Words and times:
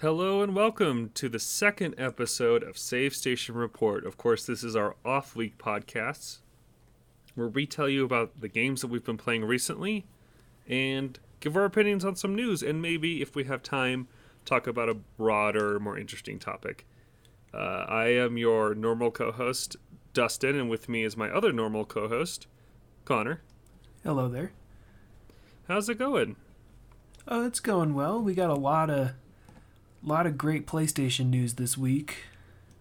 Hello 0.00 0.40
and 0.40 0.56
welcome 0.56 1.10
to 1.12 1.28
the 1.28 1.38
second 1.38 1.94
episode 1.98 2.62
of 2.62 2.78
Save 2.78 3.14
Station 3.14 3.54
Report. 3.54 4.06
Of 4.06 4.16
course, 4.16 4.46
this 4.46 4.64
is 4.64 4.74
our 4.74 4.96
off 5.04 5.36
week 5.36 5.58
podcast 5.58 6.38
where 7.34 7.48
we 7.48 7.66
tell 7.66 7.86
you 7.86 8.02
about 8.02 8.40
the 8.40 8.48
games 8.48 8.80
that 8.80 8.86
we've 8.86 9.04
been 9.04 9.18
playing 9.18 9.44
recently 9.44 10.06
and 10.66 11.18
give 11.40 11.54
our 11.54 11.66
opinions 11.66 12.02
on 12.02 12.16
some 12.16 12.34
news 12.34 12.62
and 12.62 12.80
maybe, 12.80 13.20
if 13.20 13.36
we 13.36 13.44
have 13.44 13.62
time, 13.62 14.08
talk 14.46 14.66
about 14.66 14.88
a 14.88 14.94
broader, 14.94 15.78
more 15.78 15.98
interesting 15.98 16.38
topic. 16.38 16.86
Uh, 17.52 17.84
I 17.86 18.06
am 18.06 18.38
your 18.38 18.74
normal 18.74 19.10
co 19.10 19.30
host, 19.30 19.76
Dustin, 20.14 20.58
and 20.58 20.70
with 20.70 20.88
me 20.88 21.04
is 21.04 21.14
my 21.14 21.28
other 21.28 21.52
normal 21.52 21.84
co 21.84 22.08
host, 22.08 22.46
Connor. 23.04 23.42
Hello 24.02 24.30
there. 24.30 24.52
How's 25.68 25.90
it 25.90 25.98
going? 25.98 26.36
Oh, 27.28 27.44
it's 27.44 27.60
going 27.60 27.92
well. 27.92 28.18
We 28.22 28.32
got 28.32 28.48
a 28.48 28.54
lot 28.54 28.88
of 28.88 29.10
lot 30.02 30.26
of 30.26 30.38
great 30.38 30.66
PlayStation 30.66 31.26
news 31.26 31.54
this 31.54 31.76
week. 31.76 32.24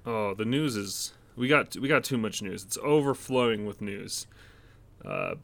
Oh, 0.06 0.34
the 0.34 0.46
news 0.46 0.76
is 0.76 1.14
we 1.36 1.48
got 1.48 1.76
we 1.78 1.88
got 1.88 2.04
too 2.04 2.18
much 2.18 2.42
news. 2.42 2.64
It's 2.64 2.78
overflowing 2.84 3.66
with 3.66 3.82
news. 3.82 4.28
Uh, 5.06 5.36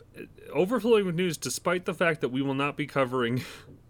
overflowing 0.54 1.06
with 1.06 1.16
news, 1.16 1.38
despite 1.38 1.86
the 1.86 1.94
fact 1.94 2.22
that 2.22 2.30
we 2.30 2.42
will 2.42 2.54
not 2.54 2.76
be 2.76 2.86
covering 2.86 3.44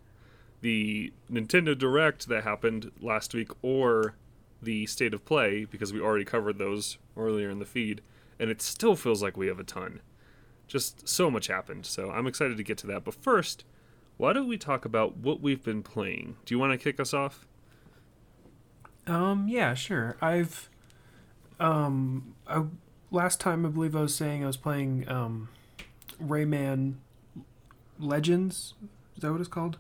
the 0.62 1.12
Nintendo 1.32 1.78
Direct 1.78 2.28
that 2.28 2.44
happened 2.44 2.92
last 3.02 3.34
week 3.34 3.50
or 3.62 4.16
the 4.62 4.86
State 4.86 5.14
of 5.14 5.26
Play 5.26 5.66
because 5.66 5.92
we 5.92 6.00
already 6.00 6.26
covered 6.26 6.58
those 6.58 6.98
earlier 7.18 7.50
in 7.50 7.60
the 7.60 7.66
feed, 7.66 8.02
and 8.40 8.50
it 8.50 8.62
still 8.62 8.96
feels 8.96 9.24
like 9.24 9.38
we 9.38 9.48
have 9.48 9.60
a 9.60 9.64
ton. 9.64 10.02
Just 10.68 11.08
so 11.08 11.30
much 11.30 11.48
happened, 11.48 11.86
so 11.86 12.10
I'm 12.12 12.28
excited 12.28 12.58
to 12.58 12.64
get 12.64 12.78
to 12.80 12.88
that. 12.88 13.04
But 13.04 13.14
first, 13.16 13.64
why 14.18 14.34
don't 14.34 14.48
we 14.48 14.58
talk 14.58 14.86
about 14.86 15.18
what 15.18 15.42
we've 15.42 15.64
been 15.64 15.84
playing? 15.84 16.38
Do 16.46 16.54
you 16.54 16.60
want 16.60 16.72
to 16.72 16.78
kick 16.78 17.00
us 17.00 17.14
off? 17.14 17.48
Um, 19.08 19.48
yeah, 19.48 19.74
sure. 19.74 20.18
I've 20.22 20.70
um 21.60 22.36
I, 22.48 22.64
last 23.12 23.40
time 23.40 23.66
I 23.66 23.70
believe 23.70 23.96
I 23.96 24.02
was 24.02 24.16
saying 24.16 24.44
I 24.44 24.48
was 24.48 24.58
playing 24.58 25.08
um 25.08 25.50
Rayman 26.22 26.96
Legends. 28.00 28.74
Is 29.16 29.22
that 29.22 29.32
what 29.32 29.40
it's 29.40 29.50
called? 29.50 29.78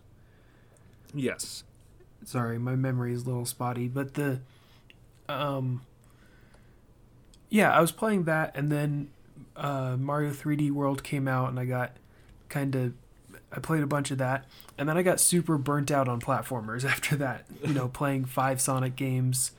Yes. 1.13 1.63
Sorry, 2.23 2.57
my 2.57 2.75
memory 2.75 3.13
is 3.13 3.23
a 3.23 3.25
little 3.25 3.45
spotty, 3.45 3.87
but 3.87 4.13
the 4.13 4.41
um 5.27 5.81
yeah, 7.49 7.71
I 7.71 7.81
was 7.81 7.91
playing 7.91 8.23
that 8.25 8.55
and 8.55 8.71
then 8.71 9.09
uh 9.55 9.97
Mario 9.97 10.31
3D 10.31 10.71
World 10.71 11.03
came 11.03 11.27
out 11.27 11.49
and 11.49 11.59
I 11.59 11.65
got 11.65 11.97
kind 12.49 12.75
of 12.75 12.93
I 13.55 13.59
played 13.59 13.83
a 13.83 13.87
bunch 13.87 14.11
of 14.11 14.17
that, 14.17 14.45
and 14.77 14.89
then 14.89 14.97
I 14.97 15.03
got 15.03 15.19
super 15.19 15.57
burnt 15.57 15.89
out 15.89 16.07
on 16.07 16.19
platformers 16.19 16.83
after 16.89 17.15
that. 17.17 17.45
You 17.63 17.73
know, 17.73 17.87
playing 17.93 18.25
five 18.25 18.59
Sonic 18.59 18.95
games, 18.95 19.51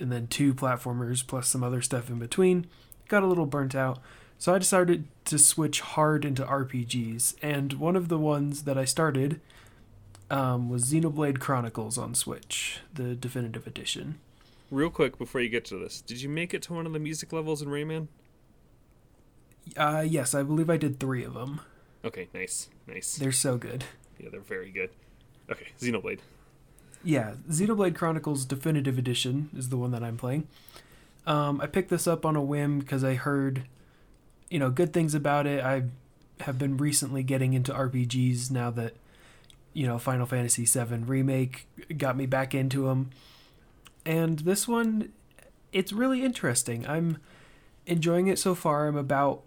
and 0.00 0.12
then 0.12 0.26
two 0.26 0.54
platformers 0.54 1.26
plus 1.26 1.48
some 1.48 1.64
other 1.64 1.80
stuff 1.82 2.10
in 2.10 2.18
between. 2.18 2.66
Got 3.08 3.22
a 3.22 3.26
little 3.26 3.46
burnt 3.46 3.74
out, 3.74 4.00
so 4.38 4.54
I 4.54 4.58
decided 4.58 5.04
to 5.26 5.38
switch 5.38 5.80
hard 5.80 6.24
into 6.24 6.44
RPGs. 6.44 7.36
And 7.40 7.74
one 7.74 7.96
of 7.96 8.08
the 8.08 8.18
ones 8.18 8.64
that 8.64 8.76
I 8.76 8.84
started 8.84 9.40
um, 10.30 10.68
was 10.68 10.92
Xenoblade 10.92 11.38
Chronicles 11.38 11.96
on 11.96 12.14
Switch, 12.14 12.80
the 12.92 13.14
definitive 13.14 13.66
edition. 13.66 14.18
Real 14.70 14.90
quick 14.90 15.16
before 15.16 15.40
you 15.40 15.48
get 15.48 15.64
to 15.66 15.78
this, 15.78 16.00
did 16.00 16.20
you 16.20 16.28
make 16.28 16.52
it 16.52 16.62
to 16.62 16.74
one 16.74 16.86
of 16.86 16.92
the 16.92 16.98
music 16.98 17.32
levels 17.32 17.62
in 17.62 17.68
Rayman? 17.68 18.08
Uh, 19.76 20.04
yes, 20.06 20.34
I 20.34 20.42
believe 20.42 20.68
I 20.68 20.76
did 20.76 20.98
three 20.98 21.24
of 21.24 21.34
them. 21.34 21.60
Okay, 22.06 22.28
nice, 22.32 22.68
nice. 22.86 23.16
They're 23.16 23.32
so 23.32 23.58
good. 23.58 23.84
Yeah, 24.18 24.28
they're 24.30 24.40
very 24.40 24.70
good. 24.70 24.90
Okay, 25.50 25.66
Xenoblade. 25.80 26.20
Yeah, 27.02 27.34
Xenoblade 27.50 27.96
Chronicles 27.96 28.44
Definitive 28.44 28.96
Edition 28.96 29.50
is 29.56 29.68
the 29.68 29.76
one 29.76 29.90
that 29.90 30.04
I'm 30.04 30.16
playing. 30.16 30.46
Um, 31.26 31.60
I 31.60 31.66
picked 31.66 31.90
this 31.90 32.06
up 32.06 32.24
on 32.24 32.36
a 32.36 32.42
whim 32.42 32.78
because 32.78 33.02
I 33.02 33.14
heard, 33.14 33.64
you 34.48 34.60
know, 34.60 34.70
good 34.70 34.92
things 34.92 35.14
about 35.14 35.46
it. 35.46 35.64
I 35.64 35.84
have 36.40 36.58
been 36.58 36.76
recently 36.76 37.24
getting 37.24 37.54
into 37.54 37.72
RPGs 37.72 38.52
now 38.52 38.70
that, 38.70 38.94
you 39.72 39.86
know, 39.86 39.98
Final 39.98 40.26
Fantasy 40.26 40.64
VII 40.64 40.98
Remake 40.98 41.66
got 41.96 42.16
me 42.16 42.26
back 42.26 42.54
into 42.54 42.84
them. 42.86 43.10
And 44.04 44.40
this 44.40 44.68
one, 44.68 45.12
it's 45.72 45.92
really 45.92 46.24
interesting. 46.24 46.86
I'm 46.86 47.18
enjoying 47.86 48.28
it 48.28 48.38
so 48.38 48.54
far. 48.54 48.86
I'm 48.86 48.96
about 48.96 49.42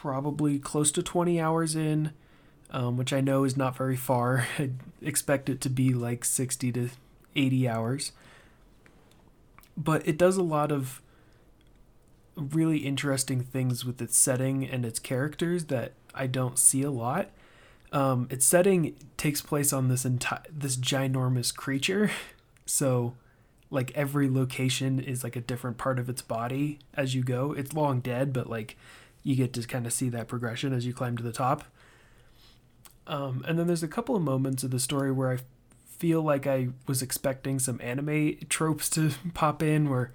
probably 0.00 0.58
close 0.58 0.92
to 0.92 1.02
20 1.02 1.40
hours 1.40 1.74
in, 1.74 2.12
um, 2.70 2.96
which 2.96 3.12
I 3.12 3.20
know 3.20 3.44
is 3.44 3.56
not 3.56 3.76
very 3.76 3.96
far. 3.96 4.46
I 4.58 4.70
expect 5.02 5.48
it 5.48 5.60
to 5.62 5.70
be 5.70 5.92
like 5.92 6.24
60 6.24 6.72
to 6.72 6.90
80 7.34 7.68
hours. 7.68 8.12
But 9.76 10.06
it 10.06 10.18
does 10.18 10.36
a 10.36 10.42
lot 10.42 10.70
of 10.70 11.00
really 12.36 12.78
interesting 12.78 13.42
things 13.42 13.84
with 13.84 14.00
its 14.00 14.16
setting 14.16 14.64
and 14.64 14.84
its 14.84 14.98
characters 14.98 15.66
that 15.66 15.92
I 16.14 16.26
don't 16.26 16.58
see 16.58 16.82
a 16.82 16.90
lot. 16.90 17.30
Um, 17.92 18.28
its 18.30 18.46
setting 18.46 18.94
takes 19.16 19.40
place 19.40 19.72
on 19.72 19.88
this 19.88 20.04
entire 20.04 20.42
this 20.50 20.76
ginormous 20.76 21.54
creature, 21.54 22.10
so 22.66 23.14
like 23.70 23.92
every 23.96 24.28
location 24.28 25.00
is 25.00 25.24
like 25.24 25.36
a 25.36 25.40
different 25.40 25.78
part 25.78 25.98
of 25.98 26.08
its 26.08 26.22
body 26.22 26.78
as 26.94 27.14
you 27.14 27.22
go. 27.22 27.52
It's 27.52 27.72
long 27.72 28.00
dead, 28.00 28.32
but 28.32 28.48
like 28.48 28.76
you 29.22 29.36
get 29.36 29.52
to 29.54 29.62
kind 29.66 29.86
of 29.86 29.92
see 29.92 30.08
that 30.08 30.28
progression 30.28 30.72
as 30.72 30.86
you 30.86 30.92
climb 30.92 31.16
to 31.16 31.22
the 31.22 31.32
top. 31.32 31.64
Um, 33.06 33.44
and 33.46 33.58
then 33.58 33.66
there's 33.66 33.82
a 33.82 33.88
couple 33.88 34.16
of 34.16 34.22
moments 34.22 34.62
of 34.62 34.70
the 34.70 34.78
story 34.78 35.10
where 35.10 35.32
I 35.32 35.38
feel 35.98 36.22
like 36.22 36.46
I 36.46 36.68
was 36.86 37.02
expecting 37.02 37.58
some 37.58 37.80
anime 37.82 38.36
tropes 38.48 38.88
to 38.90 39.10
pop 39.34 39.62
in 39.62 39.90
where, 39.90 40.12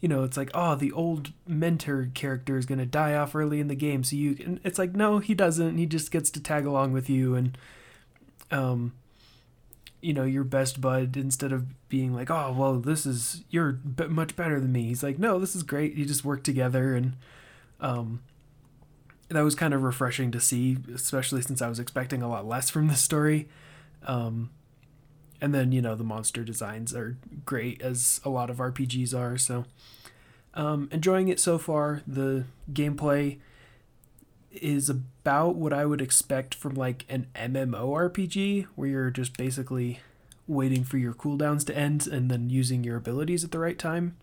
you 0.00 0.08
know, 0.08 0.22
it's 0.22 0.36
like, 0.36 0.50
oh, 0.54 0.74
the 0.74 0.92
old 0.92 1.32
mentor 1.46 2.10
character 2.14 2.56
is 2.56 2.66
going 2.66 2.78
to 2.78 2.86
die 2.86 3.14
off 3.14 3.34
early 3.34 3.60
in 3.60 3.68
the 3.68 3.74
game. 3.74 4.04
So 4.04 4.16
you, 4.16 4.36
and 4.44 4.60
it's 4.64 4.78
like, 4.78 4.94
no, 4.94 5.18
he 5.18 5.34
doesn't. 5.34 5.76
He 5.76 5.86
just 5.86 6.10
gets 6.10 6.30
to 6.30 6.40
tag 6.40 6.64
along 6.64 6.92
with 6.92 7.10
you 7.10 7.34
and, 7.34 7.58
um, 8.50 8.92
you 10.00 10.14
know, 10.14 10.24
your 10.24 10.44
best 10.44 10.80
bud 10.80 11.16
instead 11.16 11.52
of 11.52 11.66
being 11.88 12.14
like, 12.14 12.30
oh, 12.30 12.54
well, 12.56 12.74
this 12.78 13.04
is, 13.06 13.42
you're 13.50 13.72
b- 13.72 14.06
much 14.06 14.36
better 14.36 14.60
than 14.60 14.72
me. 14.72 14.84
He's 14.84 15.02
like, 15.02 15.18
no, 15.18 15.38
this 15.38 15.56
is 15.56 15.64
great. 15.64 15.94
You 15.94 16.04
just 16.04 16.24
work 16.24 16.44
together 16.44 16.94
and, 16.94 17.16
um, 17.80 18.20
that 19.28 19.42
was 19.42 19.54
kind 19.54 19.74
of 19.74 19.82
refreshing 19.82 20.30
to 20.32 20.40
see, 20.40 20.78
especially 20.94 21.42
since 21.42 21.60
I 21.60 21.68
was 21.68 21.78
expecting 21.78 22.22
a 22.22 22.28
lot 22.28 22.46
less 22.46 22.70
from 22.70 22.88
the 22.88 22.94
story. 22.94 23.48
Um, 24.04 24.50
and 25.40 25.54
then 25.54 25.72
you 25.72 25.82
know 25.82 25.94
the 25.94 26.04
monster 26.04 26.44
designs 26.44 26.94
are 26.94 27.16
great 27.44 27.82
as 27.82 28.20
a 28.24 28.30
lot 28.30 28.50
of 28.50 28.58
RPGs 28.58 29.14
are. 29.18 29.36
So 29.36 29.64
um, 30.54 30.88
enjoying 30.90 31.28
it 31.28 31.38
so 31.38 31.58
far. 31.58 32.02
The 32.06 32.44
gameplay 32.72 33.38
is 34.50 34.88
about 34.88 35.56
what 35.56 35.72
I 35.72 35.84
would 35.84 36.00
expect 36.00 36.54
from 36.54 36.74
like 36.74 37.04
an 37.08 37.26
MMORPG, 37.34 38.66
where 38.74 38.88
you're 38.88 39.10
just 39.10 39.36
basically 39.36 40.00
waiting 40.48 40.84
for 40.84 40.96
your 40.96 41.12
cooldowns 41.12 41.66
to 41.66 41.76
end 41.76 42.06
and 42.06 42.30
then 42.30 42.48
using 42.48 42.84
your 42.84 42.96
abilities 42.96 43.44
at 43.44 43.50
the 43.50 43.58
right 43.58 43.78
time. 43.78 44.16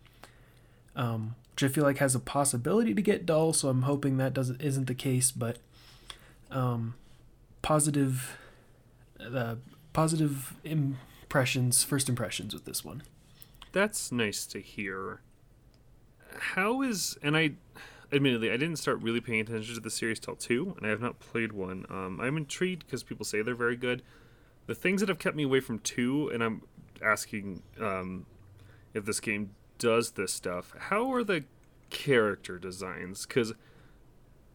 Um, 0.96 1.36
which 1.54 1.62
I 1.62 1.72
feel 1.72 1.84
like 1.84 1.98
has 1.98 2.14
a 2.14 2.20
possibility 2.20 2.94
to 2.94 3.02
get 3.02 3.24
dull. 3.24 3.52
So 3.52 3.68
I'm 3.68 3.82
hoping 3.82 4.16
that 4.16 4.34
doesn't 4.34 4.60
isn't 4.60 4.86
the 4.86 4.94
case, 4.94 5.30
but 5.30 5.58
um, 6.50 6.94
positive, 7.62 8.36
uh, 9.20 9.56
positive 9.92 10.54
impressions, 10.64 11.84
first 11.84 12.08
impressions 12.08 12.54
with 12.54 12.64
this 12.64 12.84
one. 12.84 13.02
That's 13.72 14.10
nice 14.10 14.46
to 14.46 14.60
hear. 14.60 15.20
How 16.38 16.82
is 16.82 17.16
and 17.22 17.36
I, 17.36 17.52
admittedly, 18.12 18.50
I 18.50 18.56
didn't 18.56 18.76
start 18.76 19.00
really 19.00 19.20
paying 19.20 19.40
attention 19.40 19.74
to 19.76 19.80
the 19.80 19.90
series 19.90 20.18
till 20.18 20.34
two, 20.34 20.74
and 20.76 20.86
I 20.86 20.90
have 20.90 21.00
not 21.00 21.20
played 21.20 21.52
one. 21.52 21.86
Um, 21.88 22.20
I'm 22.20 22.36
intrigued 22.36 22.84
because 22.84 23.04
people 23.04 23.24
say 23.24 23.42
they're 23.42 23.54
very 23.54 23.76
good. 23.76 24.02
The 24.66 24.74
things 24.74 25.00
that 25.00 25.08
have 25.08 25.18
kept 25.18 25.36
me 25.36 25.44
away 25.44 25.60
from 25.60 25.78
two, 25.78 26.30
and 26.30 26.42
I'm 26.42 26.62
asking 27.02 27.62
um, 27.80 28.26
if 28.94 29.04
this 29.04 29.20
game 29.20 29.50
does 29.78 30.12
this 30.12 30.32
stuff, 30.32 30.74
how 30.78 31.12
are 31.12 31.24
the 31.24 31.44
character 31.90 32.58
designs? 32.58 33.26
Because 33.26 33.52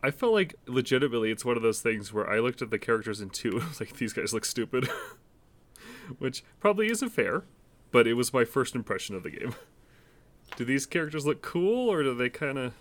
I 0.01 0.11
felt 0.11 0.33
like 0.33 0.55
legitimately 0.65 1.31
it's 1.31 1.45
one 1.45 1.57
of 1.57 1.63
those 1.63 1.81
things 1.81 2.13
where 2.13 2.29
I 2.29 2.39
looked 2.39 2.61
at 2.61 2.69
the 2.69 2.79
characters 2.79 3.21
in 3.21 3.29
two, 3.29 3.59
I 3.63 3.67
was 3.67 3.79
like, 3.79 3.97
these 3.97 4.13
guys 4.13 4.33
look 4.33 4.45
stupid. 4.45 4.89
Which 6.17 6.43
probably 6.59 6.89
isn't 6.89 7.09
fair, 7.09 7.43
but 7.91 8.07
it 8.07 8.13
was 8.13 8.33
my 8.33 8.43
first 8.43 8.75
impression 8.75 9.15
of 9.15 9.23
the 9.23 9.29
game. 9.29 9.55
Do 10.55 10.65
these 10.65 10.85
characters 10.85 11.25
look 11.25 11.43
cool 11.43 11.91
or 11.91 12.01
do 12.01 12.15
they 12.15 12.29
kind 12.29 12.57
of. 12.57 12.73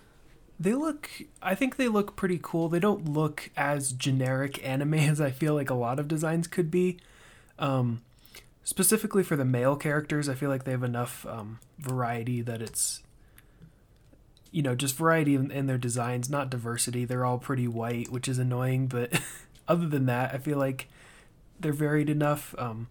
They 0.59 0.73
look. 0.73 1.07
I 1.39 1.53
think 1.53 1.75
they 1.75 1.87
look 1.87 2.15
pretty 2.15 2.39
cool. 2.41 2.67
They 2.67 2.79
don't 2.79 3.07
look 3.07 3.51
as 3.55 3.93
generic 3.93 4.65
anime 4.67 4.95
as 4.95 5.21
I 5.21 5.29
feel 5.29 5.53
like 5.53 5.69
a 5.69 5.75
lot 5.75 5.99
of 5.99 6.07
designs 6.07 6.47
could 6.47 6.71
be. 6.71 6.97
Um, 7.59 8.01
specifically 8.69 9.23
for 9.23 9.35
the 9.35 9.43
male 9.43 9.75
characters, 9.75 10.29
I 10.29 10.35
feel 10.35 10.49
like 10.49 10.63
they 10.63 10.71
have 10.71 10.83
enough 10.83 11.25
um, 11.25 11.59
variety 11.79 12.43
that 12.43 12.61
it's 12.61 13.01
you 14.51 14.61
know 14.61 14.75
just 14.75 14.95
variety 14.95 15.33
in, 15.33 15.49
in, 15.49 15.65
their 15.65 15.79
designs, 15.79 16.29
not 16.29 16.51
diversity. 16.51 17.03
They're 17.03 17.25
all 17.25 17.39
pretty 17.39 17.67
white, 17.67 18.11
which 18.11 18.27
is 18.27 18.37
annoying, 18.37 18.85
but 18.85 19.19
other 19.67 19.87
than 19.87 20.05
that, 20.05 20.35
I 20.35 20.37
feel 20.37 20.59
like 20.59 20.87
they're 21.59 21.73
varied 21.73 22.11
enough. 22.11 22.53
Um, 22.59 22.89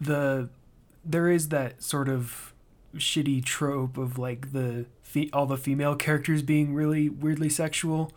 the 0.00 0.48
there 1.04 1.30
is 1.30 1.50
that 1.50 1.84
sort 1.84 2.08
of 2.08 2.52
shitty 2.96 3.44
trope 3.44 3.96
of 3.96 4.18
like 4.18 4.50
the 4.50 4.86
fe- 5.02 5.30
all 5.32 5.46
the 5.46 5.56
female 5.56 5.94
characters 5.94 6.42
being 6.42 6.74
really 6.74 7.08
weirdly 7.08 7.48
sexual. 7.48 8.10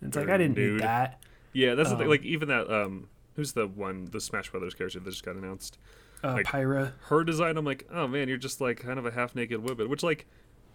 It's 0.00 0.16
like 0.16 0.28
I 0.28 0.36
didn't 0.36 0.56
nude. 0.56 0.74
need 0.74 0.82
that. 0.82 1.20
Yeah, 1.52 1.74
that's 1.74 1.90
the 1.90 1.96
thing. 1.96 2.04
Um, 2.04 2.10
Like 2.10 2.22
even 2.22 2.46
that 2.46 2.70
um, 2.70 3.08
who's 3.36 3.52
the 3.52 3.66
one 3.66 4.08
the 4.10 4.20
Smash 4.20 4.50
Brothers 4.50 4.74
character 4.74 4.98
that 5.00 5.10
just 5.10 5.24
got 5.24 5.36
announced? 5.36 5.78
Uh, 6.24 6.32
Like- 6.34 6.46
Pyra. 6.46 6.92
Her 7.08 7.22
design, 7.22 7.56
I'm 7.56 7.64
like, 7.64 7.86
oh 7.92 8.08
man, 8.08 8.28
you're 8.28 8.36
just 8.38 8.60
like 8.60 8.78
kind 8.80 8.98
of 8.98 9.06
a 9.06 9.10
half 9.12 9.34
naked 9.34 9.62
woman, 9.68 9.88
which 9.88 10.02
like. 10.02 10.26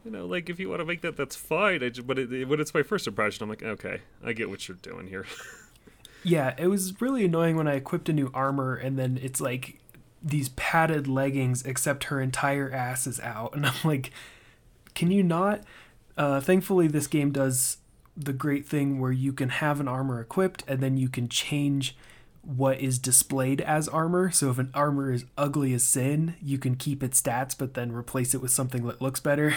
You 0.04 0.10
know, 0.10 0.26
like 0.26 0.50
if 0.50 0.60
you 0.60 0.68
want 0.68 0.80
to 0.80 0.86
make 0.86 1.02
that, 1.02 1.16
that's 1.16 1.36
fine. 1.36 1.84
I 1.84 1.90
ju- 1.90 2.02
but 2.02 2.18
it, 2.18 2.48
when 2.48 2.60
it's 2.60 2.74
my 2.74 2.82
first 2.82 3.06
impression, 3.06 3.44
I'm 3.44 3.50
like, 3.50 3.62
okay, 3.62 4.02
I 4.26 4.34
get 4.34 4.50
what 4.50 4.68
you're 4.68 4.78
doing 4.82 5.06
here. 5.08 5.26
Yeah, 6.24 6.54
it 6.58 6.68
was 6.68 7.02
really 7.02 7.26
annoying 7.26 7.56
when 7.56 7.68
I 7.68 7.74
equipped 7.74 8.08
a 8.10 8.14
new 8.14 8.30
armor 8.34 8.76
and 8.76 8.98
then 8.98 9.20
it's 9.22 9.42
like 9.42 9.80
these 10.22 10.50
padded 10.50 11.08
leggings 11.08 11.64
except 11.64 12.06
her 12.06 12.22
entire 12.22 12.72
ass 12.72 13.08
is 13.08 13.20
out 13.22 13.54
and 13.56 13.66
I'm 13.66 13.74
like 13.84 14.12
can 14.94 15.10
you 15.10 15.24
not 15.24 15.62
uh 16.18 16.40
thankfully 16.40 16.88
this 16.88 17.08
game 17.08 17.32
does 17.32 17.78
the 18.16 18.34
great 18.34 18.68
thing 18.68 19.00
where 19.00 19.12
you 19.12 19.34
can 19.34 19.50
have 19.50 19.80
an 19.80 19.88
armor 19.88 20.22
equipped 20.22 20.64
and 20.68 20.80
then 20.80 20.96
you 20.96 21.10
can 21.10 21.28
change 21.28 21.98
what 22.42 22.80
is 22.80 23.00
displayed 23.00 23.62
as 23.62 23.88
armor. 23.88 24.32
So 24.32 24.50
if 24.50 24.58
an 24.58 24.72
armor 24.74 25.12
is 25.12 25.26
ugly 25.38 25.74
as 25.74 25.84
sin, 25.84 26.36
you 26.42 26.58
can 26.58 26.76
keep 26.76 27.04
its 27.04 27.22
stats 27.22 27.56
but 27.58 27.74
then 27.74 27.92
replace 27.92 28.34
it 28.34 28.42
with 28.42 28.52
something 28.52 28.86
that 28.88 29.02
looks 29.02 29.20
better. 29.20 29.56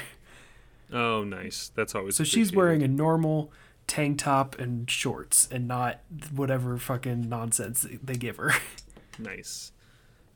Oh, 0.93 1.25
nice. 1.25 1.73
That's 1.75 1.95
always. 1.95 2.15
So 2.17 2.25
she's 2.25 2.53
wearing 2.53 2.83
a 2.83 2.89
normal 2.89 3.51
tank 3.87 4.19
top 4.19 4.59
and 4.59 4.89
shorts 4.89 5.49
and 5.51 5.67
not 5.67 6.01
whatever 6.33 6.79
fucking 6.79 7.29
nonsense 7.29 7.87
they 8.03 8.15
give 8.15 8.37
her. 8.37 8.53
nice. 9.19 9.73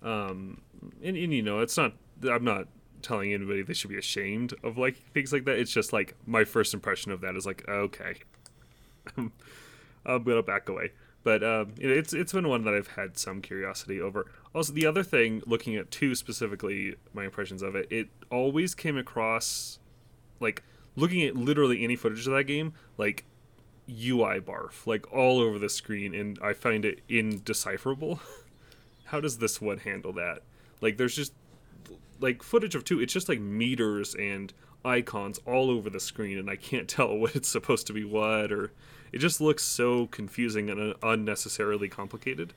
Um, 0.03 0.63
and, 1.03 1.17
and 1.17 1.33
you 1.33 1.43
know, 1.43 1.61
it's 1.61 1.77
not. 1.77 1.93
I'm 2.29 2.45
not 2.45 2.67
telling 3.03 3.33
anybody 3.33 3.63
they 3.63 3.75
should 3.75 3.91
be 3.91 3.99
ashamed 3.99 4.55
of 4.65 4.77
like 4.77 4.97
things 5.13 5.33
like 5.33 5.45
that. 5.45 5.59
It's 5.59 5.73
just 5.73 5.93
like 5.93 6.17
my 6.27 6.45
first 6.45 6.75
impression 6.75 7.13
of 7.13 7.21
that 7.21 7.37
is 7.37 7.47
like, 7.47 7.65
okay, 7.69 8.15
I'm 9.17 9.33
gonna 10.05 10.43
back 10.43 10.69
away. 10.69 10.93
But 11.29 11.45
um, 11.45 11.75
it's 11.79 12.15
it's 12.15 12.33
been 12.33 12.49
one 12.49 12.65
that 12.65 12.73
I've 12.73 12.89
had 12.89 13.19
some 13.19 13.43
curiosity 13.43 14.01
over. 14.01 14.25
Also, 14.55 14.73
the 14.73 14.87
other 14.87 15.03
thing, 15.03 15.43
looking 15.45 15.77
at 15.77 15.91
two 15.91 16.15
specifically, 16.15 16.97
my 17.13 17.27
impressions 17.27 17.61
of 17.61 17.77
it, 17.77 17.87
it 17.91 18.09
always 18.31 18.75
came 18.75 18.97
across 18.97 19.79
like 20.41 20.63
looking 20.97 21.23
at 21.25 21.37
literally 21.37 21.85
any 21.85 21.97
footage 21.97 22.27
of 22.27 22.33
that 22.33 22.45
game, 22.45 22.73
like 22.97 23.27
UI 23.91 24.41
barf, 24.41 24.87
like 24.87 25.13
all 25.13 25.39
over 25.39 25.59
the 25.59 25.69
screen, 25.69 26.15
and 26.15 26.39
I 26.43 26.55
find 26.55 26.87
it 26.87 27.03
indecipherable. 27.11 28.21
How 29.05 29.21
does 29.21 29.37
this 29.37 29.61
one 29.61 29.77
handle 29.77 30.15
that? 30.15 30.39
Like, 30.81 30.97
there's 30.97 31.15
just 31.15 31.35
like 32.21 32.43
footage 32.43 32.75
of 32.75 32.85
two. 32.85 33.03
It's 33.03 33.13
just 33.13 33.29
like 33.29 33.39
meters 33.39 34.15
and 34.15 34.51
icons 34.83 35.41
all 35.45 35.69
over 35.69 35.91
the 35.91 36.01
screen, 36.01 36.39
and 36.39 36.49
I 36.49 36.57
can't 36.57 36.89
tell 36.89 37.15
what 37.15 37.37
it's 37.37 37.51
supposed 37.51 37.87
to 37.89 37.93
be 37.93 38.05
what, 38.05 38.51
or 38.51 38.73
it 39.13 39.19
just 39.19 39.41
looks 39.41 39.65
so 39.65 40.07
confusing 40.07 40.71
and 40.71 40.95
unnecessarily 41.03 41.89
complicated. 41.89 42.53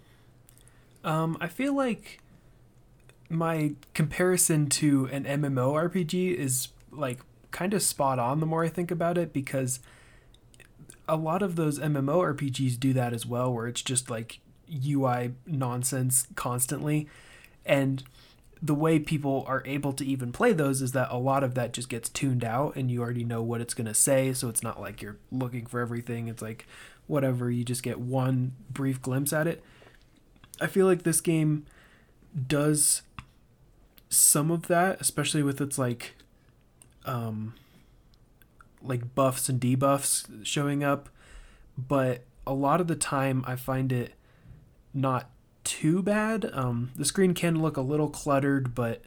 Um, 1.03 1.37
I 1.39 1.47
feel 1.47 1.75
like 1.75 2.19
my 3.29 3.73
comparison 3.93 4.67
to 4.67 5.07
an 5.11 5.23
MMORPG 5.23 6.35
is 6.35 6.67
like 6.91 7.19
kind 7.51 7.73
of 7.73 7.81
spot 7.81 8.19
on 8.19 8.39
the 8.39 8.45
more 8.45 8.63
I 8.63 8.69
think 8.69 8.91
about 8.91 9.17
it 9.17 9.33
because 9.33 9.79
a 11.07 11.15
lot 11.15 11.41
of 11.41 11.55
those 11.55 11.79
MMORPGs 11.79 12.79
do 12.79 12.93
that 12.93 13.13
as 13.13 13.25
well 13.25 13.53
where 13.53 13.67
it's 13.67 13.81
just 13.81 14.09
like 14.09 14.39
UI 14.85 15.33
nonsense 15.45 16.27
constantly 16.35 17.07
and 17.65 18.03
the 18.61 18.75
way 18.75 18.99
people 18.99 19.43
are 19.47 19.63
able 19.65 19.91
to 19.93 20.05
even 20.05 20.31
play 20.31 20.53
those 20.53 20.81
is 20.81 20.91
that 20.91 21.09
a 21.09 21.17
lot 21.17 21.43
of 21.43 21.55
that 21.55 21.73
just 21.73 21.89
gets 21.89 22.09
tuned 22.09 22.43
out 22.43 22.75
and 22.75 22.91
you 22.91 23.01
already 23.01 23.23
know 23.23 23.41
what 23.41 23.59
it's 23.59 23.73
going 23.73 23.87
to 23.87 23.93
say 23.93 24.33
so 24.33 24.49
it's 24.49 24.61
not 24.61 24.79
like 24.79 25.01
you're 25.01 25.17
looking 25.31 25.65
for 25.65 25.79
everything. 25.79 26.27
It's 26.27 26.41
like 26.41 26.67
whatever 27.07 27.49
you 27.49 27.63
just 27.63 27.81
get 27.81 27.99
one 27.99 28.53
brief 28.69 29.01
glimpse 29.01 29.33
at 29.33 29.47
it. 29.47 29.63
I 30.59 30.67
feel 30.67 30.85
like 30.85 31.01
this 31.03 31.21
game 31.21 31.65
does 32.47 33.01
some 34.09 34.51
of 34.51 34.67
that, 34.67 35.01
especially 35.01 35.41
with 35.41 35.59
its 35.59 35.77
like 35.79 36.13
um 37.05 37.55
like 38.83 39.15
buffs 39.15 39.49
and 39.49 39.59
debuffs 39.59 40.45
showing 40.45 40.83
up, 40.83 41.09
but 41.77 42.23
a 42.45 42.53
lot 42.53 42.79
of 42.79 42.87
the 42.87 42.95
time 42.95 43.43
I 43.47 43.55
find 43.55 43.91
it 43.91 44.13
not 44.93 45.29
too 45.63 46.01
bad. 46.01 46.49
Um 46.53 46.91
the 46.95 47.05
screen 47.05 47.33
can 47.33 47.61
look 47.61 47.77
a 47.77 47.81
little 47.81 48.09
cluttered, 48.09 48.75
but 48.75 49.03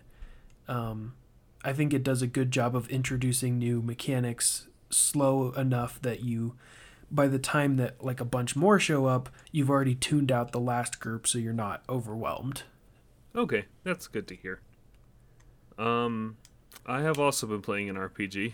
um 0.68 1.14
I 1.64 1.72
think 1.72 1.94
it 1.94 2.04
does 2.04 2.20
a 2.22 2.26
good 2.26 2.50
job 2.50 2.76
of 2.76 2.88
introducing 2.88 3.58
new 3.58 3.80
mechanics 3.80 4.66
slow 4.90 5.52
enough 5.52 6.00
that 6.02 6.20
you 6.20 6.54
by 7.10 7.28
the 7.28 7.38
time 7.38 7.76
that 7.76 8.02
like 8.04 8.20
a 8.20 8.24
bunch 8.24 8.56
more 8.56 8.78
show 8.78 9.06
up, 9.06 9.28
you've 9.52 9.70
already 9.70 9.94
tuned 9.94 10.32
out 10.32 10.52
the 10.52 10.60
last 10.60 11.00
group 11.00 11.26
so 11.26 11.38
you're 11.38 11.52
not 11.52 11.82
overwhelmed. 11.88 12.64
Okay, 13.36 13.64
that's 13.82 14.06
good 14.06 14.26
to 14.28 14.34
hear. 14.34 14.60
Um, 15.78 16.36
I 16.86 17.02
have 17.02 17.18
also 17.18 17.46
been 17.46 17.62
playing 17.62 17.88
an 17.88 17.96
RPG. 17.96 18.52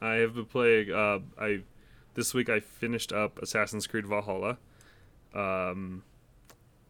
I 0.00 0.14
have 0.14 0.34
been 0.34 0.46
playing. 0.46 0.92
Uh, 0.92 1.20
I 1.38 1.60
this 2.14 2.32
week 2.32 2.48
I 2.48 2.60
finished 2.60 3.12
up 3.12 3.40
Assassin's 3.42 3.86
Creed 3.86 4.06
Valhalla. 4.06 4.58
Um, 5.34 6.02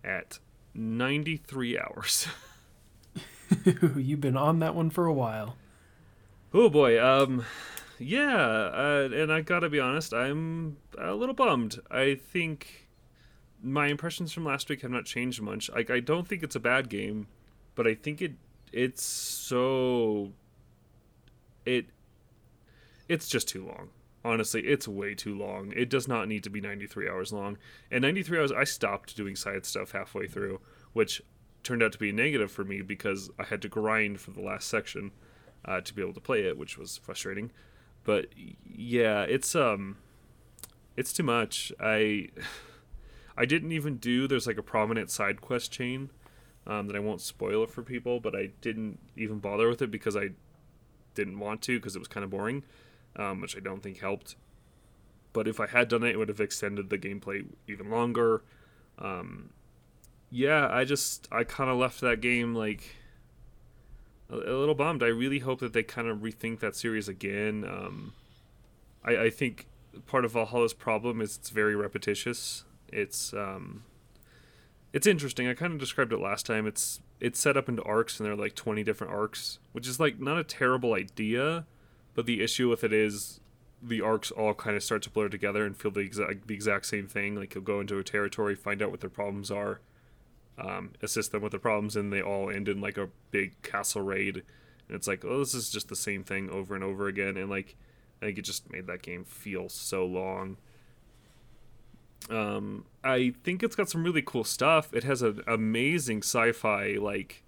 at 0.04 0.38
ninety 0.74 1.36
three 1.36 1.78
hours. 1.78 2.26
You've 3.96 4.20
been 4.20 4.36
on 4.36 4.58
that 4.60 4.74
one 4.74 4.90
for 4.90 5.06
a 5.06 5.12
while. 5.12 5.56
oh 6.52 6.68
boy. 6.68 7.02
Um, 7.02 7.44
yeah. 7.98 8.36
Uh, 8.36 9.08
and 9.12 9.32
I 9.32 9.40
gotta 9.40 9.68
be 9.68 9.80
honest, 9.80 10.12
I'm 10.12 10.76
a 10.98 11.14
little 11.14 11.34
bummed. 11.34 11.80
I 11.90 12.14
think 12.14 12.88
my 13.62 13.86
impressions 13.86 14.32
from 14.32 14.44
last 14.44 14.68
week 14.68 14.82
have 14.82 14.90
not 14.90 15.04
changed 15.04 15.40
much. 15.40 15.70
Like 15.70 15.90
I 15.90 16.00
don't 16.00 16.26
think 16.26 16.42
it's 16.42 16.56
a 16.56 16.60
bad 16.60 16.88
game, 16.88 17.26
but 17.74 17.86
I 17.86 17.94
think 17.94 18.20
it 18.20 18.32
it's 18.72 19.04
so 19.04 20.32
it 21.64 21.86
it's 23.08 23.28
just 23.28 23.48
too 23.48 23.66
long. 23.66 23.90
Honestly, 24.24 24.62
it's 24.62 24.88
way 24.88 25.14
too 25.14 25.36
long. 25.36 25.72
It 25.76 25.90
does 25.90 26.08
not 26.08 26.28
need 26.28 26.42
to 26.44 26.50
be 26.50 26.60
93 26.60 27.08
hours 27.08 27.32
long. 27.32 27.58
And 27.90 28.02
93 28.02 28.38
hours 28.38 28.52
I 28.52 28.64
stopped 28.64 29.16
doing 29.16 29.36
side 29.36 29.66
stuff 29.66 29.92
halfway 29.92 30.26
through, 30.26 30.60
which 30.94 31.20
turned 31.62 31.82
out 31.82 31.92
to 31.92 31.98
be 31.98 32.10
a 32.10 32.12
negative 32.12 32.50
for 32.50 32.64
me 32.64 32.80
because 32.82 33.30
I 33.38 33.44
had 33.44 33.60
to 33.62 33.68
grind 33.68 34.20
for 34.20 34.30
the 34.30 34.40
last 34.40 34.68
section 34.68 35.12
uh, 35.64 35.80
to 35.80 35.94
be 35.94 36.02
able 36.02 36.14
to 36.14 36.20
play 36.20 36.44
it, 36.44 36.56
which 36.56 36.78
was 36.78 36.96
frustrating. 36.96 37.50
But 38.04 38.26
yeah, 38.64 39.22
it's 39.22 39.54
um 39.54 39.96
it's 40.96 41.12
too 41.12 41.22
much. 41.22 41.72
I 41.80 42.28
I 43.36 43.46
didn't 43.46 43.72
even 43.72 43.96
do. 43.96 44.28
There's 44.28 44.46
like 44.46 44.58
a 44.58 44.62
prominent 44.62 45.10
side 45.10 45.40
quest 45.40 45.72
chain 45.72 46.10
um, 46.66 46.86
that 46.86 46.96
I 46.96 47.00
won't 47.00 47.20
spoil 47.20 47.64
it 47.64 47.70
for 47.70 47.82
people, 47.82 48.20
but 48.20 48.34
I 48.34 48.50
didn't 48.60 49.00
even 49.16 49.38
bother 49.38 49.68
with 49.68 49.82
it 49.82 49.90
because 49.90 50.16
I 50.16 50.30
didn't 51.14 51.38
want 51.38 51.62
to 51.62 51.78
because 51.78 51.96
it 51.96 51.98
was 51.98 52.08
kind 52.08 52.22
of 52.22 52.30
boring, 52.30 52.62
um, 53.16 53.40
which 53.40 53.56
I 53.56 53.60
don't 53.60 53.82
think 53.82 53.98
helped. 53.98 54.36
But 55.32 55.48
if 55.48 55.58
I 55.60 55.66
had 55.66 55.88
done 55.88 56.04
it, 56.04 56.10
it 56.10 56.16
would 56.16 56.28
have 56.28 56.40
extended 56.40 56.90
the 56.90 56.98
gameplay 56.98 57.44
even 57.66 57.90
longer. 57.90 58.42
Um, 58.98 59.50
yeah, 60.30 60.68
I 60.70 60.84
just 60.84 61.28
I 61.30 61.44
kind 61.44 61.70
of 61.70 61.76
left 61.76 62.00
that 62.00 62.20
game 62.20 62.54
like 62.54 62.96
a, 64.30 64.36
a 64.36 64.56
little 64.56 64.74
bummed. 64.74 65.02
I 65.02 65.08
really 65.08 65.40
hope 65.40 65.60
that 65.60 65.72
they 65.72 65.82
kind 65.82 66.08
of 66.08 66.18
rethink 66.18 66.60
that 66.60 66.76
series 66.76 67.08
again. 67.08 67.64
Um, 67.64 68.12
I, 69.04 69.16
I 69.16 69.30
think 69.30 69.66
part 70.06 70.24
of 70.24 70.32
Valhalla's 70.32 70.74
problem 70.74 71.20
is 71.20 71.36
it's 71.36 71.50
very 71.50 71.74
repetitious. 71.76 72.64
It's 72.88 73.32
um, 73.32 73.84
it's 74.92 75.06
interesting. 75.06 75.48
I 75.48 75.54
kind 75.54 75.72
of 75.72 75.78
described 75.78 76.12
it 76.12 76.20
last 76.20 76.46
time. 76.46 76.66
It's 76.66 77.00
it's 77.20 77.38
set 77.38 77.56
up 77.56 77.68
into 77.68 77.82
arcs, 77.82 78.18
and 78.18 78.26
there 78.26 78.34
are 78.34 78.36
like 78.36 78.54
twenty 78.54 78.84
different 78.84 79.12
arcs, 79.12 79.58
which 79.72 79.88
is 79.88 79.98
like 79.98 80.20
not 80.20 80.38
a 80.38 80.44
terrible 80.44 80.94
idea, 80.94 81.66
but 82.14 82.26
the 82.26 82.42
issue 82.42 82.68
with 82.68 82.84
it 82.84 82.92
is 82.92 83.40
the 83.82 84.00
arcs 84.00 84.30
all 84.30 84.54
kind 84.54 84.76
of 84.76 84.82
start 84.82 85.02
to 85.02 85.10
blur 85.10 85.28
together 85.28 85.66
and 85.66 85.76
feel 85.76 85.90
the 85.90 86.00
exact 86.00 86.46
the 86.46 86.54
exact 86.54 86.86
same 86.86 87.06
thing. 87.06 87.34
Like 87.34 87.54
you'll 87.54 87.64
go 87.64 87.80
into 87.80 87.98
a 87.98 88.04
territory, 88.04 88.54
find 88.54 88.82
out 88.82 88.90
what 88.90 89.00
their 89.00 89.10
problems 89.10 89.50
are, 89.50 89.80
um, 90.58 90.92
assist 91.02 91.32
them 91.32 91.42
with 91.42 91.52
the 91.52 91.58
problems, 91.58 91.96
and 91.96 92.12
they 92.12 92.22
all 92.22 92.50
end 92.50 92.68
in 92.68 92.80
like 92.80 92.96
a 92.96 93.10
big 93.30 93.60
castle 93.62 94.02
raid. 94.02 94.42
And 94.88 94.96
it's 94.96 95.06
like, 95.06 95.24
oh, 95.24 95.38
this 95.38 95.54
is 95.54 95.70
just 95.70 95.88
the 95.88 95.96
same 95.96 96.24
thing 96.24 96.50
over 96.50 96.74
and 96.74 96.84
over 96.84 97.08
again, 97.08 97.36
and 97.36 97.50
like 97.50 97.76
I 98.22 98.26
think 98.26 98.38
it 98.38 98.42
just 98.42 98.70
made 98.70 98.86
that 98.86 99.02
game 99.02 99.24
feel 99.24 99.68
so 99.68 100.06
long. 100.06 100.56
Um, 102.30 102.86
I 103.02 103.34
think 103.44 103.62
it's 103.62 103.76
got 103.76 103.90
some 103.90 104.02
really 104.02 104.22
cool 104.22 104.44
stuff. 104.44 104.94
It 104.94 105.04
has 105.04 105.20
an 105.20 105.42
amazing 105.46 106.18
sci-fi 106.18 106.96
like 106.98 107.44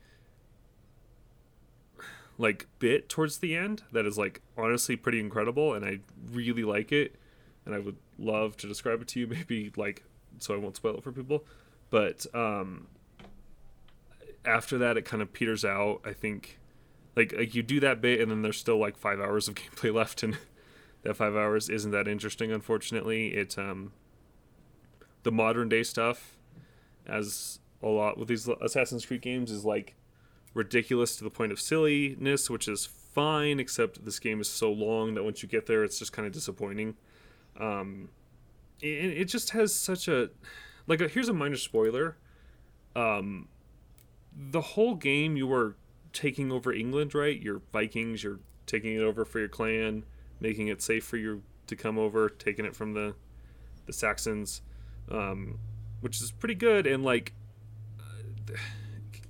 like 2.39 2.67
bit 2.79 3.09
towards 3.09 3.39
the 3.39 3.57
end 3.57 3.83
that 3.93 4.07
is 4.07 4.19
like 4.19 4.41
honestly 4.57 4.97
pretty 4.97 5.21
incredible, 5.21 5.75
and 5.75 5.85
I 5.85 6.01
really 6.31 6.65
like 6.65 6.93
it. 6.93 7.17
And 7.65 7.75
I 7.75 7.79
would 7.81 7.97
love 8.19 8.57
to 8.59 8.69
describe 8.69 9.03
it 9.03 9.09
to 9.09 9.21
you, 9.21 9.27
maybe 9.29 9.73
like 9.77 10.05
so 10.39 10.55
I 10.55 10.59
won't 10.59 10.77
spoil 10.77 10.97
it 10.97 11.03
for 11.03 11.13
people. 11.13 11.45
But 11.91 12.27
um, 12.35 12.89
after 14.45 14.79
that, 14.79 14.97
it 14.97 15.03
kind 15.05 15.23
of 15.23 15.33
peters 15.33 15.65
out. 15.65 16.01
I 16.05 16.13
think, 16.13 16.59
like 17.15 17.33
like 17.33 17.55
you 17.55 17.63
do 17.63 17.81
that 17.81 18.01
bit, 18.01 18.21
and 18.21 18.31
then 18.31 18.43
there's 18.43 18.59
still 18.59 18.79
like 18.79 18.97
five 18.97 19.21
hours 19.21 19.49
of 19.49 19.55
gameplay 19.57 19.95
left, 19.95 20.23
and 20.23 20.39
that 21.03 21.17
five 21.17 21.35
hours 21.35 21.69
isn't 21.69 21.91
that 21.93 22.09
interesting. 22.09 22.53
Unfortunately, 22.53 23.29
it's 23.29 23.57
um 23.57 23.93
the 25.23 25.33
modern 25.33 25.69
day 25.69 25.83
stuff, 25.83 26.37
as 27.07 27.59
a 27.83 27.89
lot 27.89 28.19
with 28.19 28.29
these 28.29 28.49
Assassin's 28.61 29.07
Creed 29.07 29.23
games, 29.23 29.51
is 29.51 29.65
like 29.65 29.95
ridiculous 30.57 31.17
to 31.17 31.25
the 31.25 31.31
point 31.31 31.53
of 31.53 31.61
silliness, 31.61 32.51
which 32.51 32.67
is 32.67 32.87
fine. 32.87 33.61
Except 33.61 34.05
this 34.05 34.19
game 34.19 34.41
is 34.41 34.49
so 34.49 34.73
long 34.73 35.15
that 35.15 35.23
once 35.23 35.43
you 35.43 35.49
get 35.49 35.67
there, 35.67 35.85
it's 35.85 35.99
just 35.99 36.13
kind 36.13 36.27
of 36.27 36.33
disappointing. 36.33 36.97
Um, 37.59 38.09
it, 38.81 39.19
it 39.19 39.25
just 39.27 39.51
has 39.51 39.75
such 39.75 40.09
a 40.09 40.31
like 40.87 41.01
a, 41.01 41.09
here's 41.09 41.29
a 41.29 41.33
minor 41.33 41.57
spoiler 41.57 42.17
um 42.95 43.49
the 44.33 44.61
whole 44.61 44.95
game 44.95 45.37
you 45.37 45.47
were 45.47 45.77
taking 46.13 46.53
over 46.53 46.73
england 46.73 47.15
right 47.15 47.41
you're 47.41 47.61
vikings 47.73 48.23
you're 48.23 48.41
taking 48.67 48.95
it 48.97 49.03
over 49.03 49.25
for 49.25 49.39
your 49.39 49.49
clan 49.49 50.05
making 50.41 50.69
it 50.69 50.83
safe 50.83 51.05
for 51.05 51.17
you 51.17 51.43
to 51.67 51.77
come 51.77 51.99
over 51.99 52.29
taking 52.29 52.65
it 52.65 52.75
from 52.75 52.95
the 52.95 53.15
the 53.87 53.93
saxons 53.93 54.63
um 55.11 55.59
which 56.01 56.21
is 56.21 56.31
pretty 56.31 56.55
good 56.55 56.87
and 56.87 57.05
like 57.05 57.33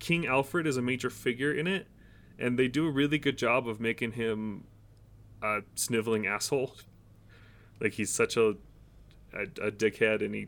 king 0.06 0.26
alfred 0.26 0.66
is 0.66 0.76
a 0.76 0.82
major 0.82 1.10
figure 1.10 1.52
in 1.52 1.66
it 1.66 1.86
and 2.38 2.58
they 2.58 2.68
do 2.68 2.86
a 2.86 2.90
really 2.90 3.18
good 3.18 3.38
job 3.38 3.66
of 3.66 3.80
making 3.80 4.12
him 4.12 4.64
a 5.42 5.60
sniveling 5.74 6.26
asshole 6.26 6.74
like 7.80 7.94
he's 7.94 8.10
such 8.10 8.36
a 8.36 8.56
a, 9.34 9.42
a 9.60 9.70
dickhead 9.70 10.24
and 10.24 10.34
he 10.34 10.46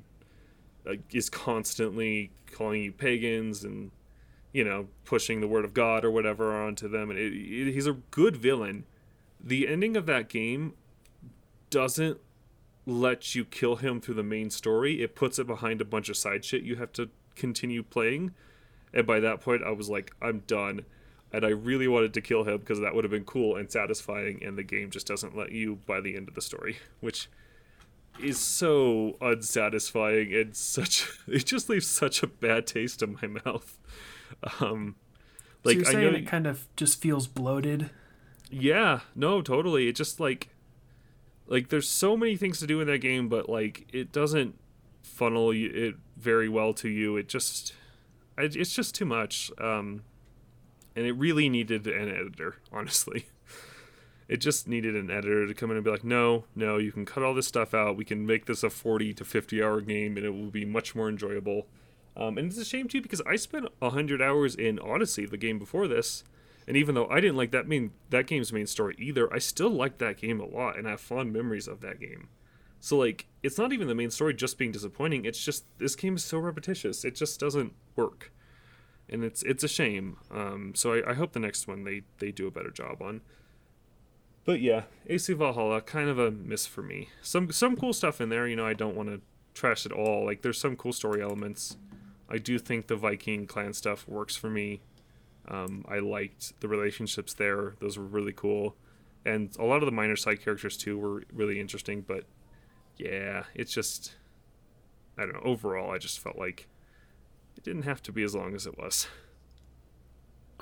uh, 0.88 0.94
is 1.12 1.28
constantly 1.28 2.30
calling 2.52 2.82
you 2.82 2.92
pagans 2.92 3.64
and 3.64 3.90
you 4.52 4.64
know 4.64 4.88
pushing 5.04 5.40
the 5.40 5.48
word 5.48 5.64
of 5.64 5.74
God 5.74 6.04
or 6.04 6.10
whatever 6.10 6.54
onto 6.54 6.88
them. 6.88 7.10
And 7.10 7.18
it, 7.18 7.32
it, 7.32 7.72
he's 7.72 7.86
a 7.86 7.92
good 7.92 8.36
villain. 8.36 8.84
The 9.40 9.68
ending 9.68 9.96
of 9.96 10.06
that 10.06 10.28
game 10.28 10.74
doesn't 11.70 12.18
let 12.86 13.34
you 13.34 13.44
kill 13.44 13.76
him 13.76 14.00
through 14.00 14.14
the 14.14 14.22
main 14.22 14.50
story. 14.50 15.02
It 15.02 15.14
puts 15.14 15.38
it 15.38 15.46
behind 15.46 15.80
a 15.80 15.84
bunch 15.84 16.08
of 16.08 16.16
side 16.16 16.44
shit 16.44 16.62
you 16.62 16.76
have 16.76 16.92
to 16.94 17.10
continue 17.34 17.82
playing. 17.82 18.34
And 18.92 19.06
by 19.06 19.20
that 19.20 19.40
point, 19.40 19.62
I 19.64 19.70
was 19.70 19.88
like, 19.88 20.14
I'm 20.20 20.40
done. 20.46 20.84
And 21.32 21.44
I 21.44 21.50
really 21.50 21.88
wanted 21.88 22.14
to 22.14 22.20
kill 22.20 22.44
him 22.44 22.58
because 22.58 22.80
that 22.80 22.94
would 22.94 23.04
have 23.04 23.10
been 23.10 23.24
cool 23.24 23.56
and 23.56 23.70
satisfying. 23.70 24.42
And 24.42 24.56
the 24.56 24.62
game 24.62 24.90
just 24.90 25.06
doesn't 25.06 25.36
let 25.36 25.52
you 25.52 25.76
by 25.86 26.00
the 26.00 26.16
end 26.16 26.28
of 26.28 26.34
the 26.34 26.40
story, 26.40 26.78
which 27.00 27.28
is 28.20 28.38
so 28.38 29.16
unsatisfying 29.20 30.34
and 30.34 30.56
such 30.56 31.08
it 31.28 31.44
just 31.44 31.68
leaves 31.68 31.86
such 31.86 32.22
a 32.22 32.26
bad 32.26 32.66
taste 32.66 33.02
in 33.02 33.14
my 33.14 33.28
mouth 33.44 33.78
um 34.60 34.96
like 35.64 35.74
so 35.74 35.78
you're 35.78 35.84
saying 35.84 35.98
I 35.98 36.10
know, 36.10 36.16
it 36.16 36.26
kind 36.26 36.46
of 36.46 36.66
just 36.76 37.00
feels 37.00 37.26
bloated 37.26 37.90
yeah 38.50 39.00
no 39.14 39.42
totally 39.42 39.88
it 39.88 39.94
just 39.94 40.20
like 40.20 40.48
like 41.46 41.68
there's 41.68 41.88
so 41.88 42.16
many 42.16 42.36
things 42.36 42.58
to 42.60 42.66
do 42.66 42.80
in 42.80 42.86
that 42.88 42.98
game 42.98 43.28
but 43.28 43.48
like 43.48 43.86
it 43.92 44.12
doesn't 44.12 44.58
funnel 45.02 45.52
it 45.52 45.94
very 46.16 46.48
well 46.48 46.72
to 46.74 46.88
you 46.88 47.16
it 47.16 47.28
just 47.28 47.72
it's 48.38 48.74
just 48.74 48.94
too 48.94 49.04
much 49.04 49.50
um 49.58 50.02
and 50.96 51.06
it 51.06 51.12
really 51.12 51.48
needed 51.48 51.86
an 51.86 52.08
editor 52.08 52.56
honestly 52.72 53.26
it 54.28 54.38
just 54.38 54.68
needed 54.68 54.94
an 54.94 55.10
editor 55.10 55.46
to 55.46 55.54
come 55.54 55.70
in 55.70 55.78
and 55.78 55.84
be 55.84 55.90
like, 55.90 56.04
no, 56.04 56.44
no, 56.54 56.76
you 56.76 56.92
can 56.92 57.06
cut 57.06 57.22
all 57.22 57.32
this 57.32 57.46
stuff 57.46 57.72
out. 57.72 57.96
We 57.96 58.04
can 58.04 58.26
make 58.26 58.44
this 58.44 58.62
a 58.62 58.68
40 58.68 59.14
to 59.14 59.24
50 59.24 59.62
hour 59.62 59.80
game 59.80 60.16
and 60.18 60.26
it 60.26 60.30
will 60.30 60.50
be 60.50 60.66
much 60.66 60.94
more 60.94 61.08
enjoyable. 61.08 61.66
Um, 62.14 62.36
and 62.36 62.48
it's 62.48 62.58
a 62.58 62.64
shame 62.64 62.88
too 62.88 63.00
because 63.00 63.22
I 63.22 63.36
spent 63.36 63.68
100 63.78 64.20
hours 64.20 64.54
in 64.54 64.78
Odyssey, 64.78 65.24
the 65.24 65.38
game 65.38 65.58
before 65.58 65.88
this. 65.88 66.24
And 66.66 66.76
even 66.76 66.94
though 66.94 67.08
I 67.08 67.20
didn't 67.20 67.38
like 67.38 67.52
that 67.52 67.66
main 67.66 67.92
that 68.10 68.26
game's 68.26 68.52
main 68.52 68.66
story 68.66 68.94
either, 68.98 69.32
I 69.32 69.38
still 69.38 69.70
liked 69.70 69.98
that 70.00 70.18
game 70.18 70.40
a 70.40 70.46
lot 70.46 70.76
and 70.76 70.86
I 70.86 70.90
have 70.90 71.00
fond 71.00 71.32
memories 71.32 71.66
of 71.66 71.80
that 71.80 71.98
game. 71.98 72.28
So 72.80 72.96
like, 72.96 73.26
it's 73.42 73.58
not 73.58 73.72
even 73.72 73.88
the 73.88 73.94
main 73.94 74.10
story 74.10 74.34
just 74.34 74.58
being 74.58 74.72
disappointing. 74.72 75.24
It's 75.24 75.42
just 75.42 75.64
this 75.78 75.96
game 75.96 76.16
is 76.16 76.24
so 76.24 76.38
repetitious. 76.38 77.04
It 77.04 77.14
just 77.14 77.40
doesn't 77.40 77.72
work, 77.96 78.32
and 79.08 79.24
it's 79.24 79.42
it's 79.42 79.64
a 79.64 79.68
shame. 79.68 80.16
Um, 80.30 80.72
so 80.74 80.94
I, 80.94 81.10
I 81.10 81.14
hope 81.14 81.32
the 81.32 81.40
next 81.40 81.66
one 81.66 81.84
they 81.84 82.02
they 82.18 82.30
do 82.30 82.46
a 82.46 82.50
better 82.50 82.70
job 82.70 83.02
on. 83.02 83.20
But 84.44 84.60
yeah, 84.60 84.84
AC 85.06 85.32
Valhalla 85.34 85.80
kind 85.82 86.08
of 86.08 86.18
a 86.18 86.30
miss 86.30 86.66
for 86.66 86.82
me. 86.82 87.10
Some 87.22 87.52
some 87.52 87.76
cool 87.76 87.92
stuff 87.92 88.20
in 88.20 88.28
there. 88.28 88.46
You 88.46 88.56
know, 88.56 88.66
I 88.66 88.74
don't 88.74 88.96
want 88.96 89.08
to 89.08 89.20
trash 89.54 89.84
it 89.84 89.92
all. 89.92 90.24
Like 90.24 90.42
there's 90.42 90.58
some 90.58 90.76
cool 90.76 90.92
story 90.92 91.22
elements. 91.22 91.76
I 92.30 92.38
do 92.38 92.58
think 92.58 92.86
the 92.86 92.96
Viking 92.96 93.46
clan 93.46 93.72
stuff 93.72 94.06
works 94.06 94.36
for 94.36 94.50
me. 94.50 94.80
Um, 95.48 95.84
I 95.88 95.98
liked 95.98 96.58
the 96.60 96.68
relationships 96.68 97.34
there; 97.34 97.74
those 97.80 97.98
were 97.98 98.04
really 98.04 98.32
cool, 98.32 98.76
and 99.24 99.54
a 99.58 99.64
lot 99.64 99.82
of 99.82 99.86
the 99.86 99.92
minor 99.92 100.16
side 100.16 100.42
characters 100.42 100.76
too 100.76 100.98
were 100.98 101.24
really 101.32 101.60
interesting. 101.60 102.02
But 102.02 102.24
yeah, 102.98 103.44
it's 103.54 103.72
just 103.72 104.14
I 105.16 105.22
don't 105.22 105.34
know. 105.34 105.42
Overall, 105.44 105.90
I 105.90 105.98
just 105.98 106.18
felt 106.20 106.36
like 106.36 106.68
it 107.56 107.64
didn't 107.64 107.82
have 107.82 108.02
to 108.04 108.12
be 108.12 108.22
as 108.22 108.34
long 108.34 108.54
as 108.54 108.66
it 108.66 108.78
was. 108.78 109.08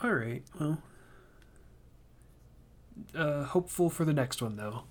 All 0.03 0.15
right. 0.15 0.43
Well, 0.59 0.83
uh, 3.15 3.45
hopeful 3.45 3.91
for 3.91 4.05
the 4.05 4.13
next 4.13 4.43
one 4.43 4.57
though. 4.57 4.85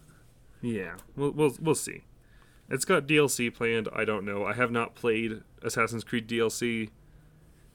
Yeah, 0.62 0.96
we'll 1.16 1.32
we'll 1.32 1.56
we'll 1.60 1.76
see. 1.76 2.04
It's 2.70 2.86
got 2.86 3.08
DLC 3.08 3.54
planned. 3.54 3.88
I 3.94 4.06
don't 4.06 4.26
know. 4.26 4.46
I 4.46 4.54
have 4.54 4.72
not 4.72 4.96
played 4.96 5.42
Assassin's 5.62 6.04
Creed 6.04 6.28
DLC 6.28 6.90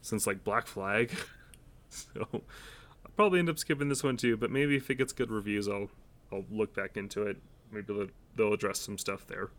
since 0.01 0.27
like 0.27 0.43
Black 0.43 0.67
Flag, 0.67 1.11
so 1.89 2.27
I'll 2.33 3.11
probably 3.15 3.39
end 3.39 3.49
up 3.49 3.59
skipping 3.59 3.87
this 3.89 4.03
one 4.03 4.17
too. 4.17 4.35
But 4.35 4.51
maybe 4.51 4.75
if 4.75 4.89
it 4.89 4.95
gets 4.95 5.13
good 5.13 5.31
reviews, 5.31 5.69
I'll 5.69 5.89
I'll 6.31 6.45
look 6.51 6.73
back 6.73 6.97
into 6.97 7.23
it. 7.23 7.37
Maybe 7.71 7.93
they'll, 7.93 8.07
they'll 8.35 8.53
address 8.53 8.79
some 8.79 8.97
stuff 8.97 9.25
there. 9.27 9.51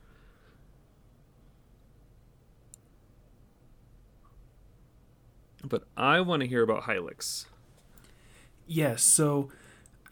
But 5.65 5.85
I 5.97 6.21
want 6.21 6.43
to 6.43 6.49
hear 6.49 6.63
about 6.63 6.85
Hylics. 6.85 7.47
Yes, 8.67 9.03
so 9.03 9.51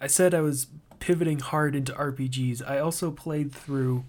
I 0.01 0.07
said 0.07 0.35
I 0.35 0.41
was 0.41 0.69
pivoting 0.99 1.41
hard 1.41 1.75
into 1.75 1.93
RPGs. 1.93 2.69
I 2.69 2.79
also 2.79 3.11
played 3.11 3.53
through 3.53 4.05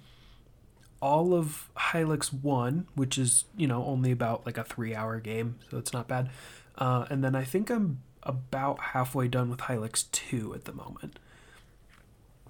all 1.02 1.34
of 1.34 1.70
Hylics 1.76 2.32
1, 2.32 2.88
which 2.96 3.18
is, 3.18 3.46
you 3.58 3.68
know, 3.68 3.84
only 3.86 4.12
about 4.12 4.46
like 4.46 4.58
a 4.58 4.64
three 4.64 4.94
hour 4.94 5.20
game, 5.20 5.60
so 5.70 5.78
it's 5.78 5.94
not 5.94 6.08
bad. 6.08 6.30
Uh, 6.78 7.06
and 7.10 7.24
then 7.24 7.36
I 7.36 7.44
think 7.44 7.70
I'm 7.70 8.02
about 8.24 8.80
halfway 8.80 9.28
done 9.28 9.50
with 9.50 9.62
Hylics 9.62 10.10
2 10.12 10.54
at 10.54 10.66
the 10.66 10.74
moment. 10.74 11.18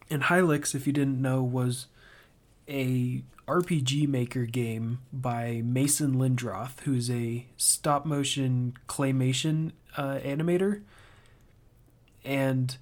And 0.10 0.24
Hylics, 0.24 0.76
if 0.76 0.86
you 0.86 0.92
didn't 0.92 1.22
know, 1.22 1.42
was 1.42 1.88
a 2.68 3.24
RPG 3.52 4.08
Maker 4.08 4.46
game 4.46 5.00
by 5.12 5.62
Mason 5.66 6.14
Lindroth, 6.14 6.80
who's 6.82 7.12
a 7.12 7.46
stop 7.58 8.06
motion 8.06 8.78
claymation 8.88 9.74
uh, 9.98 10.20
animator. 10.20 10.84
And 12.24 12.78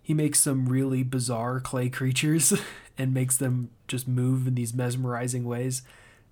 he 0.00 0.14
makes 0.14 0.38
some 0.38 0.66
really 0.66 1.02
bizarre 1.02 1.58
clay 1.58 1.88
creatures 1.88 2.54
and 2.98 3.12
makes 3.12 3.36
them 3.36 3.70
just 3.88 4.06
move 4.06 4.46
in 4.46 4.54
these 4.54 4.72
mesmerizing 4.72 5.44
ways. 5.44 5.82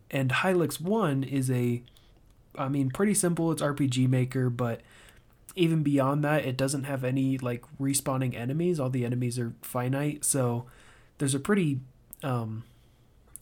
And 0.08 0.30
Hylics 0.30 0.80
1 0.80 1.24
is 1.24 1.50
a 1.50 1.82
I 2.56 2.68
mean 2.68 2.90
pretty 2.90 3.14
simple, 3.14 3.50
it's 3.50 3.62
RPG 3.62 4.08
maker, 4.08 4.50
but 4.50 4.82
even 5.56 5.82
beyond 5.82 6.22
that, 6.22 6.44
it 6.44 6.56
doesn't 6.56 6.84
have 6.84 7.02
any 7.02 7.38
like 7.38 7.64
respawning 7.80 8.36
enemies. 8.36 8.78
All 8.78 8.90
the 8.90 9.04
enemies 9.04 9.36
are 9.38 9.52
finite, 9.62 10.24
so 10.24 10.66
there's 11.18 11.34
a 11.34 11.40
pretty 11.40 11.80
um, 12.22 12.64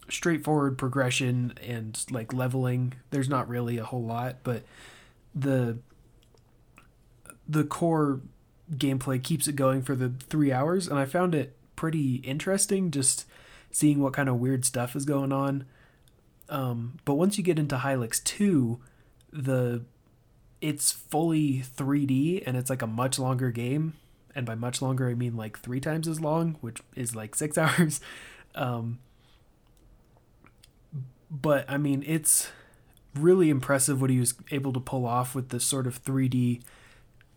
straightforward 0.09 0.77
progression 0.77 1.53
and 1.65 2.03
like 2.09 2.33
leveling. 2.33 2.93
There's 3.11 3.29
not 3.29 3.47
really 3.47 3.77
a 3.77 3.85
whole 3.85 4.03
lot, 4.03 4.37
but 4.43 4.63
the 5.33 5.77
the 7.47 7.63
core 7.63 8.21
gameplay 8.71 9.21
keeps 9.21 9.47
it 9.47 9.55
going 9.55 9.81
for 9.81 9.95
the 9.95 10.09
three 10.09 10.51
hours, 10.51 10.87
and 10.87 10.99
I 10.99 11.05
found 11.05 11.33
it 11.33 11.55
pretty 11.75 12.15
interesting 12.17 12.91
just 12.91 13.25
seeing 13.71 14.01
what 14.01 14.13
kind 14.13 14.29
of 14.29 14.35
weird 14.35 14.65
stuff 14.65 14.95
is 14.95 15.05
going 15.05 15.31
on. 15.31 15.65
Um, 16.49 16.97
but 17.05 17.15
once 17.15 17.37
you 17.37 17.43
get 17.43 17.59
into 17.59 17.77
Hylics 17.77 18.23
2, 18.23 18.79
the 19.31 19.83
it's 20.61 20.91
fully 20.91 21.63
3D 21.77 22.43
and 22.45 22.57
it's 22.57 22.69
like 22.69 22.81
a 22.81 22.87
much 22.87 23.17
longer 23.17 23.51
game. 23.51 23.93
And 24.35 24.45
by 24.45 24.55
much 24.55 24.81
longer, 24.81 25.09
I 25.09 25.13
mean 25.13 25.37
like 25.37 25.59
three 25.59 25.79
times 25.79 26.07
as 26.07 26.19
long, 26.19 26.57
which 26.61 26.79
is 26.95 27.15
like 27.15 27.35
six 27.35 27.57
hours. 27.57 28.01
Um, 28.55 28.99
but 31.29 31.65
I 31.69 31.77
mean, 31.77 32.03
it's 32.05 32.49
really 33.15 33.49
impressive 33.49 34.01
what 34.01 34.09
he 34.09 34.19
was 34.19 34.33
able 34.51 34.73
to 34.73 34.79
pull 34.79 35.05
off 35.05 35.35
with 35.35 35.49
this 35.49 35.63
sort 35.63 35.87
of 35.87 36.03
3D 36.03 36.61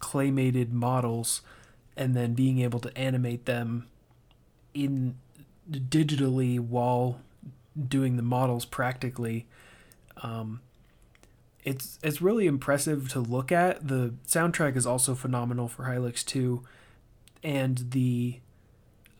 claymated 0.00 0.72
models 0.72 1.42
and 1.96 2.14
then 2.14 2.34
being 2.34 2.60
able 2.60 2.80
to 2.80 2.96
animate 2.96 3.46
them 3.46 3.86
in 4.74 5.16
digitally 5.70 6.58
while 6.58 7.20
doing 7.88 8.16
the 8.16 8.22
models 8.22 8.64
practically 8.64 9.46
um, 10.22 10.60
it's 11.64 11.98
it's 12.02 12.20
really 12.20 12.46
impressive 12.46 13.08
to 13.10 13.20
look 13.20 13.52
at. 13.52 13.86
The 13.86 14.14
soundtrack 14.26 14.76
is 14.76 14.86
also 14.86 15.14
phenomenal 15.14 15.68
for 15.68 15.84
Hylics 15.84 16.24
2 16.24 16.62
and 17.44 17.90
the 17.90 18.40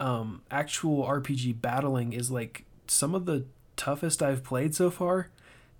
um, 0.00 0.42
actual 0.50 1.04
RPG 1.04 1.60
battling 1.60 2.12
is 2.12 2.30
like 2.30 2.64
some 2.86 3.14
of 3.14 3.26
the 3.26 3.44
toughest 3.76 4.22
I've 4.22 4.44
played 4.44 4.74
so 4.74 4.90
far. 4.90 5.28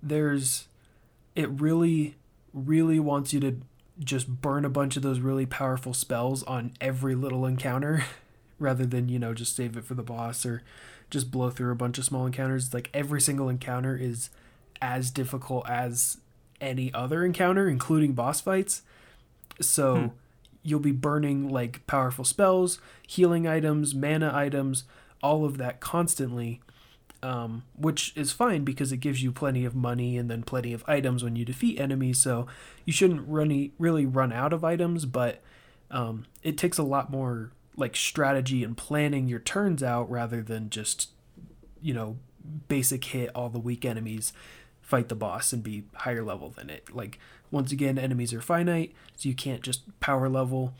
There's 0.01 0.67
it 1.35 1.49
really 1.49 2.15
really 2.53 2.99
wants 2.99 3.33
you 3.33 3.39
to 3.39 3.57
just 3.99 4.27
burn 4.41 4.65
a 4.65 4.69
bunch 4.69 4.95
of 4.97 5.03
those 5.03 5.19
really 5.19 5.45
powerful 5.45 5.93
spells 5.93 6.43
on 6.43 6.71
every 6.81 7.15
little 7.15 7.45
encounter 7.45 8.03
rather 8.59 8.85
than, 8.85 9.09
you 9.09 9.19
know, 9.19 9.33
just 9.33 9.55
save 9.55 9.77
it 9.77 9.85
for 9.85 9.93
the 9.93 10.03
boss 10.03 10.45
or 10.45 10.63
just 11.09 11.31
blow 11.31 11.49
through 11.49 11.71
a 11.71 11.75
bunch 11.75 11.97
of 11.97 12.05
small 12.05 12.25
encounters. 12.25 12.73
Like 12.73 12.89
every 12.93 13.21
single 13.21 13.49
encounter 13.49 13.95
is 13.95 14.29
as 14.81 15.11
difficult 15.11 15.69
as 15.69 16.17
any 16.59 16.93
other 16.93 17.23
encounter, 17.23 17.67
including 17.67 18.13
boss 18.13 18.41
fights. 18.41 18.81
So 19.61 19.95
hmm. 19.95 20.07
you'll 20.63 20.79
be 20.79 20.91
burning 20.91 21.49
like 21.49 21.85
powerful 21.85 22.25
spells, 22.25 22.79
healing 23.07 23.47
items, 23.47 23.93
mana 23.93 24.31
items, 24.33 24.85
all 25.21 25.45
of 25.45 25.57
that 25.57 25.79
constantly. 25.79 26.61
Um, 27.23 27.63
which 27.77 28.11
is 28.17 28.33
fine 28.33 28.65
because 28.65 28.91
it 28.91 28.97
gives 28.97 29.23
you 29.23 29.31
plenty 29.31 29.63
of 29.63 29.73
money 29.73 30.17
and 30.17 30.29
then 30.29 30.43
plenty 30.43 30.73
of 30.73 30.83
items 30.87 31.23
when 31.23 31.37
you 31.37 31.45
defeat 31.45 31.79
enemies. 31.79 32.19
So 32.19 32.47
you 32.83 32.91
shouldn't 32.91 33.25
really 33.27 33.71
really 33.79 34.05
run 34.05 34.33
out 34.33 34.51
of 34.51 34.65
items, 34.65 35.05
but 35.05 35.41
um, 35.89 36.25
it 36.41 36.57
takes 36.57 36.77
a 36.77 36.83
lot 36.83 37.09
more 37.09 37.51
like 37.77 37.95
strategy 37.95 38.61
and 38.61 38.75
planning 38.75 39.29
your 39.29 39.39
turns 39.39 39.81
out 39.81 40.11
rather 40.11 40.41
than 40.41 40.69
just 40.69 41.11
you 41.81 41.93
know 41.93 42.17
basic 42.67 43.05
hit 43.05 43.31
all 43.33 43.49
the 43.49 43.59
weak 43.59 43.85
enemies 43.85 44.33
fight 44.83 45.09
the 45.09 45.15
boss 45.15 45.53
and 45.53 45.63
be 45.63 45.85
higher 45.95 46.23
level 46.23 46.49
than 46.49 46.69
it. 46.69 46.93
Like 46.93 47.17
once 47.49 47.71
again, 47.71 47.97
enemies 47.97 48.33
are 48.33 48.41
finite, 48.41 48.93
so 49.15 49.29
you 49.29 49.33
can't 49.33 49.63
just 49.63 49.99
power 49.99 50.29
level. 50.29 50.73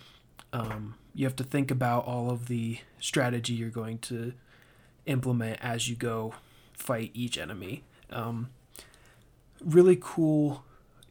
Um, 0.51 0.95
you 1.15 1.25
have 1.25 1.35
to 1.37 1.43
think 1.43 1.71
about 1.71 2.05
all 2.05 2.29
of 2.29 2.47
the 2.47 2.79
strategy 2.99 3.53
you're 3.53 3.69
going 3.69 3.97
to 3.99 4.33
implement 5.05 5.59
as 5.61 5.89
you 5.89 5.95
go 5.95 6.33
fight 6.73 7.11
each 7.13 7.37
enemy. 7.37 7.83
Um, 8.09 8.49
really 9.63 9.97
cool 9.99 10.63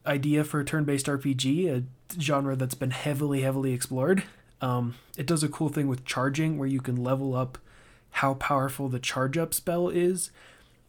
idea 0.07 0.45
for 0.45 0.61
a 0.61 0.65
turn-based 0.65 1.07
RPG, 1.07 1.69
a 1.69 2.21
genre 2.21 2.57
that's 2.57 2.75
been 2.75 2.91
heavily, 2.91 3.43
heavily 3.43 3.73
explored. 3.73 4.25
Um, 4.61 4.95
it 5.17 5.27
does 5.27 5.43
a 5.43 5.49
cool 5.49 5.69
thing 5.69 5.89
with 5.89 6.05
charging, 6.05 6.59
where 6.59 6.69
you 6.69 6.81
can 6.81 6.97
level 6.97 7.35
up 7.35 7.59
how 8.17 8.35
powerful 8.35 8.89
the 8.89 8.99
charge 8.99 9.39
up 9.39 9.55
spell 9.55 9.89
is, 9.89 10.31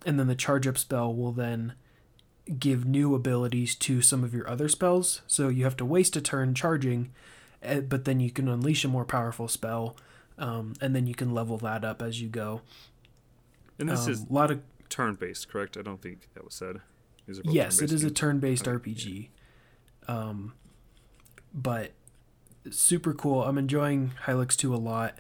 and 0.06 0.20
then 0.20 0.28
the 0.28 0.36
charge 0.36 0.68
up 0.68 0.78
spell 0.78 1.14
will 1.14 1.32
then 1.32 1.74
give 2.60 2.86
new 2.86 3.16
abilities 3.16 3.74
to 3.76 4.02
some 4.02 4.24
of 4.24 4.34
your 4.34 4.50
other 4.50 4.68
spells. 4.68 5.22
So 5.28 5.48
you 5.48 5.64
have 5.64 5.78
to 5.78 5.86
waste 5.86 6.16
a 6.16 6.22
turn 6.22 6.54
charging, 6.54 7.12
eh, 7.62 7.80
but 7.80 8.06
then 8.06 8.20
you 8.20 8.32
can 8.32 8.48
unleash 8.48 8.84
a 8.84 8.90
more 8.90 9.06
powerful 9.06 9.48
spell, 9.48 9.96
um, 10.38 10.74
and 10.82 10.96
then 10.96 11.08
you 11.08 11.16
can 11.16 11.34
level 11.34 11.58
that 11.60 11.86
up 11.86 12.02
as 12.02 12.22
you 12.22 12.28
go. 12.28 12.62
And 13.90 13.98
this 13.98 14.06
um, 14.06 14.12
is 14.12 14.26
a 14.30 14.34
lot 14.34 14.52
of 14.52 14.62
turn 14.90 15.16
based, 15.16 15.50
correct? 15.50 15.78
I 15.78 15.82
don't 15.82 16.02
think 16.02 16.30
that 16.34 16.44
was 16.44 16.54
said. 16.54 16.82
yes, 17.44 17.82
it 17.82 17.92
is 17.92 18.02
games? 18.02 18.12
a 18.12 18.14
turn 18.14 18.40
based 18.40 18.68
oh, 18.68 18.78
RPG. 18.78 19.30
Yeah. 20.08 20.16
Um, 20.16 20.54
but 21.54 21.92
super 22.70 23.14
cool. 23.14 23.44
I'm 23.44 23.58
enjoying 23.58 24.12
Hylics 24.26 24.56
2 24.56 24.74
a 24.74 24.78
lot. 24.78 25.20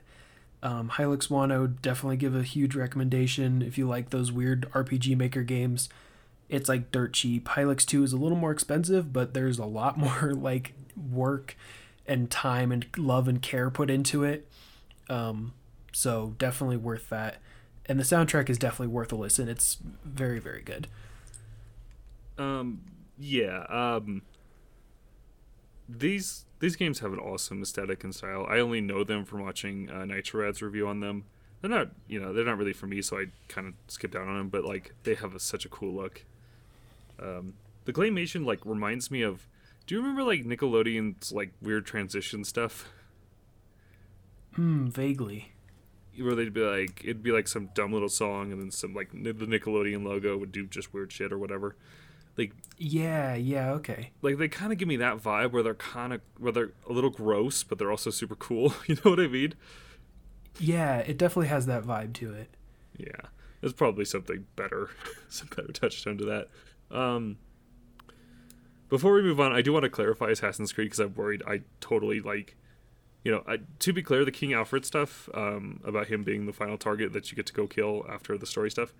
Um, 0.61 0.91
Hylics 0.91 1.27
Wano 1.27 1.81
definitely 1.81 2.17
give 2.17 2.35
a 2.35 2.43
huge 2.43 2.75
recommendation 2.75 3.61
if 3.61 3.77
you 3.77 3.87
like 3.87 4.11
those 4.11 4.31
weird 4.31 4.69
RPG 4.71 5.17
Maker 5.17 5.43
games 5.43 5.89
it's 6.53 6.69
like 6.69 6.91
dirt 6.91 7.13
cheap. 7.13 7.45
Hylics 7.45 7.85
2 7.85 8.03
is 8.03 8.13
a 8.13 8.17
little 8.17 8.37
more 8.37 8.51
expensive, 8.51 9.11
but 9.11 9.33
there's 9.33 9.57
a 9.57 9.65
lot 9.65 9.97
more 10.21 10.33
like 10.33 10.73
work 11.11 11.57
and 12.05 12.29
time 12.29 12.71
and 12.71 12.85
love 12.95 13.27
and 13.27 13.41
care 13.41 13.69
put 13.69 13.89
into 13.89 14.23
it. 14.23 14.47
Um, 15.09 15.53
so 15.91 16.35
definitely 16.37 16.77
worth 16.77 17.09
that. 17.09 17.37
And 17.85 17.99
the 17.99 18.03
soundtrack 18.03 18.49
is 18.49 18.57
definitely 18.57 18.87
worth 18.87 19.11
a 19.11 19.15
listen. 19.15 19.49
It's 19.49 19.77
very, 20.05 20.39
very 20.39 20.61
good. 20.61 20.87
Um, 22.37 22.81
yeah. 23.19 23.65
Um, 23.69 24.21
these 25.87 26.45
these 26.59 26.75
games 26.77 26.99
have 26.99 27.11
an 27.11 27.19
awesome 27.19 27.61
aesthetic 27.61 28.03
and 28.03 28.15
style. 28.15 28.45
I 28.49 28.59
only 28.59 28.79
know 28.79 29.03
them 29.03 29.25
from 29.25 29.41
watching 29.41 29.89
uh, 29.89 30.03
NitroRad's 30.03 30.61
review 30.61 30.87
on 30.87 31.01
them. 31.01 31.25
They're 31.61 31.69
not, 31.69 31.89
you 32.07 32.21
know, 32.21 32.33
they're 32.33 32.45
not 32.45 32.57
really 32.57 32.73
for 32.73 32.87
me, 32.87 33.01
so 33.01 33.17
I 33.19 33.25
kind 33.49 33.67
of 33.67 33.73
skipped 33.87 34.15
out 34.15 34.27
on 34.27 34.37
them. 34.37 34.49
But 34.49 34.63
like, 34.63 34.93
they 35.03 35.15
have 35.15 35.35
a, 35.35 35.39
such 35.39 35.65
a 35.65 35.69
cool 35.69 35.93
look. 35.93 36.23
Um, 37.21 37.53
the 37.85 37.93
claymation 37.93 38.45
like 38.45 38.65
reminds 38.65 39.11
me 39.11 39.21
of. 39.21 39.47
Do 39.85 39.95
you 39.95 40.01
remember 40.01 40.23
like 40.23 40.45
Nickelodeon's 40.45 41.33
like 41.33 41.51
weird 41.61 41.85
transition 41.85 42.45
stuff? 42.45 42.89
Hmm, 44.55 44.87
vaguely. 44.87 45.52
Where 46.19 46.35
they'd 46.35 46.53
be 46.53 46.61
like, 46.61 47.01
it'd 47.03 47.23
be 47.23 47.31
like 47.31 47.47
some 47.47 47.69
dumb 47.73 47.91
little 47.93 48.09
song, 48.09 48.51
and 48.51 48.61
then 48.61 48.71
some 48.71 48.93
like 48.93 49.11
the 49.11 49.33
Nickelodeon 49.33 50.03
logo 50.05 50.37
would 50.37 50.51
do 50.51 50.65
just 50.67 50.93
weird 50.93 51.11
shit 51.11 51.31
or 51.31 51.37
whatever. 51.37 51.75
Like, 52.37 52.53
yeah, 52.77 53.35
yeah, 53.35 53.71
okay. 53.73 54.11
Like 54.21 54.37
they 54.37 54.47
kind 54.47 54.71
of 54.71 54.79
give 54.79 54.87
me 54.87 54.97
that 54.97 55.17
vibe 55.17 55.51
where 55.51 55.61
they're 55.63 55.75
kind 55.75 56.13
of 56.13 56.21
where 56.37 56.51
they're 56.51 56.71
a 56.89 56.93
little 56.93 57.09
gross, 57.09 57.63
but 57.63 57.77
they're 57.77 57.91
also 57.91 58.09
super 58.09 58.35
cool. 58.35 58.73
You 58.87 58.95
know 59.03 59.11
what 59.11 59.19
I 59.19 59.27
mean? 59.27 59.53
Yeah, 60.59 60.97
it 60.99 61.17
definitely 61.17 61.47
has 61.47 61.65
that 61.65 61.83
vibe 61.83 62.13
to 62.13 62.33
it. 62.33 62.55
Yeah, 62.97 63.29
there's 63.61 63.73
probably 63.73 64.05
something 64.05 64.45
better, 64.55 64.89
some 65.29 65.47
better 65.55 65.71
touchstone 65.71 66.17
to 66.19 66.25
that. 66.25 66.95
Um, 66.95 67.37
before 68.89 69.13
we 69.13 69.23
move 69.23 69.39
on, 69.39 69.51
I 69.51 69.61
do 69.61 69.73
want 69.73 69.83
to 69.83 69.89
clarify 69.89 70.29
Assassin's 70.29 70.71
Creed 70.71 70.85
because 70.85 70.99
I'm 70.99 71.15
worried 71.15 71.41
I 71.47 71.61
totally 71.79 72.19
like, 72.19 72.55
you 73.23 73.31
know, 73.31 73.43
I, 73.47 73.59
to 73.79 73.93
be 73.93 74.03
clear, 74.03 74.25
the 74.25 74.31
King 74.31 74.53
Alfred 74.53 74.85
stuff 74.85 75.29
um, 75.33 75.79
about 75.83 76.07
him 76.07 76.23
being 76.23 76.45
the 76.45 76.53
final 76.53 76.77
target 76.77 77.13
that 77.13 77.31
you 77.31 77.35
get 77.35 77.45
to 77.47 77.53
go 77.53 77.67
kill 77.67 78.05
after 78.09 78.37
the 78.37 78.45
story 78.45 78.69
stuff. 78.69 78.93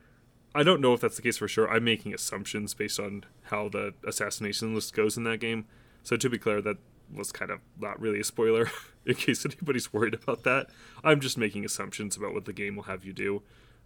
I 0.55 0.63
don't 0.63 0.81
know 0.81 0.93
if 0.93 1.01
that's 1.01 1.15
the 1.15 1.21
case 1.21 1.37
for 1.37 1.47
sure. 1.47 1.69
I'm 1.69 1.83
making 1.83 2.13
assumptions 2.13 2.73
based 2.73 2.99
on 2.99 3.25
how 3.43 3.69
the 3.69 3.93
assassination 4.05 4.75
list 4.75 4.93
goes 4.93 5.17
in 5.17 5.23
that 5.23 5.39
game. 5.39 5.65
So 6.03 6.15
to 6.15 6.29
be 6.29 6.37
clear, 6.37 6.61
that 6.61 6.77
was 7.13 7.31
kind 7.31 7.51
of 7.51 7.59
not 7.79 7.99
really 7.99 8.19
a 8.19 8.23
spoiler 8.23 8.69
in 9.05 9.15
case 9.15 9.45
anybody's 9.45 9.91
worried 9.91 10.13
about 10.13 10.43
that. 10.43 10.67
I'm 11.03 11.19
just 11.19 11.37
making 11.37 11.65
assumptions 11.65 12.15
about 12.15 12.33
what 12.33 12.45
the 12.45 12.53
game 12.53 12.75
will 12.75 12.83
have 12.83 13.03
you 13.03 13.13
do. 13.13 13.41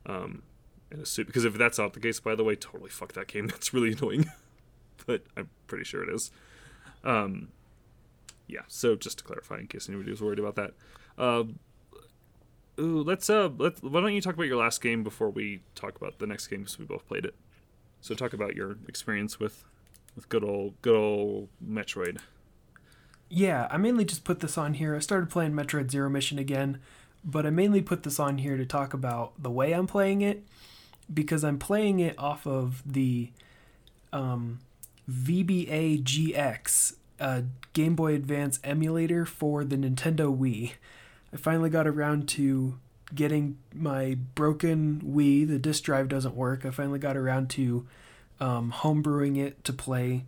Um, 0.06 0.44
in 0.92 1.02
a 1.02 1.06
suit 1.06 1.28
because 1.28 1.46
if 1.46 1.54
that's 1.56 1.78
not 1.78 1.94
the 1.94 2.00
case, 2.00 2.20
by 2.20 2.36
the 2.36 2.44
way, 2.44 2.56
totally 2.56 2.90
fuck 2.90 3.14
that 3.14 3.28
game. 3.28 3.48
That's 3.52 3.74
really 3.74 3.94
annoying, 3.94 4.30
but 5.06 5.24
I'm 5.36 5.50
pretty 5.68 5.84
sure 5.84 6.04
it 6.04 6.14
is. 6.14 6.32
Um, 7.04 7.50
yeah. 8.48 8.62
So 8.68 8.96
just 8.96 9.20
to 9.20 9.24
clarify, 9.24 9.60
in 9.60 9.68
case 9.68 9.90
anybody 9.90 10.12
was 10.12 10.22
worried 10.22 10.40
about 10.40 10.56
that, 10.56 10.74
um, 11.18 11.60
ooh, 12.80 13.04
let's 13.04 13.30
uh, 13.30 13.50
let 13.58 13.84
why 13.84 14.02
don't 14.02 14.14
you 14.14 14.22
talk 14.22 14.36
about 14.36 14.48
your 14.48 14.58
last 14.58 14.82
game 14.82 15.04
before 15.04 15.30
we 15.30 15.62
talk 15.76 15.96
about 15.96 16.20
the 16.20 16.28
next 16.28 16.48
game 16.48 16.62
because 16.62 16.80
we 16.80 16.86
both 16.86 17.08
played 17.08 17.26
it. 17.26 17.36
So 18.02 18.16
talk 18.16 18.34
about 18.34 18.56
your 18.56 18.78
experience 18.88 19.40
with 19.40 19.66
with 20.16 20.30
good 20.30 20.44
old 20.44 20.82
good 20.82 20.96
old 20.96 21.50
Metroid. 21.66 22.20
Yeah, 23.30 23.68
I 23.70 23.78
mainly 23.78 24.06
just 24.06 24.24
put 24.24 24.40
this 24.40 24.58
on 24.58 24.76
here. 24.76 24.96
I 24.96 25.00
started 25.00 25.30
playing 25.30 25.52
Metroid 25.52 25.92
Zero 25.92 26.10
Mission 26.10 26.40
again, 26.40 26.80
but 27.26 27.46
I 27.46 27.50
mainly 27.50 27.82
put 27.82 28.04
this 28.04 28.20
on 28.20 28.38
here 28.38 28.56
to 28.56 28.66
talk 28.66 28.94
about 28.94 29.34
the 29.42 29.52
way 29.52 29.74
I'm 29.74 29.88
playing 29.88 30.22
it 30.22 30.46
because 31.14 31.44
I'm 31.44 31.60
playing 31.60 32.00
it 32.00 32.18
off 32.18 32.48
of 32.48 32.82
the 32.86 33.32
um, 34.14 34.60
VBA 35.10 36.04
GX, 36.04 36.96
a 37.20 37.44
Game 37.74 37.96
Boy 37.96 38.14
Advance 38.14 38.60
emulator 38.64 39.26
for 39.26 39.64
the 39.64 39.76
Nintendo 39.76 40.36
Wii. 40.36 40.74
I 41.34 41.38
finally 41.38 41.70
got 41.70 41.88
around 41.88 42.28
to 42.30 42.80
getting 43.14 43.58
my 43.74 44.18
broken 44.36 45.02
Wii. 45.02 45.48
The 45.48 45.60
disk 45.60 45.84
drive 45.84 46.10
doesn't 46.10 46.36
work. 46.36 46.66
I 46.66 46.72
finally 46.72 47.00
got 47.00 47.18
around 47.18 47.50
to 47.52 47.86
um, 48.40 48.72
homebrewing 48.72 49.38
it 49.38 49.64
to 49.64 49.74
play, 49.74 50.26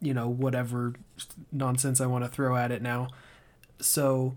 you 0.00 0.14
know, 0.14 0.28
whatever 0.28 0.94
nonsense 1.52 2.00
I 2.00 2.06
want 2.06 2.24
to 2.24 2.30
throw 2.30 2.56
at 2.56 2.70
it 2.70 2.82
now. 2.82 3.08
So, 3.80 4.36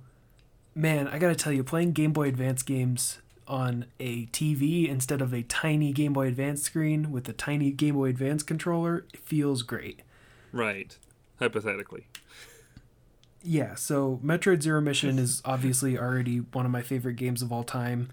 man, 0.76 1.08
I 1.08 1.18
gotta 1.18 1.36
tell 1.36 1.54
you, 1.54 1.64
playing 1.64 1.94
Game 1.94 2.14
Boy 2.14 2.28
Advance 2.28 2.64
games 2.64 3.20
on 3.48 3.86
a 4.00 4.28
TV 4.28 4.88
instead 4.88 5.22
of 5.22 5.34
a 5.34 5.42
tiny 5.44 5.92
Game 5.92 6.14
Boy 6.14 6.28
Advance 6.28 6.62
screen 6.62 7.12
with 7.12 7.28
a 7.28 7.34
tiny 7.34 7.72
Game 7.72 7.96
Boy 7.96 8.10
Advance 8.10 8.44
controller, 8.44 9.06
feels 9.16 9.64
great. 9.64 10.02
Right. 10.52 10.98
Hypothetically. 11.42 12.06
Yeah, 13.44 13.74
so 13.74 14.20
Metroid 14.24 14.62
Zero 14.62 14.80
Mission 14.82 15.18
is 15.18 15.42
obviously 15.44 15.98
already 15.98 16.38
one 16.38 16.66
of 16.66 16.72
my 16.72 16.84
favorite 16.84 17.16
games 17.16 17.42
of 17.42 17.52
all 17.52 17.64
time. 17.64 18.10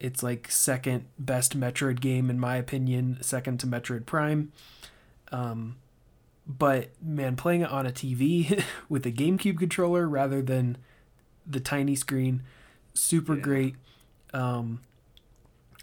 It's 0.00 0.22
like 0.22 0.50
second 0.50 1.06
best 1.18 1.58
Metroid 1.58 2.00
game 2.00 2.30
in 2.30 2.40
my 2.40 2.56
opinion, 2.56 3.18
second 3.20 3.60
to 3.60 3.66
Metroid 3.66 4.06
Prime. 4.06 4.52
Um, 5.30 5.76
but 6.46 6.90
man, 7.02 7.36
playing 7.36 7.62
it 7.62 7.70
on 7.70 7.86
a 7.86 7.92
TV 7.92 8.62
with 8.88 9.04
a 9.04 9.12
GameCube 9.12 9.58
controller 9.58 10.08
rather 10.08 10.40
than 10.40 10.78
the 11.46 11.60
tiny 11.60 11.94
screen, 11.94 12.42
super 12.94 13.34
yeah. 13.34 13.42
great. 13.42 13.74
Um, 14.32 14.80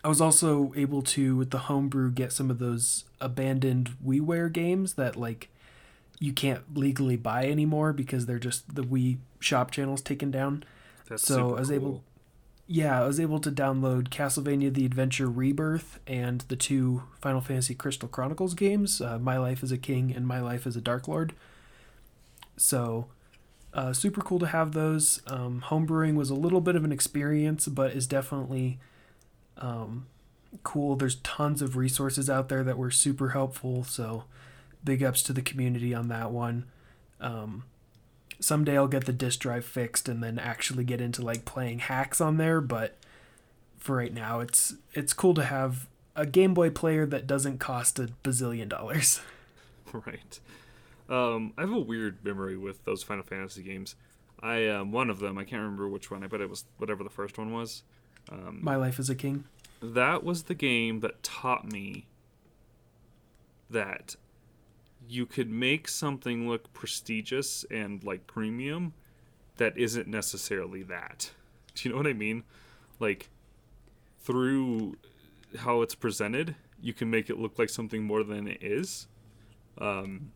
I 0.03 0.07
was 0.07 0.19
also 0.19 0.73
able 0.75 1.01
to 1.03 1.35
with 1.35 1.51
the 1.51 1.59
homebrew 1.59 2.11
get 2.11 2.31
some 2.31 2.49
of 2.49 2.59
those 2.59 3.05
abandoned 3.21 3.95
WiiWare 4.05 4.51
games 4.51 4.95
that 4.95 5.15
like 5.15 5.49
you 6.23 6.31
can't 6.31 6.61
legally 6.73 7.17
buy 7.17 7.47
anymore 7.47 7.91
because 7.91 8.27
they're 8.27 8.39
just 8.39 8.75
the 8.75 8.81
Wii 8.81 9.17
shop 9.41 9.71
channels 9.71 10.01
taken 10.01 10.31
down. 10.31 10.63
That's 11.09 11.21
so 11.21 11.57
I 11.57 11.59
was 11.59 11.67
cool. 11.67 11.75
able 11.75 12.03
yeah, 12.65 13.03
I 13.03 13.05
was 13.05 13.19
able 13.19 13.39
to 13.39 13.51
download 13.51 14.07
Castlevania 14.07 14.73
The 14.73 14.85
Adventure 14.85 15.29
Rebirth 15.29 15.99
and 16.07 16.39
the 16.47 16.55
two 16.55 17.03
Final 17.19 17.41
Fantasy 17.41 17.75
Crystal 17.75 18.07
Chronicles 18.07 18.53
games, 18.53 19.01
uh, 19.01 19.19
My 19.19 19.37
Life 19.37 19.63
as 19.63 19.71
a 19.73 19.77
King 19.77 20.13
and 20.15 20.25
My 20.25 20.39
Life 20.39 20.65
as 20.65 20.77
a 20.77 20.81
Dark 20.81 21.09
Lord. 21.09 21.33
So, 22.55 23.07
uh, 23.73 23.91
super 23.91 24.21
cool 24.21 24.39
to 24.39 24.47
have 24.47 24.71
those. 24.71 25.21
Um, 25.27 25.65
homebrewing 25.67 26.15
was 26.15 26.29
a 26.29 26.35
little 26.35 26.61
bit 26.61 26.77
of 26.77 26.85
an 26.85 26.93
experience, 26.93 27.67
but 27.67 27.91
is 27.91 28.07
definitely 28.07 28.79
um, 29.57 30.07
cool. 30.63 30.95
There's 30.95 31.15
tons 31.15 31.61
of 31.61 31.75
resources 31.75 32.29
out 32.29 32.47
there 32.47 32.63
that 32.63 32.77
were 32.77 32.91
super 32.91 33.31
helpful. 33.31 33.83
So, 33.83 34.23
big 34.83 35.03
ups 35.03 35.23
to 35.23 35.33
the 35.33 35.41
community 35.41 35.93
on 35.93 36.07
that 36.09 36.31
one. 36.31 36.65
Um, 37.19 37.63
someday 38.39 38.77
I'll 38.77 38.87
get 38.87 39.05
the 39.05 39.13
disk 39.13 39.39
drive 39.39 39.65
fixed 39.65 40.09
and 40.09 40.21
then 40.23 40.37
actually 40.39 40.83
get 40.83 40.99
into 41.01 41.21
like 41.21 41.45
playing 41.45 41.79
hacks 41.79 42.19
on 42.21 42.37
there, 42.37 42.59
but 42.61 42.97
for 43.77 43.97
right 43.97 44.13
now 44.13 44.39
it's 44.39 44.75
it's 44.93 45.13
cool 45.13 45.33
to 45.33 45.43
have 45.43 45.87
a 46.15 46.25
Game 46.25 46.53
Boy 46.53 46.69
player 46.69 47.05
that 47.07 47.25
doesn't 47.27 47.57
cost 47.59 47.99
a 47.99 48.09
bazillion 48.23 48.69
dollars. 48.69 49.19
Right. 49.93 50.39
Um, 51.07 51.53
I 51.55 51.61
have 51.61 51.71
a 51.71 51.79
weird 51.79 52.25
memory 52.25 52.57
with 52.57 52.83
those 52.83 53.03
Final 53.03 53.23
Fantasy 53.23 53.61
games. 53.61 53.95
I 54.41 54.67
um, 54.67 54.91
one 54.91 55.11
of 55.11 55.19
them, 55.19 55.37
I 55.37 55.43
can't 55.43 55.61
remember 55.61 55.87
which 55.87 56.09
one. 56.09 56.23
I 56.23 56.27
bet 56.27 56.41
it 56.41 56.49
was 56.49 56.65
whatever 56.79 57.03
the 57.03 57.11
first 57.11 57.37
one 57.37 57.53
was. 57.53 57.83
Um, 58.31 58.57
My 58.63 58.75
Life 58.75 58.97
as 58.99 59.11
a 59.11 59.15
King. 59.15 59.43
that 59.83 60.23
was 60.23 60.43
the 60.43 60.55
game 60.55 61.01
that 61.01 61.21
taught 61.21 61.71
me 61.71 62.07
that 63.69 64.15
you 65.07 65.25
could 65.25 65.49
make 65.49 65.87
something 65.87 66.47
look 66.47 66.73
prestigious 66.73 67.65
and 67.69 68.03
like 68.03 68.27
premium 68.27 68.93
that 69.57 69.77
isn't 69.77 70.07
necessarily 70.07 70.83
that. 70.83 71.31
Do 71.75 71.87
you 71.87 71.91
know 71.91 71.97
what 71.97 72.07
I 72.07 72.13
mean? 72.13 72.43
Like 72.99 73.29
through 74.19 74.97
how 75.59 75.81
it's 75.81 75.95
presented, 75.95 76.55
you 76.81 76.93
can 76.93 77.09
make 77.09 77.29
it 77.29 77.39
look 77.39 77.59
like 77.59 77.69
something 77.69 78.03
more 78.03 78.23
than 78.23 78.47
it 78.47 78.61
is. 78.61 79.07
Um 79.77 80.31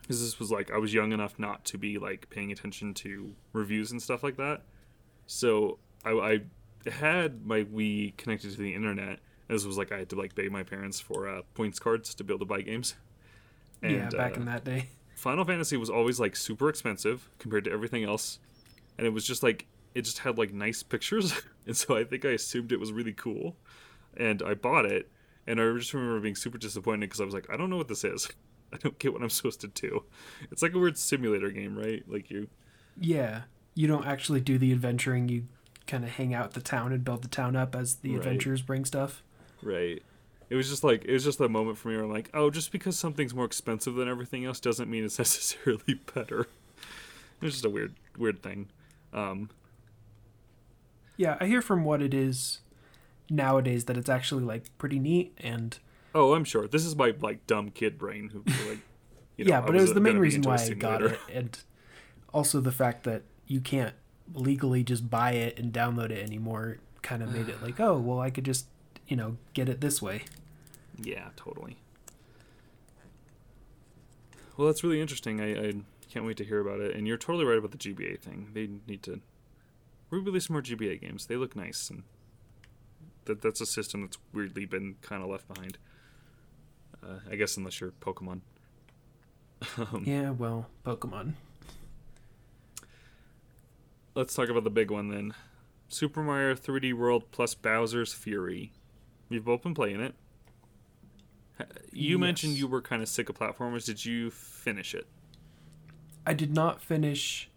because 0.00 0.22
this 0.22 0.38
was 0.38 0.50
like 0.50 0.70
I 0.70 0.78
was 0.78 0.94
young 0.94 1.12
enough 1.12 1.38
not 1.38 1.66
to 1.66 1.78
be 1.78 1.98
like 1.98 2.30
paying 2.30 2.50
attention 2.50 2.94
to 2.94 3.34
reviews 3.52 3.92
and 3.92 4.00
stuff 4.00 4.22
like 4.22 4.36
that. 4.38 4.62
So 5.26 5.78
I, 6.02 6.12
I 6.12 6.90
had 6.90 7.44
my 7.44 7.64
Wii 7.64 8.16
connected 8.16 8.52
to 8.52 8.56
the 8.56 8.74
internet. 8.74 9.18
This 9.48 9.66
was 9.66 9.76
like 9.76 9.92
I 9.92 9.98
had 9.98 10.08
to 10.10 10.16
like 10.16 10.34
beg 10.34 10.50
my 10.50 10.62
parents 10.62 10.98
for 10.98 11.28
uh, 11.28 11.42
points 11.54 11.78
cards 11.78 12.14
to 12.14 12.24
be 12.24 12.32
able 12.32 12.38
to 12.40 12.46
buy 12.46 12.62
games. 12.62 12.94
Yeah, 13.82 14.08
back 14.10 14.32
uh, 14.36 14.40
in 14.40 14.44
that 14.46 14.64
day. 14.64 14.88
Final 15.16 15.44
Fantasy 15.44 15.76
was 15.76 15.90
always 15.90 16.20
like 16.20 16.36
super 16.36 16.68
expensive 16.68 17.28
compared 17.38 17.64
to 17.64 17.72
everything 17.72 18.04
else, 18.04 18.38
and 18.96 19.06
it 19.06 19.10
was 19.10 19.26
just 19.26 19.42
like 19.42 19.66
it 19.94 20.02
just 20.02 20.18
had 20.20 20.38
like 20.38 20.52
nice 20.52 20.82
pictures, 20.82 21.32
and 21.66 21.76
so 21.76 21.96
I 21.96 22.04
think 22.04 22.24
I 22.24 22.30
assumed 22.30 22.70
it 22.72 22.80
was 22.80 22.92
really 22.92 23.12
cool, 23.12 23.56
and 24.16 24.42
I 24.42 24.54
bought 24.54 24.84
it, 24.86 25.10
and 25.46 25.60
I 25.60 25.72
just 25.76 25.92
remember 25.94 26.20
being 26.20 26.36
super 26.36 26.58
disappointed 26.58 27.00
because 27.00 27.20
I 27.20 27.24
was 27.24 27.34
like, 27.34 27.50
I 27.52 27.56
don't 27.56 27.70
know 27.70 27.76
what 27.78 27.88
this 27.88 28.04
is. 28.04 28.28
I 28.72 28.76
don't 28.76 28.98
get 28.98 29.14
what 29.14 29.22
I'm 29.22 29.30
supposed 29.30 29.62
to 29.62 29.68
do. 29.68 30.04
It's 30.50 30.62
like 30.62 30.74
a 30.74 30.78
weird 30.78 30.98
simulator 30.98 31.50
game, 31.50 31.76
right? 31.78 32.04
Like 32.06 32.30
you, 32.30 32.48
Yeah. 33.00 33.42
You 33.74 33.86
don't 33.86 34.06
actually 34.06 34.40
do 34.40 34.58
the 34.58 34.72
adventuring, 34.72 35.28
you 35.30 35.44
kind 35.86 36.04
of 36.04 36.10
hang 36.10 36.34
out 36.34 36.52
the 36.52 36.60
town 36.60 36.92
and 36.92 37.02
build 37.02 37.22
the 37.22 37.28
town 37.28 37.56
up 37.56 37.74
as 37.74 37.96
the 37.96 38.10
Right. 38.10 38.18
adventurers 38.18 38.60
bring 38.60 38.84
stuff. 38.84 39.22
right? 39.62 40.02
It 40.50 40.54
was 40.54 40.68
just 40.68 40.82
like 40.82 41.04
it 41.04 41.12
was 41.12 41.24
just 41.24 41.40
a 41.40 41.48
moment 41.48 41.78
for 41.78 41.88
me 41.88 41.96
where 41.96 42.04
I'm 42.04 42.12
like, 42.12 42.30
oh, 42.32 42.50
just 42.50 42.72
because 42.72 42.98
something's 42.98 43.34
more 43.34 43.44
expensive 43.44 43.94
than 43.94 44.08
everything 44.08 44.44
else 44.44 44.60
doesn't 44.60 44.88
mean 44.88 45.04
it's 45.04 45.18
necessarily 45.18 46.00
better. 46.14 46.40
It 46.40 47.44
was 47.44 47.52
just 47.52 47.64
a 47.64 47.70
weird, 47.70 47.94
weird 48.16 48.42
thing. 48.42 48.68
Um, 49.12 49.50
Yeah, 51.16 51.36
I 51.40 51.46
hear 51.46 51.62
from 51.62 51.84
what 51.84 52.02
it 52.02 52.14
is 52.14 52.60
nowadays 53.30 53.84
that 53.84 53.96
it's 53.96 54.08
actually 54.08 54.42
like 54.42 54.64
pretty 54.78 54.98
neat 54.98 55.36
and 55.38 55.78
Oh, 56.14 56.34
I'm 56.34 56.44
sure. 56.44 56.66
This 56.66 56.84
is 56.84 56.96
my 56.96 57.14
like 57.20 57.46
dumb 57.46 57.70
kid 57.70 57.98
brain 57.98 58.30
who 58.30 58.42
like 58.68 58.80
you 59.36 59.44
know, 59.44 59.50
yeah, 59.50 59.60
but 59.60 59.76
it 59.76 59.80
was 59.80 59.94
the 59.94 60.00
main 60.00 60.18
reason 60.18 60.42
why 60.42 60.54
I 60.54 60.56
got 60.70 61.00
simulator. 61.00 61.06
it, 61.06 61.20
and 61.32 61.58
also 62.32 62.60
the 62.60 62.72
fact 62.72 63.04
that 63.04 63.22
you 63.46 63.60
can't 63.60 63.94
legally 64.34 64.82
just 64.82 65.08
buy 65.08 65.32
it 65.32 65.58
and 65.58 65.72
download 65.72 66.10
it 66.10 66.22
anymore 66.22 66.78
kind 67.02 67.22
of 67.22 67.32
made 67.32 67.48
it 67.48 67.62
like, 67.62 67.78
oh, 67.78 67.98
well, 67.98 68.18
I 68.18 68.30
could 68.30 68.44
just 68.44 68.66
you 69.06 69.16
know 69.16 69.36
get 69.54 69.68
it 69.68 69.80
this 69.80 70.02
way. 70.02 70.22
Yeah, 71.00 71.28
totally. 71.36 71.78
Well, 74.56 74.66
that's 74.66 74.82
really 74.82 75.00
interesting. 75.00 75.40
I, 75.40 75.68
I 75.68 75.72
can't 76.10 76.24
wait 76.26 76.36
to 76.38 76.44
hear 76.44 76.60
about 76.60 76.80
it. 76.80 76.96
And 76.96 77.06
you're 77.06 77.16
totally 77.16 77.44
right 77.44 77.58
about 77.58 77.70
the 77.70 77.78
GBA 77.78 78.18
thing. 78.20 78.48
They 78.52 78.68
need 78.86 79.02
to 79.04 79.20
re-release 80.10 80.50
more 80.50 80.62
GBA 80.62 81.00
games. 81.00 81.26
They 81.26 81.36
look 81.36 81.54
nice, 81.54 81.90
and 81.90 82.02
that 83.26 83.42
that's 83.42 83.60
a 83.60 83.66
system 83.66 84.02
that's 84.02 84.18
weirdly 84.32 84.64
been 84.64 84.96
kind 85.00 85.22
of 85.22 85.28
left 85.28 85.46
behind. 85.52 85.78
Uh, 87.02 87.20
I 87.30 87.36
guess 87.36 87.56
unless 87.56 87.80
you're 87.80 87.92
Pokemon. 87.92 88.40
Um, 89.76 90.02
Yeah, 90.06 90.30
well, 90.30 90.66
Pokemon. 90.84 91.34
Let's 94.14 94.34
talk 94.34 94.48
about 94.48 94.64
the 94.64 94.70
big 94.70 94.90
one 94.90 95.08
then. 95.10 95.34
Super 95.88 96.22
Mario 96.22 96.54
3D 96.54 96.92
World 96.92 97.30
plus 97.30 97.54
Bowser's 97.54 98.12
Fury. 98.12 98.72
We've 99.28 99.44
both 99.44 99.62
been 99.62 99.74
playing 99.74 100.00
it. 100.00 100.14
You 101.92 102.18
mentioned 102.18 102.54
you 102.54 102.66
were 102.66 102.80
kind 102.82 103.02
of 103.02 103.08
sick 103.08 103.28
of 103.28 103.36
platformers. 103.38 103.84
Did 103.84 104.04
you 104.04 104.30
finish 104.30 104.94
it? 104.94 105.06
I 106.26 106.34
did 106.34 106.54
not 106.54 106.80
finish 106.80 107.48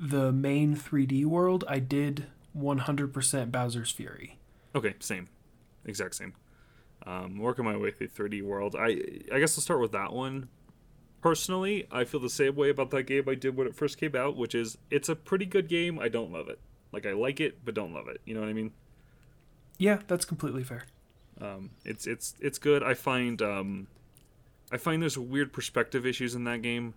the 0.00 0.32
main 0.32 0.74
3D 0.74 1.24
world. 1.26 1.64
I 1.68 1.78
did 1.78 2.26
100% 2.58 3.50
Bowser's 3.52 3.90
Fury. 3.90 4.38
Okay, 4.74 4.94
same, 5.00 5.28
exact 5.84 6.14
same. 6.14 6.34
Um, 7.06 7.38
working 7.38 7.64
my 7.64 7.76
way 7.76 7.92
through 7.92 8.08
3D 8.08 8.42
World. 8.42 8.74
I 8.76 9.00
I 9.32 9.38
guess 9.38 9.56
I'll 9.56 9.62
start 9.62 9.80
with 9.80 9.92
that 9.92 10.12
one. 10.12 10.48
Personally, 11.22 11.86
I 11.90 12.04
feel 12.04 12.20
the 12.20 12.28
same 12.28 12.56
way 12.56 12.68
about 12.68 12.90
that 12.90 13.04
game 13.04 13.24
I 13.28 13.34
did 13.34 13.56
when 13.56 13.66
it 13.66 13.76
first 13.76 13.96
came 13.98 14.16
out, 14.16 14.36
which 14.36 14.54
is 14.54 14.76
it's 14.90 15.08
a 15.08 15.14
pretty 15.14 15.46
good 15.46 15.68
game. 15.68 15.98
I 16.00 16.08
don't 16.08 16.32
love 16.32 16.48
it. 16.48 16.58
Like 16.92 17.06
I 17.06 17.12
like 17.12 17.40
it, 17.40 17.64
but 17.64 17.74
don't 17.74 17.94
love 17.94 18.08
it. 18.08 18.20
You 18.24 18.34
know 18.34 18.40
what 18.40 18.48
I 18.48 18.54
mean? 18.54 18.72
Yeah, 19.78 20.00
that's 20.08 20.24
completely 20.24 20.64
fair. 20.64 20.84
Um, 21.40 21.70
it's 21.84 22.06
it's 22.06 22.34
it's 22.40 22.58
good. 22.58 22.82
I 22.82 22.94
find 22.94 23.40
um, 23.42 23.86
I 24.72 24.78
find 24.78 25.02
there's 25.02 25.16
weird 25.22 25.52
perspective 25.52 26.06
issues 26.06 26.34
in 26.34 26.44
that 26.44 26.62
game, 26.62 26.94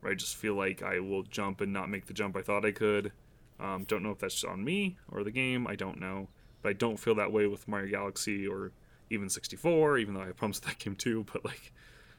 where 0.00 0.12
I 0.12 0.14
just 0.14 0.36
feel 0.36 0.54
like 0.54 0.82
I 0.82 1.00
will 1.00 1.22
jump 1.22 1.60
and 1.60 1.72
not 1.72 1.90
make 1.90 2.06
the 2.06 2.14
jump 2.14 2.36
I 2.36 2.42
thought 2.42 2.64
I 2.64 2.72
could. 2.72 3.12
Um, 3.58 3.84
don't 3.84 4.02
know 4.02 4.10
if 4.10 4.18
that's 4.18 4.42
on 4.44 4.64
me 4.64 4.96
or 5.10 5.22
the 5.22 5.30
game. 5.30 5.66
I 5.66 5.76
don't 5.76 6.00
know, 6.00 6.28
but 6.62 6.70
I 6.70 6.72
don't 6.72 6.98
feel 6.98 7.14
that 7.16 7.32
way 7.32 7.46
with 7.46 7.68
Mario 7.68 7.90
Galaxy 7.90 8.46
or 8.46 8.72
even 9.10 9.28
64. 9.28 9.98
Even 9.98 10.14
though 10.14 10.22
I 10.22 10.26
with 10.26 10.60
that 10.62 10.78
game 10.78 10.96
too, 10.96 11.26
but 11.32 11.44
like, 11.44 11.72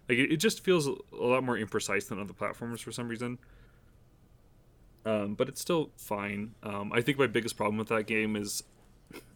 like 0.08 0.18
it, 0.18 0.32
it 0.34 0.38
just 0.38 0.64
feels 0.64 0.88
a 0.88 0.96
lot 1.14 1.44
more 1.44 1.58
imprecise 1.58 2.08
than 2.08 2.20
other 2.20 2.34
platformers 2.34 2.80
for 2.80 2.92
some 2.92 3.08
reason. 3.08 3.40
Um, 5.04 5.34
but 5.34 5.50
it's 5.50 5.62
still 5.62 5.90
fine. 5.98 6.54
Um, 6.62 6.94
I 6.94 7.02
think 7.02 7.18
my 7.18 7.26
biggest 7.26 7.58
problem 7.58 7.78
with 7.78 7.88
that 7.88 8.06
game 8.06 8.36
is 8.36 8.64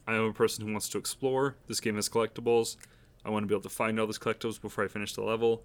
I 0.07 0.15
am 0.15 0.25
a 0.25 0.33
person 0.33 0.65
who 0.65 0.71
wants 0.71 0.89
to 0.89 0.97
explore. 0.97 1.55
This 1.67 1.79
game 1.79 1.95
has 1.95 2.09
collectibles. 2.09 2.77
I 3.23 3.29
want 3.29 3.43
to 3.43 3.47
be 3.47 3.53
able 3.55 3.63
to 3.63 3.69
find 3.69 3.99
all 3.99 4.05
those 4.05 4.19
collectibles 4.19 4.61
before 4.61 4.83
I 4.83 4.87
finish 4.87 5.13
the 5.13 5.23
level. 5.23 5.63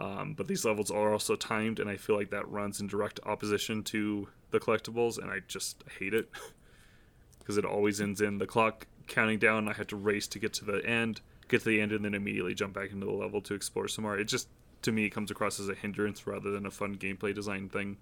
Um, 0.00 0.34
but 0.34 0.48
these 0.48 0.64
levels 0.64 0.90
are 0.90 1.12
also 1.12 1.36
timed, 1.36 1.78
and 1.78 1.88
I 1.88 1.96
feel 1.96 2.16
like 2.16 2.30
that 2.30 2.48
runs 2.50 2.80
in 2.80 2.86
direct 2.86 3.20
opposition 3.24 3.82
to 3.84 4.28
the 4.50 4.58
collectibles, 4.58 5.18
and 5.18 5.30
I 5.30 5.40
just 5.46 5.84
hate 5.98 6.14
it 6.14 6.28
because 7.38 7.56
it 7.58 7.64
always 7.64 8.00
ends 8.00 8.20
in 8.20 8.38
the 8.38 8.46
clock 8.46 8.86
counting 9.06 9.38
down. 9.38 9.58
And 9.58 9.68
I 9.70 9.74
have 9.74 9.86
to 9.88 9.96
race 9.96 10.26
to 10.28 10.38
get 10.38 10.52
to 10.54 10.64
the 10.64 10.84
end, 10.84 11.20
get 11.48 11.60
to 11.62 11.68
the 11.68 11.80
end, 11.80 11.92
and 11.92 12.04
then 12.04 12.14
immediately 12.14 12.54
jump 12.54 12.74
back 12.74 12.90
into 12.90 13.04
the 13.06 13.12
level 13.12 13.40
to 13.42 13.54
explore 13.54 13.86
some 13.86 14.02
more. 14.02 14.18
It 14.18 14.24
just, 14.24 14.48
to 14.82 14.90
me, 14.92 15.10
comes 15.10 15.30
across 15.30 15.60
as 15.60 15.68
a 15.68 15.74
hindrance 15.74 16.26
rather 16.26 16.50
than 16.50 16.64
a 16.66 16.70
fun 16.70 16.96
gameplay 16.96 17.34
design 17.34 17.68
thing. 17.68 17.98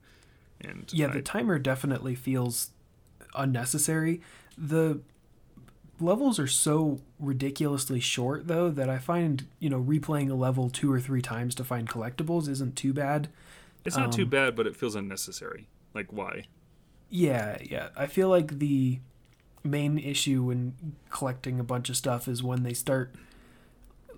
And 0.61 0.91
Yeah, 0.93 1.09
I- 1.09 1.15
the 1.15 1.23
timer 1.23 1.59
definitely 1.59 2.15
feels 2.15 2.71
unnecessary. 3.35 4.21
The 4.57 5.01
levels 6.03 6.39
are 6.39 6.47
so 6.47 7.01
ridiculously 7.19 8.01
short 8.01 8.47
though 8.47 8.71
that 8.71 8.89
I 8.89 8.99
find, 8.99 9.47
you 9.59 9.71
know, 9.71 9.81
replaying 9.81 10.31
a 10.31 10.35
level 10.35 10.69
two 10.71 10.93
or 10.93 11.01
three 11.01 11.23
times 11.23 11.55
to 11.57 11.65
find 11.65 11.89
collectibles 11.89 12.49
isn't 12.49 12.77
too 12.77 12.93
bad. 12.93 13.29
it's 13.85 13.97
not 13.97 14.13
too 14.13 14.23
um, 14.23 14.29
bad, 14.29 14.57
but 14.57 14.67
it 14.67 14.77
feels 14.77 14.95
unnecessary. 14.95 15.69
Like 15.95 16.13
why? 16.13 16.45
Yeah, 17.09 17.59
yeah. 17.63 17.89
I 17.97 18.07
feel 18.07 18.29
like 18.29 18.59
the 18.59 18.99
main 19.65 19.99
issue 19.99 20.45
when 20.45 20.75
collecting 21.11 21.61
a 21.61 21.65
bunch 21.65 21.89
of 21.89 21.97
stuff 21.97 22.27
is 22.27 22.43
when 22.43 22.63
they 22.63 22.75
start 22.75 23.15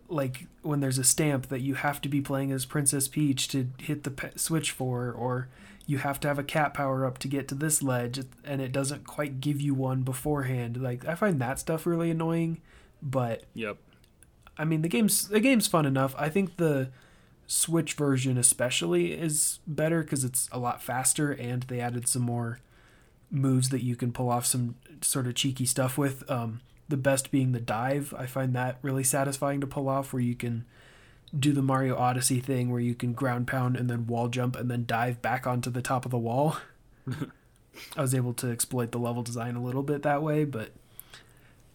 like 0.08 0.46
when 0.62 0.80
there's 0.80 0.98
a 0.98 1.04
stamp 1.04 1.48
that 1.48 1.60
you 1.60 1.74
have 1.74 2.00
to 2.02 2.08
be 2.08 2.20
playing 2.20 2.52
as 2.52 2.64
Princess 2.64 3.08
Peach 3.08 3.48
to 3.48 3.68
hit 3.78 4.02
the 4.04 4.10
pe- 4.10 4.36
switch 4.36 4.70
for 4.70 5.10
or 5.10 5.48
you 5.86 5.98
have 5.98 6.18
to 6.20 6.28
have 6.28 6.38
a 6.38 6.44
cat 6.44 6.72
power 6.74 7.04
up 7.04 7.18
to 7.18 7.28
get 7.28 7.46
to 7.48 7.54
this 7.54 7.82
ledge 7.82 8.20
and 8.44 8.60
it 8.60 8.72
doesn't 8.72 9.06
quite 9.06 9.40
give 9.40 9.60
you 9.60 9.74
one 9.74 10.02
beforehand. 10.02 10.82
Like 10.82 11.06
I 11.06 11.14
find 11.14 11.40
that 11.40 11.58
stuff 11.58 11.86
really 11.86 12.10
annoying, 12.10 12.60
But 13.02 13.44
Yep. 13.54 13.76
I 14.56 14.64
mean, 14.64 14.82
the 14.82 14.88
game's 14.88 15.28
the 15.28 15.40
game's 15.40 15.66
fun 15.66 15.84
enough. 15.84 16.14
I 16.16 16.28
think 16.28 16.56
the 16.56 16.90
Switch 17.46 17.92
version 17.94 18.38
especially 18.38 19.12
is 19.12 19.58
better 19.66 20.02
because 20.02 20.24
it's 20.24 20.48
a 20.50 20.58
lot 20.58 20.82
faster 20.82 21.30
and 21.32 21.64
they 21.64 21.80
added 21.80 22.08
some 22.08 22.22
more 22.22 22.60
moves 23.30 23.68
that 23.70 23.82
you 23.82 23.96
can 23.96 24.12
pull 24.12 24.30
off 24.30 24.46
some 24.46 24.76
sort 25.02 25.26
of 25.26 25.34
cheeky 25.34 25.66
stuff 25.66 25.98
with. 25.98 26.28
Um, 26.30 26.60
the 26.88 26.96
best 26.96 27.30
being 27.30 27.52
the 27.52 27.60
dive. 27.60 28.14
I 28.16 28.26
find 28.26 28.54
that 28.54 28.78
really 28.82 29.04
satisfying 29.04 29.60
to 29.60 29.66
pull 29.66 29.88
off, 29.88 30.12
where 30.12 30.22
you 30.22 30.34
can 30.34 30.64
do 31.36 31.52
the 31.52 31.62
Mario 31.62 31.96
Odyssey 31.96 32.40
thing, 32.40 32.70
where 32.70 32.80
you 32.80 32.94
can 32.94 33.12
ground 33.12 33.46
pound 33.46 33.76
and 33.76 33.88
then 33.90 34.06
wall 34.06 34.28
jump 34.28 34.54
and 34.56 34.70
then 34.70 34.84
dive 34.86 35.20
back 35.22 35.46
onto 35.46 35.70
the 35.70 35.82
top 35.82 36.04
of 36.04 36.10
the 36.10 36.18
wall. 36.18 36.56
I 37.96 38.00
was 38.02 38.14
able 38.14 38.34
to 38.34 38.50
exploit 38.50 38.92
the 38.92 38.98
level 38.98 39.22
design 39.22 39.56
a 39.56 39.62
little 39.62 39.82
bit 39.82 40.02
that 40.02 40.22
way, 40.22 40.44
but 40.44 40.70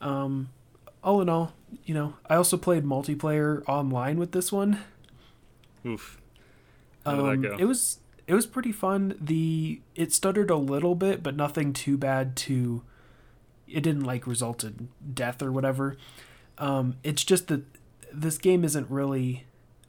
um, 0.01 0.49
all 1.03 1.19
in 1.21 1.27
all, 1.27 1.53
you 1.83 1.93
know, 1.93 2.13
I 2.29 2.35
also 2.35 2.55
played 2.57 2.85
multiplayer 2.85 3.63
online 3.67 4.17
with 4.17 4.31
this 4.31 4.51
one. 4.51 4.79
Oof. 5.85 6.19
How 7.05 7.15
did 7.15 7.19
Um, 7.19 7.41
that 7.41 7.49
go? 7.49 7.55
It 7.59 7.65
was 7.65 7.99
it 8.27 8.33
was 8.33 8.45
pretty 8.45 8.71
fun. 8.71 9.15
The 9.19 9.81
it 9.95 10.13
stuttered 10.13 10.49
a 10.49 10.55
little 10.55 10.95
bit, 10.95 11.21
but 11.23 11.35
nothing 11.35 11.73
too 11.73 11.97
bad 11.97 12.35
to. 12.37 12.83
It 13.71 13.81
didn't 13.81 14.03
like 14.03 14.27
result 14.27 14.63
in 14.63 14.89
death 15.13 15.41
or 15.41 15.51
whatever. 15.51 15.97
Um, 16.57 16.97
it's 17.03 17.23
just 17.23 17.47
that 17.47 17.63
this 18.11 18.37
game 18.37 18.63
isn't 18.63 18.89
really. 18.89 19.45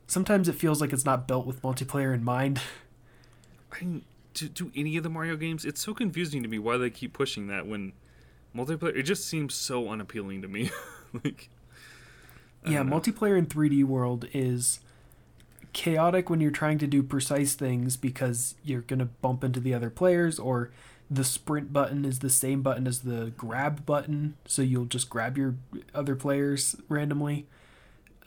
Sometimes 0.06 0.48
it 0.48 0.54
feels 0.54 0.80
like 0.80 0.92
it's 0.92 1.04
not 1.04 1.28
built 1.28 1.46
with 1.46 1.62
multiplayer 1.62 2.12
in 2.12 2.24
mind. 2.24 2.60
I 3.72 4.02
do, 4.34 4.48
do 4.48 4.72
any 4.74 4.96
of 4.96 5.02
the 5.02 5.10
Mario 5.10 5.36
games. 5.36 5.64
It's 5.64 5.80
so 5.80 5.94
confusing 5.94 6.42
to 6.42 6.48
me 6.48 6.58
why 6.58 6.76
they 6.76 6.90
keep 6.90 7.12
pushing 7.12 7.46
that 7.46 7.66
when 7.66 7.92
multiplayer. 8.56 8.96
It 8.96 9.04
just 9.04 9.26
seems 9.26 9.54
so 9.54 9.88
unappealing 9.88 10.42
to 10.42 10.48
me. 10.48 10.70
like, 11.24 11.48
I 12.64 12.70
yeah, 12.70 12.82
multiplayer 12.82 13.38
in 13.38 13.46
3D 13.46 13.84
world 13.84 14.26
is 14.32 14.80
chaotic 15.72 16.28
when 16.28 16.40
you're 16.40 16.50
trying 16.50 16.78
to 16.78 16.86
do 16.86 17.02
precise 17.02 17.54
things 17.54 17.96
because 17.96 18.54
you're 18.64 18.80
going 18.82 18.98
to 18.98 19.04
bump 19.04 19.44
into 19.44 19.60
the 19.60 19.72
other 19.72 19.90
players 19.90 20.38
or 20.38 20.70
the 21.10 21.24
sprint 21.24 21.72
button 21.72 22.04
is 22.04 22.20
the 22.20 22.30
same 22.30 22.62
button 22.62 22.86
as 22.86 23.00
the 23.00 23.32
grab 23.36 23.84
button 23.84 24.36
so 24.46 24.62
you'll 24.62 24.84
just 24.84 25.10
grab 25.10 25.36
your 25.36 25.56
other 25.92 26.14
players 26.14 26.76
randomly 26.88 27.46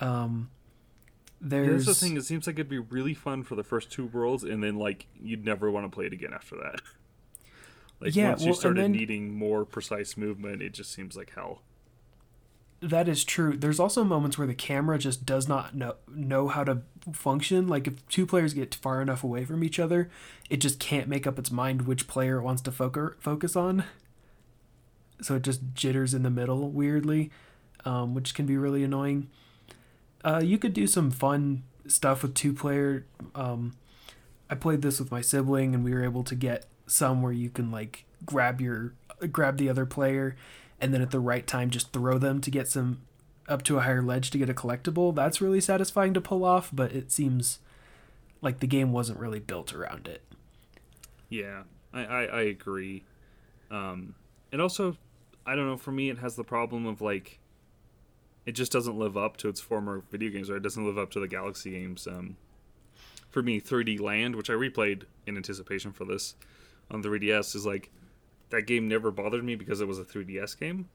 um 0.02 0.50
Yeah, 1.42 1.48
there's 1.50 1.86
that's 1.86 2.00
the 2.00 2.06
thing. 2.08 2.18
It 2.18 2.26
seems 2.26 2.46
like 2.48 2.56
it'd 2.56 2.70
be 2.70 2.80
really 2.80 3.14
fun 3.14 3.44
for 3.44 3.56
the 3.56 3.64
first 3.64 3.92
two 3.92 4.06
worlds, 4.08 4.44
and 4.44 4.64
then 4.64 4.76
like 4.78 5.08
you'd 5.22 5.46
never 5.46 5.70
want 5.72 5.86
to 5.86 5.90
play 5.96 6.06
it 6.06 6.14
again 6.14 6.34
after 6.34 6.56
that. 6.58 6.82
Like 8.00 8.16
Yeah, 8.18 8.30
once 8.30 8.42
well, 8.42 8.48
you 8.50 8.54
started 8.56 8.84
then- 8.84 8.92
needing 8.92 9.34
more 9.34 9.64
precise 9.64 10.18
movement, 10.18 10.62
it 10.62 10.74
just 10.74 10.92
seems 10.92 11.16
like 11.16 11.32
hell. 11.36 11.62
That 12.84 13.08
is 13.08 13.24
true. 13.24 13.56
There's 13.56 13.80
also 13.80 14.04
moments 14.04 14.38
where 14.38 14.48
the 14.48 14.54
camera 14.54 14.98
just 15.00 15.26
does 15.26 15.48
not 15.48 15.76
know 15.76 15.96
know 16.08 16.50
how 16.50 16.64
to 16.64 16.82
function. 17.14 17.68
Like 17.68 17.88
if 17.88 18.08
two 18.10 18.26
players 18.26 18.54
get 18.54 18.76
far 18.76 19.02
enough 19.02 19.24
away 19.24 19.46
from 19.46 19.64
each 19.64 19.80
other 19.80 20.10
it 20.50 20.58
just 20.58 20.80
can't 20.80 21.08
make 21.08 21.26
up 21.26 21.40
its 21.40 21.52
mind 21.52 21.84
which 21.84 22.08
player 22.08 22.38
it 22.38 22.44
wants 22.44 22.62
to 22.64 22.72
focus 22.72 23.16
focus 23.20 23.56
on. 23.56 23.86
So 25.22 25.36
it 25.36 25.44
just 25.44 25.62
jitters 25.74 26.14
in 26.14 26.24
the 26.24 26.30
middle 26.30 26.70
weirdly 26.70 27.32
um, 27.86 28.14
which 28.14 28.34
can 28.34 28.46
be 28.46 28.58
really 28.58 28.84
annoying. 28.84 29.30
Uh, 30.24 30.42
you 30.44 30.58
could 30.58 30.74
do 30.74 30.88
some 30.88 31.12
fun 31.12 31.64
stuff 31.88 32.22
with 32.24 32.34
two 32.34 32.54
player 32.54 33.06
um, 33.36 33.74
i 34.50 34.56
played 34.56 34.82
this 34.82 35.00
with 35.00 35.12
my 35.12 35.22
sibling 35.22 35.76
and 35.76 35.84
we 35.84 35.94
were 35.94 36.04
able 36.04 36.24
to 36.24 36.36
get 36.36 36.66
some 36.88 37.22
where 37.22 37.32
you 37.32 37.50
can 37.50 37.72
like 37.72 38.06
grab 38.26 38.62
your 38.62 38.94
grab 39.32 39.58
the 39.58 39.70
other 39.70 39.86
player 39.86 40.36
and 40.84 40.94
then 40.94 41.02
at 41.02 41.12
the 41.12 41.20
right 41.20 41.48
time 41.48 41.70
just 41.70 41.94
throw 41.94 42.18
them 42.18 42.42
to 42.42 42.52
get 42.52 42.68
some 42.68 43.00
up 43.48 43.64
to 43.64 43.78
a 43.78 43.82
higher 43.82 44.02
ledge 44.02 44.32
to 44.32 44.38
get 44.38 44.50
a 44.50 44.54
collectible. 44.54 45.16
That's 45.16 45.40
really 45.40 45.62
satisfying 45.62 46.14
to 46.14 46.20
pull 46.20 46.44
off, 46.44 46.70
but 46.74 46.92
it 46.92 47.10
seems 47.10 47.60
like 48.42 48.60
the 48.60 48.68
game 48.68 48.92
wasn't 48.92 49.18
really 49.18 49.40
built 49.40 49.74
around 49.74 50.10
it. 50.10 50.24
Yeah, 51.30 51.64
I, 51.94 52.04
I, 52.04 52.24
I 52.24 52.42
agree. 52.42 53.06
Um, 53.72 54.16
and 54.52 54.62
also, 54.62 54.98
I 55.46 55.56
don't 55.56 55.68
know. 55.68 55.78
For 55.78 55.94
me, 55.94 56.10
it 56.10 56.18
has 56.18 56.36
the 56.36 56.44
problem 56.44 56.86
of 56.86 57.00
like, 57.00 57.40
it 58.46 58.52
just 58.52 58.74
doesn't 58.74 59.00
live 59.00 59.16
up 59.16 59.38
to 59.38 59.48
its 59.48 59.62
former 59.62 60.04
video 60.12 60.32
games, 60.32 60.50
or 60.50 60.58
it 60.58 60.64
doesn't 60.64 60.86
live 60.86 60.98
up 60.98 61.12
to 61.12 61.22
the 61.22 61.30
Galaxy 61.30 61.72
games. 61.72 62.08
Um, 62.08 62.36
for 63.30 63.42
me, 63.42 63.62
3D 63.62 64.02
Land, 64.02 64.36
which 64.36 64.50
I 64.50 64.54
replayed 64.54 65.04
in 65.26 65.38
anticipation 65.38 65.94
for 65.94 66.04
this 66.04 66.36
on 66.92 67.02
the 67.02 67.08
3DS, 67.08 67.56
is 67.56 67.66
like 67.66 67.90
that 68.54 68.68
game 68.68 68.88
never 68.88 69.10
bothered 69.10 69.44
me 69.44 69.56
because 69.56 69.82
it 69.82 69.88
was 69.88 69.98
a 69.98 70.04
3DS 70.04 70.60
game. 70.60 70.88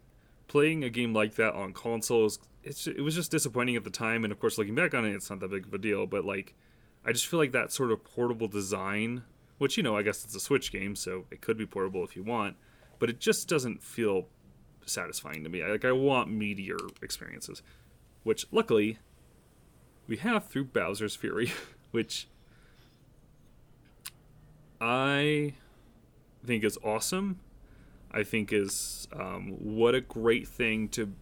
Playing 0.46 0.84
a 0.84 0.88
game 0.88 1.12
like 1.12 1.34
that 1.34 1.54
on 1.54 1.72
consoles, 1.72 2.38
it's 2.62 2.86
it 2.86 3.00
was 3.00 3.16
just 3.16 3.32
disappointing 3.32 3.74
at 3.74 3.82
the 3.82 3.90
time, 3.90 4.24
and 4.24 4.32
of 4.32 4.38
course, 4.38 4.56
looking 4.56 4.76
back 4.76 4.94
on 4.94 5.04
it, 5.04 5.12
it's 5.12 5.28
not 5.28 5.40
that 5.40 5.50
big 5.50 5.66
of 5.66 5.74
a 5.74 5.78
deal. 5.78 6.06
But 6.06 6.24
like, 6.24 6.54
I 7.04 7.12
just 7.12 7.26
feel 7.26 7.38
like 7.38 7.52
that 7.52 7.72
sort 7.72 7.90
of 7.90 8.04
portable 8.04 8.46
design, 8.46 9.24
which 9.58 9.76
you 9.76 9.82
know, 9.82 9.96
I 9.96 10.02
guess 10.02 10.24
it's 10.24 10.36
a 10.36 10.40
Switch 10.40 10.72
game, 10.72 10.94
so 10.94 11.26
it 11.30 11.40
could 11.40 11.58
be 11.58 11.66
portable 11.66 12.04
if 12.04 12.16
you 12.16 12.22
want, 12.22 12.56
but 12.98 13.10
it 13.10 13.18
just 13.18 13.48
doesn't 13.48 13.82
feel 13.82 14.28
satisfying 14.86 15.42
to 15.42 15.50
me. 15.50 15.62
Like 15.64 15.84
I 15.84 15.92
want 15.92 16.30
meatier 16.30 16.78
experiences, 17.02 17.60
which 18.22 18.46
luckily 18.52 18.98
we 20.06 20.16
have 20.18 20.46
through 20.46 20.66
Bowser's 20.66 21.16
Fury, 21.16 21.52
which 21.90 22.28
I 24.80 25.54
think 26.46 26.64
is 26.64 26.78
awesome. 26.84 27.40
I 28.12 28.22
think 28.22 28.52
is 28.52 29.08
um, 29.12 29.56
what 29.58 29.94
a 29.94 30.00
great 30.00 30.48
thing 30.48 30.88
to. 30.90 31.12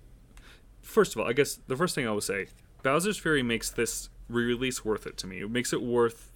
First 0.83 1.15
of 1.15 1.21
all, 1.21 1.29
I 1.29 1.33
guess 1.33 1.59
the 1.67 1.77
first 1.77 1.95
thing 1.95 2.07
I 2.07 2.13
would 2.13 2.23
say, 2.23 2.47
Bowser's 2.83 3.19
Fury 3.19 3.43
makes 3.43 3.71
this 3.71 4.09
re-release 4.29 4.85
worth 4.85 5.07
it 5.07 5.17
to 5.19 5.27
me. 5.27 5.41
It 5.41 5.51
makes 5.51 5.73
it 5.73 5.83
worth 5.83 6.33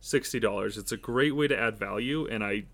sixty 0.00 0.40
dollars. 0.40 0.78
It's 0.78 0.92
a 0.92 0.96
great 0.96 1.36
way 1.36 1.48
to 1.48 1.58
add 1.58 1.76
value, 1.78 2.26
and 2.26 2.42
I, 2.42 2.64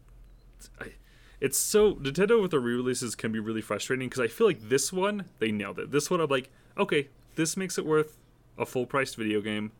I 0.81 0.92
it's 1.40 1.59
so 1.59 1.94
Nintendo 1.94 2.40
with 2.40 2.50
the 2.50 2.61
re-releases 2.61 3.14
can 3.14 3.33
be 3.33 3.38
really 3.38 3.61
frustrating 3.61 4.09
because 4.09 4.22
I 4.22 4.28
feel 4.28 4.46
like 4.46 4.68
this 4.68 4.92
one 4.92 5.26
they 5.38 5.52
nailed 5.52 5.78
it. 5.78 5.90
This 5.90 6.11
one 6.11 6.20
I'm 6.20 6.28
like, 6.28 6.50
okay, 6.76 7.09
this 7.37 7.57
makes 7.57 7.78
it 7.78 7.87
worth 7.87 8.18
a 8.57 8.66
full-priced 8.66 9.16
video 9.16 9.40
game. 9.40 9.72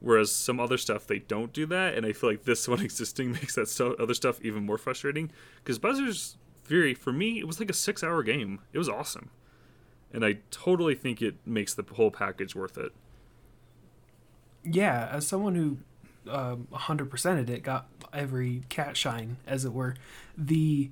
Whereas 0.00 0.30
some 0.30 0.60
other 0.60 0.76
stuff 0.76 1.06
they 1.06 1.20
don't 1.20 1.52
do 1.52 1.64
that, 1.66 1.94
and 1.94 2.04
I 2.04 2.12
feel 2.12 2.30
like 2.30 2.44
this 2.44 2.68
one 2.68 2.80
existing 2.80 3.32
makes 3.32 3.54
that 3.54 3.68
stuff, 3.68 3.94
other 3.98 4.14
stuff 4.14 4.40
even 4.42 4.64
more 4.64 4.78
frustrating. 4.78 5.30
Because 5.62 5.78
Bowser's 5.78 6.36
Fury, 6.66 6.94
for 6.94 7.12
me, 7.12 7.38
it 7.38 7.46
was 7.46 7.60
like 7.60 7.70
a 7.70 7.74
six-hour 7.74 8.22
game. 8.22 8.60
It 8.72 8.78
was 8.78 8.88
awesome, 8.88 9.30
and 10.12 10.24
I 10.24 10.38
totally 10.50 10.94
think 10.94 11.22
it 11.22 11.36
makes 11.46 11.74
the 11.74 11.84
whole 11.94 12.10
package 12.10 12.54
worth 12.54 12.76
it. 12.76 12.92
Yeah, 14.64 15.08
as 15.12 15.26
someone 15.26 15.54
who 15.54 15.78
um, 16.28 16.66
100%ed 16.72 17.50
it, 17.50 17.62
got 17.62 17.86
every 18.12 18.62
cat 18.68 18.96
shine, 18.96 19.36
as 19.46 19.64
it 19.64 19.72
were, 19.72 19.94
the 20.36 20.90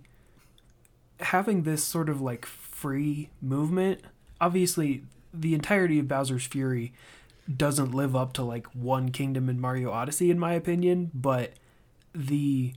having 1.20 1.62
this 1.62 1.82
sort 1.84 2.08
of 2.08 2.20
like 2.20 2.46
free 2.46 3.30
movement, 3.40 4.00
obviously, 4.40 5.04
the 5.32 5.54
entirety 5.54 5.98
of 5.98 6.08
Bowser's 6.08 6.46
Fury 6.46 6.92
doesn't 7.54 7.92
live 7.92 8.16
up 8.16 8.32
to 8.34 8.42
like 8.42 8.66
one 8.68 9.10
kingdom 9.10 9.48
in 9.48 9.60
Mario 9.60 9.90
Odyssey 9.90 10.30
in 10.30 10.38
my 10.38 10.52
opinion, 10.52 11.10
but 11.12 11.52
the 12.14 12.74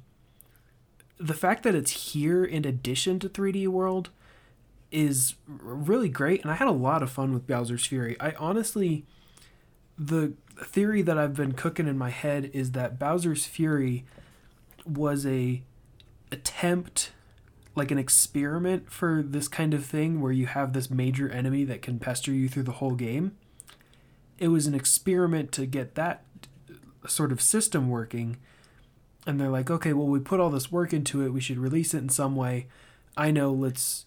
the 1.20 1.34
fact 1.34 1.64
that 1.64 1.76
it's 1.76 2.14
here 2.14 2.44
in 2.44 2.66
addition 2.66 3.20
to 3.20 3.30
3D 3.30 3.68
World 3.68 4.10
is 4.92 5.36
really 5.48 6.10
great 6.10 6.42
and 6.42 6.52
I 6.52 6.56
had 6.56 6.68
a 6.68 6.72
lot 6.72 7.04
of 7.04 7.10
fun 7.10 7.34
with 7.34 7.48
Bowser's 7.48 7.86
Fury. 7.86 8.16
I 8.20 8.32
honestly 8.40 9.06
the 9.98 10.34
theory 10.64 11.02
that 11.02 11.18
I've 11.18 11.34
been 11.34 11.54
cooking 11.54 11.88
in 11.88 11.98
my 11.98 12.10
head 12.10 12.52
is 12.54 12.72
that 12.72 13.00
Bowser's 13.00 13.46
Fury 13.46 14.06
was 14.86 15.26
a 15.26 15.64
attempt 16.32 17.12
like 17.76 17.92
an 17.92 17.98
experiment 17.98 18.92
for 18.92 19.24
this 19.24 19.48
kind 19.48 19.74
of 19.74 19.86
thing 19.86 20.22
where 20.22 20.32
you 20.32 20.48
have 20.48 20.74
this 20.74 20.90
major 20.90 21.30
enemy 21.30 21.64
that 21.64 21.82
can 21.82 22.00
pester 22.00 22.32
you 22.32 22.48
through 22.48 22.64
the 22.64 22.74
whole 22.74 22.96
game 22.96 23.36
it 24.40 24.50
was 24.50 24.68
an 24.68 24.76
experiment 24.76 25.52
to 25.54 25.66
get 25.66 25.96
that 25.96 26.24
sort 27.08 27.32
of 27.32 27.42
system 27.42 27.90
working. 27.90 28.38
And 29.28 29.40
they're 29.40 29.50
like, 29.50 29.70
okay, 29.70 29.94
well, 29.94 30.08
we 30.08 30.20
put 30.20 30.40
all 30.40 30.50
this 30.50 30.72
work 30.72 30.94
into 30.94 31.24
it. 31.24 31.34
We 31.34 31.42
should 31.42 31.60
release 31.60 31.94
it 31.94 32.00
in 32.00 32.10
some 32.10 32.36
way. 32.36 32.68
I 33.16 33.30
know, 33.30 33.52
let's, 33.52 34.06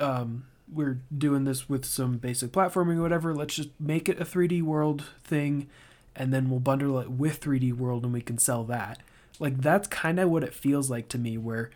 um, 0.00 0.46
we're 0.72 1.00
doing 1.16 1.44
this 1.44 1.68
with 1.68 1.84
some 1.84 2.16
basic 2.16 2.50
platforming 2.50 2.96
or 2.96 3.02
whatever. 3.02 3.34
Let's 3.34 3.54
just 3.54 3.68
make 3.78 4.08
it 4.08 4.20
a 4.20 4.24
3D 4.24 4.62
world 4.62 5.04
thing 5.22 5.68
and 6.16 6.32
then 6.32 6.48
we'll 6.48 6.60
bundle 6.60 6.98
it 6.98 7.10
with 7.10 7.40
3D 7.40 7.74
world 7.74 8.04
and 8.04 8.12
we 8.12 8.22
can 8.22 8.38
sell 8.38 8.64
that. 8.64 9.00
Like, 9.38 9.60
that's 9.60 9.86
kind 9.86 10.18
of 10.18 10.30
what 10.30 10.44
it 10.44 10.54
feels 10.54 10.90
like 10.90 11.08
to 11.08 11.18
me, 11.18 11.36
where 11.36 11.70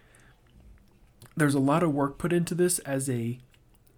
there's 1.36 1.54
a 1.54 1.60
lot 1.60 1.82
of 1.82 1.92
work 1.92 2.18
put 2.18 2.32
into 2.32 2.54
this 2.54 2.78
as 2.80 3.08
a 3.08 3.38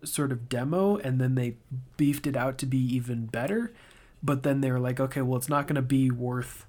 sort 0.05 0.33
of 0.33 0.48
demo 0.48 0.96
and 0.96 1.20
then 1.20 1.35
they 1.35 1.57
beefed 1.96 2.26
it 2.26 2.37
out 2.37 2.59
to 2.59 2.66
be 2.66 2.79
even 2.79 3.26
better 3.26 3.72
but 4.22 4.42
then 4.42 4.61
they 4.61 4.70
were 4.70 4.81
like 4.81 4.98
okay 4.98 5.20
well 5.20 5.37
it's 5.37 5.48
not 5.48 5.66
going 5.66 5.76
to 5.76 5.83
be 5.83 6.11
worth 6.11 6.64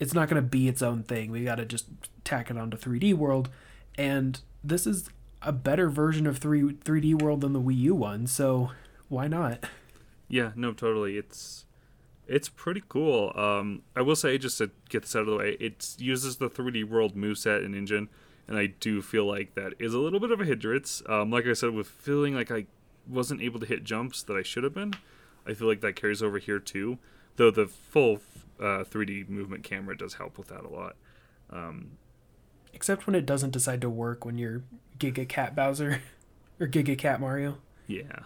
it's 0.00 0.14
not 0.14 0.28
going 0.28 0.42
to 0.42 0.48
be 0.48 0.66
its 0.66 0.82
own 0.82 1.04
thing 1.04 1.30
we 1.30 1.44
got 1.44 1.56
to 1.56 1.64
just 1.64 1.86
tack 2.24 2.50
it 2.50 2.58
onto 2.58 2.76
3d 2.76 3.14
world 3.14 3.48
and 3.96 4.40
this 4.64 4.86
is 4.86 5.08
a 5.42 5.52
better 5.52 5.88
version 5.88 6.26
of 6.26 6.38
3 6.38 6.74
3d 6.74 7.22
world 7.22 7.42
than 7.42 7.52
the 7.52 7.60
wii 7.60 7.76
u 7.76 7.94
one 7.94 8.26
so 8.26 8.70
why 9.10 9.26
not? 9.26 9.64
Yeah, 10.28 10.52
no, 10.54 10.72
totally. 10.72 11.18
It's 11.18 11.66
it's 12.26 12.48
pretty 12.48 12.82
cool. 12.88 13.32
Um, 13.34 13.82
I 13.96 14.02
will 14.02 14.16
say, 14.16 14.38
just 14.38 14.56
to 14.58 14.70
get 14.88 15.02
this 15.02 15.16
out 15.16 15.22
of 15.22 15.26
the 15.26 15.36
way, 15.36 15.56
it 15.58 15.96
uses 15.98 16.36
the 16.36 16.48
3D 16.48 16.88
World 16.88 17.16
moveset 17.16 17.64
and 17.64 17.74
engine, 17.74 18.08
and 18.46 18.56
I 18.56 18.66
do 18.66 19.02
feel 19.02 19.26
like 19.26 19.56
that 19.56 19.74
is 19.80 19.92
a 19.92 19.98
little 19.98 20.20
bit 20.20 20.30
of 20.30 20.40
a 20.40 20.44
hindrance. 20.44 21.02
Um, 21.06 21.30
like 21.30 21.44
I 21.44 21.52
said, 21.54 21.72
with 21.72 21.88
feeling 21.88 22.36
like 22.36 22.52
I 22.52 22.66
wasn't 23.08 23.42
able 23.42 23.58
to 23.58 23.66
hit 23.66 23.82
jumps 23.82 24.22
that 24.22 24.36
I 24.36 24.42
should 24.42 24.62
have 24.62 24.74
been, 24.74 24.94
I 25.44 25.54
feel 25.54 25.66
like 25.66 25.80
that 25.80 25.96
carries 25.96 26.22
over 26.22 26.38
here 26.38 26.60
too. 26.60 26.98
Though 27.34 27.50
the 27.50 27.66
full 27.66 28.20
uh, 28.60 28.84
3D 28.84 29.28
movement 29.28 29.64
camera 29.64 29.96
does 29.96 30.14
help 30.14 30.38
with 30.38 30.48
that 30.48 30.64
a 30.64 30.68
lot. 30.68 30.96
Um, 31.50 31.92
Except 32.72 33.06
when 33.06 33.16
it 33.16 33.26
doesn't 33.26 33.50
decide 33.50 33.80
to 33.80 33.90
work 33.90 34.24
when 34.24 34.38
you're 34.38 34.62
Giga 34.98 35.28
Cat 35.28 35.56
Bowser 35.56 36.00
or 36.60 36.66
Giga 36.68 36.96
Cat 36.96 37.20
Mario. 37.20 37.58
yeah. 37.86 38.20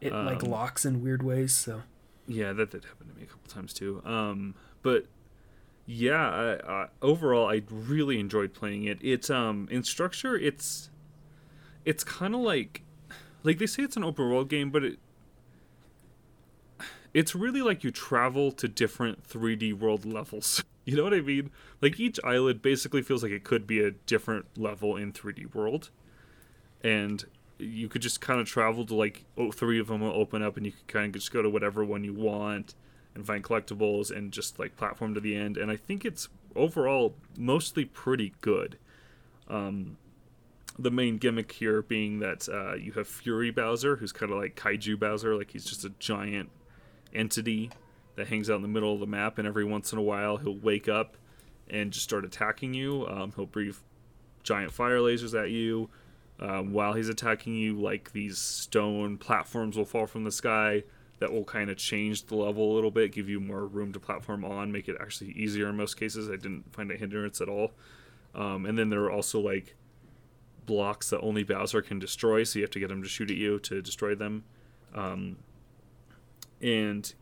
It 0.00 0.12
like 0.12 0.42
Um, 0.42 0.50
locks 0.50 0.84
in 0.84 1.00
weird 1.02 1.22
ways. 1.22 1.52
So 1.54 1.82
Yeah, 2.26 2.52
that 2.54 2.70
did 2.70 2.84
happen 2.86 3.08
to 3.08 3.14
me 3.14 3.22
a 3.22 3.26
couple 3.26 3.48
times 3.52 3.72
too. 3.72 4.02
Um, 4.04 4.54
but 4.82 5.06
yeah, 5.86 6.28
I, 6.66 6.72
I, 6.84 6.88
overall, 7.02 7.48
I 7.48 7.62
really 7.70 8.18
enjoyed 8.18 8.52
playing 8.54 8.84
it. 8.84 8.98
It's 9.02 9.30
um 9.30 9.68
in 9.70 9.84
structure, 9.84 10.36
it's 10.36 10.90
it's 11.84 12.02
kind 12.02 12.34
of 12.34 12.40
like 12.40 12.82
like 13.44 13.58
they 13.58 13.66
say 13.66 13.82
it's 13.84 13.96
an 13.96 14.02
open 14.04 14.28
world 14.28 14.48
game, 14.48 14.70
but 14.70 14.82
it 14.84 14.98
it's 17.14 17.34
really 17.34 17.62
like 17.62 17.84
you 17.84 17.90
travel 17.90 18.52
to 18.52 18.68
different 18.68 19.28
3D 19.28 19.74
world 19.74 20.04
levels. 20.04 20.64
You 20.84 20.96
know 20.96 21.04
what 21.04 21.14
I 21.14 21.20
mean? 21.20 21.52
Like 21.80 22.00
each 22.00 22.18
island 22.24 22.60
basically 22.60 23.02
feels 23.02 23.22
like 23.22 23.30
it 23.30 23.44
could 23.44 23.68
be 23.68 23.78
a 23.80 23.92
different 23.92 24.46
level 24.58 24.96
in 24.96 25.12
3D 25.12 25.54
world, 25.54 25.90
and 26.82 27.24
you 27.56 27.88
could 27.88 28.02
just 28.02 28.20
kind 28.20 28.40
of 28.40 28.48
travel 28.48 28.84
to 28.86 28.94
like 28.96 29.24
oh, 29.38 29.52
three 29.52 29.78
of 29.78 29.86
them 29.86 30.00
will 30.00 30.10
open 30.10 30.42
up, 30.42 30.56
and 30.56 30.66
you 30.66 30.72
could 30.72 30.88
kind 30.88 31.06
of 31.06 31.20
just 31.20 31.32
go 31.32 31.40
to 31.40 31.48
whatever 31.48 31.84
one 31.84 32.02
you 32.02 32.12
want 32.12 32.74
and 33.14 33.24
find 33.24 33.44
collectibles 33.44 34.10
and 34.10 34.32
just 34.32 34.58
like 34.58 34.76
platform 34.76 35.14
to 35.14 35.20
the 35.20 35.36
end. 35.36 35.56
And 35.56 35.70
I 35.70 35.76
think 35.76 36.04
it's 36.04 36.28
overall 36.56 37.14
mostly 37.38 37.84
pretty 37.84 38.34
good. 38.40 38.76
Um, 39.46 39.98
the 40.78 40.90
main 40.90 41.18
gimmick 41.18 41.52
here 41.52 41.82
being 41.82 42.18
that 42.18 42.48
uh, 42.48 42.74
you 42.74 42.90
have 42.92 43.06
Fury 43.06 43.52
Bowser, 43.52 43.96
who's 43.96 44.12
kind 44.12 44.32
of 44.32 44.38
like 44.38 44.56
Kaiju 44.56 44.98
Bowser, 44.98 45.36
like 45.36 45.52
he's 45.52 45.64
just 45.64 45.84
a 45.84 45.90
giant 46.00 46.50
entity 47.14 47.70
that 48.16 48.28
hangs 48.28 48.50
out 48.50 48.56
in 48.56 48.62
the 48.62 48.68
middle 48.68 48.92
of 48.92 49.00
the 49.00 49.06
map, 49.06 49.38
and 49.38 49.46
every 49.46 49.64
once 49.64 49.92
in 49.92 49.98
a 49.98 50.02
while 50.02 50.36
he'll 50.36 50.58
wake 50.58 50.88
up 50.88 51.16
and 51.68 51.92
just 51.92 52.04
start 52.04 52.24
attacking 52.24 52.74
you. 52.74 53.06
Um, 53.06 53.32
he'll 53.34 53.46
breathe 53.46 53.76
giant 54.42 54.72
fire 54.72 54.98
lasers 54.98 55.40
at 55.40 55.50
you. 55.50 55.88
Um, 56.40 56.72
while 56.72 56.92
he's 56.94 57.08
attacking 57.08 57.54
you, 57.54 57.80
like 57.80 58.12
these 58.12 58.38
stone 58.38 59.16
platforms 59.16 59.76
will 59.76 59.84
fall 59.84 60.06
from 60.06 60.24
the 60.24 60.32
sky 60.32 60.82
that 61.20 61.32
will 61.32 61.44
kind 61.44 61.70
of 61.70 61.76
change 61.76 62.26
the 62.26 62.34
level 62.34 62.72
a 62.72 62.74
little 62.74 62.90
bit, 62.90 63.12
give 63.12 63.28
you 63.28 63.38
more 63.38 63.64
room 63.64 63.92
to 63.92 64.00
platform 64.00 64.44
on, 64.44 64.72
make 64.72 64.88
it 64.88 64.96
actually 65.00 65.30
easier 65.30 65.68
in 65.68 65.76
most 65.76 65.94
cases. 65.94 66.28
I 66.28 66.32
didn't 66.32 66.72
find 66.74 66.90
a 66.90 66.96
hindrance 66.96 67.40
at 67.40 67.48
all. 67.48 67.70
Um, 68.34 68.66
and 68.66 68.76
then 68.76 68.90
there 68.90 69.04
are 69.04 69.10
also 69.12 69.38
like 69.38 69.76
blocks 70.66 71.10
that 71.10 71.20
only 71.20 71.44
Bowser 71.44 71.80
can 71.80 72.00
destroy, 72.00 72.42
so 72.42 72.58
you 72.58 72.64
have 72.64 72.72
to 72.72 72.80
get 72.80 72.90
him 72.90 73.02
to 73.02 73.08
shoot 73.08 73.30
at 73.30 73.36
you 73.36 73.60
to 73.60 73.80
destroy 73.80 74.16
them. 74.16 74.44
Um, 74.94 75.36
and 76.62 77.12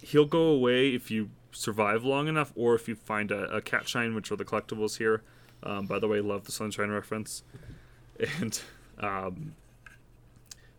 he'll 0.00 0.26
go 0.26 0.42
away 0.42 0.94
if 0.94 1.10
you 1.10 1.30
survive 1.52 2.04
long 2.04 2.28
enough, 2.28 2.52
or 2.56 2.74
if 2.74 2.88
you 2.88 2.94
find 2.94 3.30
a, 3.30 3.44
a 3.54 3.60
cat 3.60 3.88
shine, 3.88 4.14
which 4.14 4.30
are 4.32 4.36
the 4.36 4.44
collectibles 4.44 4.98
here. 4.98 5.22
Um, 5.62 5.86
by 5.86 5.98
the 5.98 6.08
way, 6.08 6.20
love 6.20 6.44
the 6.44 6.52
sunshine 6.52 6.90
reference. 6.90 7.42
And 8.38 8.60
um, 9.00 9.54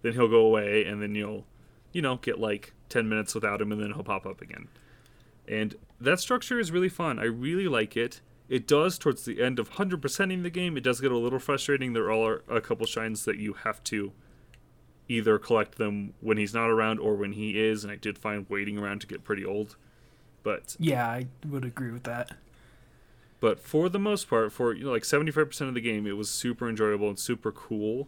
then 0.02 0.14
he'll 0.14 0.30
go 0.30 0.46
away, 0.46 0.86
and 0.86 1.02
then 1.02 1.16
you'll, 1.16 1.46
you 1.92 2.02
know, 2.02 2.18
get 2.18 2.40
like 2.40 2.74
ten 2.88 3.10
minutes 3.10 3.34
without 3.34 3.60
him, 3.60 3.72
and 3.72 3.82
then 3.82 3.92
he'll 3.92 4.04
pop 4.04 4.26
up 4.26 4.40
again. 4.40 4.70
And 5.48 5.76
that 6.00 6.20
structure 6.20 6.60
is 6.60 6.72
really 6.72 6.90
fun. 6.90 7.20
I 7.20 7.24
really 7.24 7.68
like 7.68 7.98
it. 7.98 8.22
It 8.50 8.68
does 8.68 8.98
towards 8.98 9.26
the 9.26 9.42
end 9.42 9.58
of 9.58 9.72
100%ing 9.72 10.44
the 10.44 10.50
game. 10.50 10.78
It 10.78 10.84
does 10.84 11.02
get 11.02 11.12
a 11.12 11.18
little 11.18 11.40
frustrating. 11.40 11.94
There 11.94 12.12
are 12.12 12.44
a 12.48 12.62
couple 12.62 12.86
shines 12.86 13.26
that 13.26 13.38
you 13.38 13.54
have 13.54 13.84
to 13.86 14.12
either 15.10 15.38
collect 15.38 15.78
them 15.78 16.14
when 16.22 16.38
he's 16.38 16.54
not 16.54 16.70
around 16.70 17.00
or 17.00 17.16
when 17.16 17.34
he 17.34 17.60
is, 17.60 17.84
and 17.84 17.92
I 17.92 17.96
did 17.98 18.18
find 18.18 18.46
waiting 18.50 18.78
around 18.78 19.02
to 19.02 19.08
get 19.08 19.24
pretty 19.24 19.46
old. 19.46 19.76
But 20.44 20.76
yeah, 20.80 21.08
I 21.08 21.28
would 21.48 21.66
agree 21.66 21.92
with 21.92 22.04
that. 22.04 22.32
but 23.40 23.60
for 23.60 23.90
the 23.90 24.00
most 24.00 24.30
part, 24.30 24.52
for 24.52 24.74
you 24.74 24.86
know, 24.86 24.92
like 24.92 25.06
seventy 25.06 25.32
five 25.32 25.48
percent 25.48 25.68
of 25.70 25.74
the 25.74 25.82
game, 25.82 26.06
it 26.08 26.18
was 26.18 26.30
super 26.30 26.68
enjoyable 26.70 27.10
and 27.10 27.20
super 27.20 27.52
cool. 27.52 28.08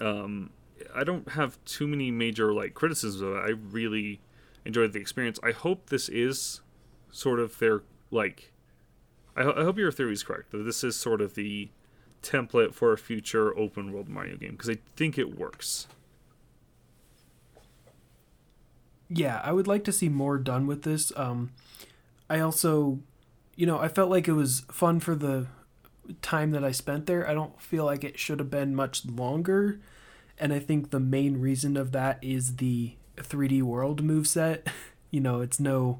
Um, 0.00 0.50
I 0.94 1.04
don't 1.04 1.30
have 1.32 1.62
too 1.64 1.86
many 1.86 2.10
major 2.10 2.52
like 2.52 2.74
criticisms 2.74 3.20
of 3.22 3.34
it. 3.34 3.38
I 3.38 3.50
really 3.50 4.20
enjoyed 4.64 4.92
the 4.92 5.00
experience. 5.00 5.38
I 5.42 5.52
hope 5.52 5.90
this 5.90 6.08
is 6.08 6.60
sort 7.10 7.38
of 7.40 7.58
their 7.58 7.82
like. 8.10 8.52
I, 9.36 9.44
ho- 9.44 9.54
I 9.56 9.62
hope 9.64 9.78
your 9.78 9.92
theory 9.92 10.12
is 10.12 10.22
correct 10.22 10.50
that 10.50 10.58
this 10.64 10.84
is 10.84 10.94
sort 10.96 11.20
of 11.20 11.34
the 11.34 11.70
template 12.22 12.74
for 12.74 12.92
a 12.92 12.98
future 12.98 13.56
open 13.58 13.92
world 13.92 14.08
Mario 14.08 14.36
game 14.36 14.52
because 14.52 14.70
I 14.70 14.78
think 14.96 15.18
it 15.18 15.38
works. 15.38 15.86
Yeah, 19.08 19.40
I 19.44 19.52
would 19.52 19.66
like 19.66 19.84
to 19.84 19.92
see 19.92 20.08
more 20.08 20.38
done 20.38 20.66
with 20.66 20.82
this. 20.82 21.12
Um, 21.16 21.50
I 22.30 22.40
also, 22.40 23.00
you 23.56 23.66
know, 23.66 23.78
I 23.78 23.88
felt 23.88 24.10
like 24.10 24.26
it 24.26 24.32
was 24.32 24.60
fun 24.70 25.00
for 25.00 25.14
the 25.14 25.46
time 26.22 26.50
that 26.52 26.64
I 26.64 26.70
spent 26.72 27.06
there. 27.06 27.28
I 27.28 27.34
don't 27.34 27.60
feel 27.60 27.84
like 27.84 28.04
it 28.04 28.18
should 28.18 28.38
have 28.38 28.50
been 28.50 28.74
much 28.74 29.04
longer. 29.04 29.80
And 30.38 30.52
I 30.52 30.58
think 30.58 30.90
the 30.90 31.00
main 31.00 31.40
reason 31.40 31.76
of 31.76 31.92
that 31.92 32.18
is 32.22 32.56
the 32.56 32.94
3D 33.16 33.62
world 33.62 34.02
moveset. 34.02 34.66
You 35.14 35.20
know, 35.20 35.42
it's 35.42 35.60
no 35.60 35.98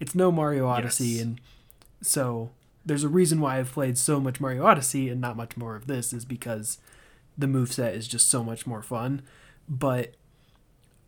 it's 0.00 0.14
no 0.14 0.32
Mario 0.32 0.66
Odyssey 0.66 1.04
Yes. 1.08 1.22
and 1.22 1.40
so 2.00 2.48
there's 2.84 3.04
a 3.04 3.08
reason 3.08 3.40
why 3.40 3.58
I've 3.58 3.72
played 3.72 3.96
so 3.96 4.20
much 4.20 4.40
Mario 4.40 4.64
Odyssey 4.64 5.08
and 5.08 5.20
not 5.20 5.36
much 5.36 5.56
more 5.56 5.74
of 5.74 5.86
this 5.86 6.12
is 6.12 6.24
because 6.24 6.78
the 7.36 7.46
moveset 7.46 7.94
is 7.94 8.06
just 8.06 8.28
so 8.28 8.44
much 8.44 8.66
more 8.66 8.82
fun. 8.82 9.22
But 9.68 10.14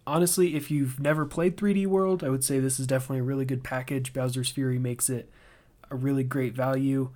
honestly, 0.07 0.57
if 0.57 0.71
you've 0.71 0.99
never 0.99 1.27
played 1.27 1.57
3D 1.57 1.87
World, 1.87 2.25
I 2.25 2.29
would 2.29 2.45
say 2.45 2.59
this 2.59 2.81
is 2.81 2.87
definitely 2.87 3.19
a 3.19 3.25
really 3.25 3.45
good 3.45 3.63
package. 3.63 4.13
Bowser's 4.13 4.51
Fury 4.51 4.79
makes 4.79 5.11
it 5.11 5.31
a 5.91 5.97
really 5.97 6.25
great 6.25 6.55
value. 6.55 7.11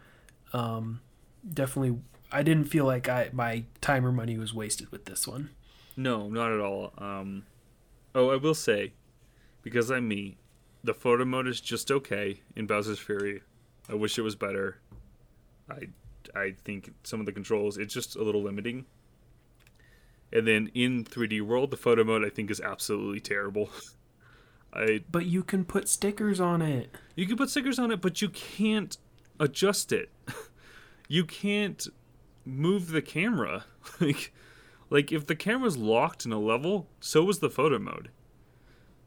Um, 0.53 1.01
definitely, 1.49 1.99
I 2.31 2.43
didn't 2.43 2.65
feel 2.65 2.85
like 2.85 3.09
I 3.09 3.31
my 3.33 3.65
time 3.81 4.05
or 4.05 4.13
money 4.13 4.37
was 4.37 4.53
wasted 4.53 4.91
with 4.91 5.07
this 5.07 5.27
one. 5.27 5.51
No, 5.97 6.29
not 6.29 6.53
at 6.53 6.61
all. 6.61 6.93
Um, 6.99 7.45
oh, 8.15 8.31
I 8.31 8.37
will 8.37 8.55
say, 8.55 8.93
because 9.63 9.91
I'm 9.91 10.09
me, 10.09 10.37
the 10.83 10.95
photo 10.95 11.25
mode 11.25 11.47
is 11.47 11.61
just 11.61 11.91
okay 11.91 12.41
in 12.57 12.67
Bowser's 12.67 12.99
Fury. 12.99 13.43
I 13.91 13.95
wish 13.95 14.19
it 14.19 14.23
was 14.23 14.37
better. 14.37 14.79
I 15.69 15.89
I 16.35 16.55
think 16.65 16.93
some 17.03 17.21
of 17.21 17.27
the 17.27 17.33
controls 17.33 17.77
it's 17.77 17.95
just 17.95 18.17
a 18.17 18.23
little 18.23 18.43
limiting. 18.43 18.87
And 20.33 20.47
then 20.47 20.71
in 20.75 21.05
3D 21.05 21.41
World, 21.43 21.73
the 21.73 21.77
photo 21.77 22.05
mode 22.05 22.25
I 22.25 22.29
think 22.29 22.51
is 22.51 22.61
absolutely 22.61 23.21
terrible. 23.21 23.71
I 24.73 25.01
But 25.11 25.27
you 25.27 25.43
can 25.43 25.65
put 25.65 25.89
stickers 25.89 26.41
on 26.41 26.63
it. 26.63 26.97
you 27.17 27.27
can 27.27 27.37
put 27.37 27.51
stickers 27.51 27.79
on 27.79 27.91
it, 27.91 28.01
but 28.01 28.23
you 28.23 28.29
can't 28.29 28.97
adjust 29.41 29.91
it. 29.93 30.11
you 31.09 31.25
can't 31.25 31.87
move 32.45 32.91
the 32.91 33.03
camera. 33.03 33.65
like 34.01 34.33
like 34.89 35.11
if 35.13 35.27
the 35.27 35.37
camera's 35.37 35.77
locked 35.77 36.25
in 36.25 36.33
a 36.33 36.39
level, 36.39 36.87
so 37.01 37.29
is 37.29 37.41
the 37.41 37.51
photo 37.51 37.79
mode. 37.79 38.11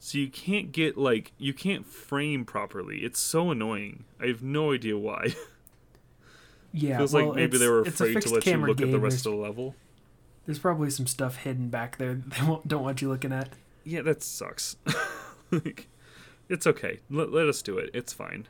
So 0.03 0.17
you 0.17 0.27
can't 0.27 0.73
get 0.73 0.97
like 0.97 1.31
you 1.37 1.53
can't 1.53 1.85
frame 1.85 2.43
properly. 2.43 3.05
It's 3.05 3.21
so 3.21 3.51
annoying. 3.51 4.03
I 4.21 4.27
have 4.27 4.43
no 4.43 4.73
idea 4.73 4.97
why. 4.97 5.33
Yeah, 6.75 6.97
Feels 6.97 7.13
well, 7.13 7.27
like 7.27 7.35
maybe 7.35 7.59
they 7.59 7.67
were 7.67 7.81
afraid 7.81 8.19
to 8.19 8.33
let 8.33 8.45
you 8.47 8.57
look 8.57 8.81
at 8.81 8.87
the 8.87 8.93
game. 8.93 8.99
rest 8.99 9.23
There's, 9.23 9.25
of 9.27 9.33
the 9.33 9.37
level. 9.37 9.75
there's 10.47 10.57
probably 10.57 10.89
some 10.89 11.05
stuff 11.05 11.35
hidden 11.35 11.69
back 11.69 11.99
there 11.99 12.15
they 12.25 12.43
won't, 12.43 12.67
don't 12.67 12.81
want 12.81 12.99
you 12.99 13.09
looking 13.09 13.31
at. 13.31 13.49
Yeah, 13.83 14.01
that 14.01 14.23
sucks. 14.23 14.75
like, 15.51 15.87
it's 16.49 16.65
okay. 16.65 17.01
Let, 17.11 17.31
let 17.31 17.45
us 17.47 17.61
do 17.61 17.77
it. 17.77 17.91
It's 17.93 18.11
fine. 18.11 18.47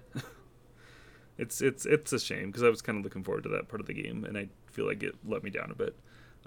it's 1.38 1.62
it's 1.62 1.86
it's 1.86 2.14
a 2.14 2.20
shame 2.20 2.48
because 2.48 2.64
I 2.64 2.70
was 2.70 2.82
kind 2.82 2.98
of 2.98 3.04
looking 3.04 3.26
forward 3.26 3.44
to 3.44 3.50
that 3.50 3.68
part 3.68 3.82
of 3.82 3.88
the 3.88 3.94
game, 3.94 4.24
and 4.24 4.38
I 4.38 4.48
feel 4.72 4.88
like 4.88 5.04
it 5.04 5.16
let 5.26 5.44
me 5.44 5.50
down 5.50 5.70
a 5.70 5.76
bit. 5.76 5.94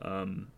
Um, 0.01 0.49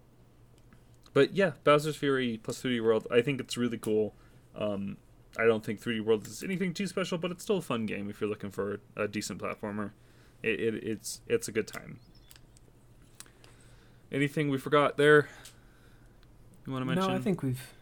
but 1.13 1.35
yeah, 1.35 1.53
Bowser's 1.65 1.97
Fury 1.97 2.39
plus 2.41 2.63
3D 2.63 2.81
World. 2.81 3.09
I 3.11 3.23
think 3.23 3.41
it's 3.41 3.57
really 3.57 3.79
cool. 3.79 4.15
Um, 4.57 4.97
I 5.39 5.45
don't 5.45 5.65
think 5.65 5.81
3D 5.81 6.01
World 6.05 6.27
is 6.27 6.43
anything 6.43 6.75
too 6.75 6.87
special, 6.87 7.19
but 7.19 7.31
it's 7.31 7.43
still 7.43 7.59
a 7.59 7.63
fun 7.63 7.87
game 7.87 8.11
if 8.11 8.21
you're 8.21 8.31
looking 8.31 8.51
for 8.51 8.81
a 8.97 9.07
decent 9.07 9.41
platformer. 9.41 9.91
It, 10.43 10.61
it 10.61 10.75
it's 10.85 11.21
it's 11.27 11.49
a 11.49 11.53
good 11.53 11.67
time. 11.67 12.01
Anything 14.11 14.49
we 14.49 14.59
forgot 14.59 14.97
there? 14.97 15.29
You 16.67 16.73
want 16.73 16.83
to 16.83 16.87
mention? 16.87 17.09
No, 17.09 17.15
I 17.15 17.19
think 17.19 17.43
we've 17.43 17.75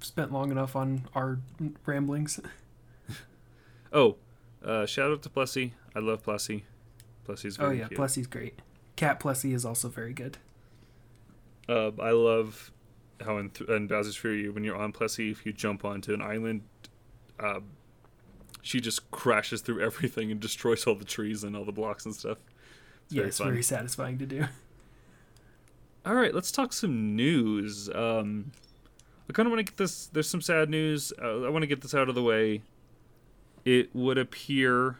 spent 0.00 0.32
long 0.32 0.50
enough 0.50 0.74
on 0.76 1.08
our 1.14 1.38
ramblings. 1.86 2.40
Oh, 3.90 4.16
uh, 4.62 4.84
shout 4.84 5.10
out 5.10 5.22
to 5.22 5.30
Plessy. 5.30 5.72
I 5.96 6.00
love 6.00 6.22
Plessy. 6.22 6.64
Plessy's 7.26 7.58
Oh 7.58 7.64
very 7.64 7.78
yeah, 7.78 7.88
cute. 7.88 7.98
Plessy's 7.98 8.26
great. 8.26 8.60
Cat 8.96 9.18
Plessy 9.18 9.54
is 9.54 9.64
also 9.64 9.88
very 9.88 10.12
good. 10.12 10.36
Uh, 11.66 11.92
I 11.98 12.10
love 12.10 12.70
how 13.24 13.38
in, 13.38 13.50
in 13.68 13.86
Bowser's 13.86 14.16
Fury, 14.16 14.48
when 14.48 14.64
you're 14.64 14.76
on 14.76 14.92
Plessy, 14.92 15.30
if 15.30 15.44
you 15.44 15.52
jump 15.52 15.84
onto 15.84 16.14
an 16.14 16.22
island, 16.22 16.62
uh, 17.40 17.60
she 18.62 18.80
just 18.80 19.10
crashes 19.10 19.60
through 19.60 19.80
everything 19.84 20.30
and 20.30 20.40
destroys 20.40 20.86
all 20.86 20.94
the 20.94 21.04
trees 21.04 21.44
and 21.44 21.56
all 21.56 21.64
the 21.64 21.72
blocks 21.72 22.04
and 22.04 22.14
stuff. 22.14 22.38
It's 23.06 23.14
yeah, 23.14 23.20
very 23.20 23.28
it's 23.28 23.38
fun. 23.38 23.48
very 23.48 23.62
satisfying 23.62 24.18
to 24.18 24.26
do. 24.26 24.44
All 26.06 26.14
right, 26.14 26.34
let's 26.34 26.50
talk 26.50 26.72
some 26.72 27.16
news. 27.16 27.90
Um, 27.94 28.52
I 29.28 29.32
kind 29.32 29.46
of 29.46 29.52
want 29.52 29.66
to 29.66 29.70
get 29.70 29.76
this. 29.76 30.06
There's 30.06 30.28
some 30.28 30.40
sad 30.40 30.70
news. 30.70 31.12
Uh, 31.20 31.42
I 31.42 31.50
want 31.50 31.62
to 31.62 31.66
get 31.66 31.82
this 31.82 31.94
out 31.94 32.08
of 32.08 32.14
the 32.14 32.22
way. 32.22 32.62
It 33.64 33.94
would 33.94 34.16
appear 34.16 34.98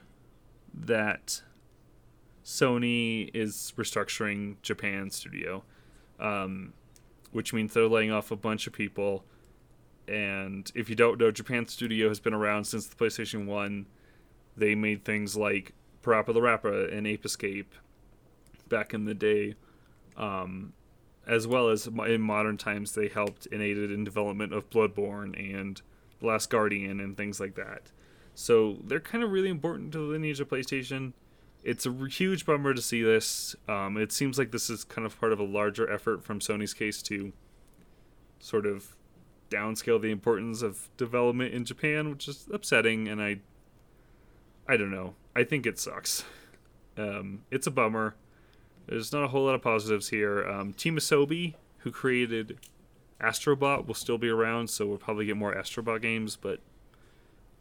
that 0.74 1.42
Sony 2.44 3.30
is 3.34 3.72
restructuring 3.76 4.56
Japan 4.62 5.10
studio, 5.10 5.64
um, 6.20 6.72
which 7.32 7.52
means 7.52 7.74
they're 7.74 7.88
laying 7.88 8.10
off 8.10 8.30
a 8.30 8.36
bunch 8.36 8.66
of 8.66 8.72
people. 8.72 9.24
And 10.06 10.70
if 10.74 10.88
you 10.88 10.96
don't 10.96 11.18
know, 11.18 11.30
Japan 11.30 11.66
studio 11.66 12.08
has 12.08 12.20
been 12.20 12.34
around 12.34 12.64
since 12.64 12.86
the 12.86 12.96
PlayStation 12.96 13.46
One. 13.46 13.86
They 14.56 14.74
made 14.74 15.04
things 15.04 15.36
like 15.36 15.74
Parappa 16.02 16.32
the 16.32 16.42
Rapper 16.42 16.86
and 16.86 17.06
Ape 17.06 17.24
Escape 17.24 17.74
back 18.68 18.94
in 18.94 19.04
the 19.04 19.14
day. 19.14 19.54
Um, 20.16 20.72
as 21.26 21.46
well 21.46 21.68
as 21.68 21.86
in 21.86 22.22
modern 22.22 22.56
times, 22.56 22.92
they 22.92 23.08
helped 23.08 23.46
and 23.52 23.60
aided 23.60 23.92
in 23.92 24.02
development 24.02 24.54
of 24.54 24.70
Bloodborne 24.70 25.38
and 25.38 25.80
Last 26.22 26.48
Guardian 26.48 27.00
and 27.00 27.16
things 27.16 27.38
like 27.38 27.54
that. 27.56 27.92
So 28.34 28.78
they're 28.82 28.98
kind 28.98 29.22
of 29.22 29.30
really 29.30 29.50
important 29.50 29.92
to 29.92 29.98
the 29.98 30.04
lineage 30.04 30.40
of 30.40 30.48
PlayStation. 30.48 31.12
It's 31.64 31.86
a 31.86 31.92
huge 32.08 32.46
bummer 32.46 32.72
to 32.72 32.80
see 32.80 33.02
this. 33.02 33.56
Um, 33.68 33.96
it 33.96 34.12
seems 34.12 34.38
like 34.38 34.52
this 34.52 34.70
is 34.70 34.84
kind 34.84 35.04
of 35.04 35.18
part 35.18 35.32
of 35.32 35.40
a 35.40 35.44
larger 35.44 35.90
effort 35.90 36.22
from 36.24 36.38
Sony's 36.38 36.72
case 36.72 37.02
to 37.02 37.32
sort 38.38 38.64
of 38.64 38.96
downscale 39.50 40.00
the 40.00 40.10
importance 40.10 40.62
of 40.62 40.88
development 40.96 41.52
in 41.52 41.64
Japan, 41.64 42.10
which 42.10 42.28
is 42.28 42.46
upsetting. 42.52 43.08
And 43.08 43.20
I, 43.20 43.40
I 44.68 44.76
don't 44.76 44.90
know. 44.90 45.14
I 45.34 45.44
think 45.44 45.66
it 45.66 45.78
sucks. 45.78 46.24
Um, 46.96 47.42
it's 47.50 47.66
a 47.66 47.70
bummer. 47.70 48.14
There's 48.86 49.12
not 49.12 49.24
a 49.24 49.28
whole 49.28 49.44
lot 49.44 49.54
of 49.54 49.62
positives 49.62 50.08
here. 50.08 50.48
Um, 50.48 50.72
Team 50.72 50.96
Asobi, 50.96 51.54
who 51.78 51.90
created 51.90 52.58
Astrobot, 53.20 53.86
will 53.86 53.94
still 53.94 54.18
be 54.18 54.28
around, 54.28 54.70
so 54.70 54.86
we'll 54.86 54.98
probably 54.98 55.26
get 55.26 55.36
more 55.36 55.54
Astrobot 55.54 56.00
games. 56.00 56.36
But 56.36 56.60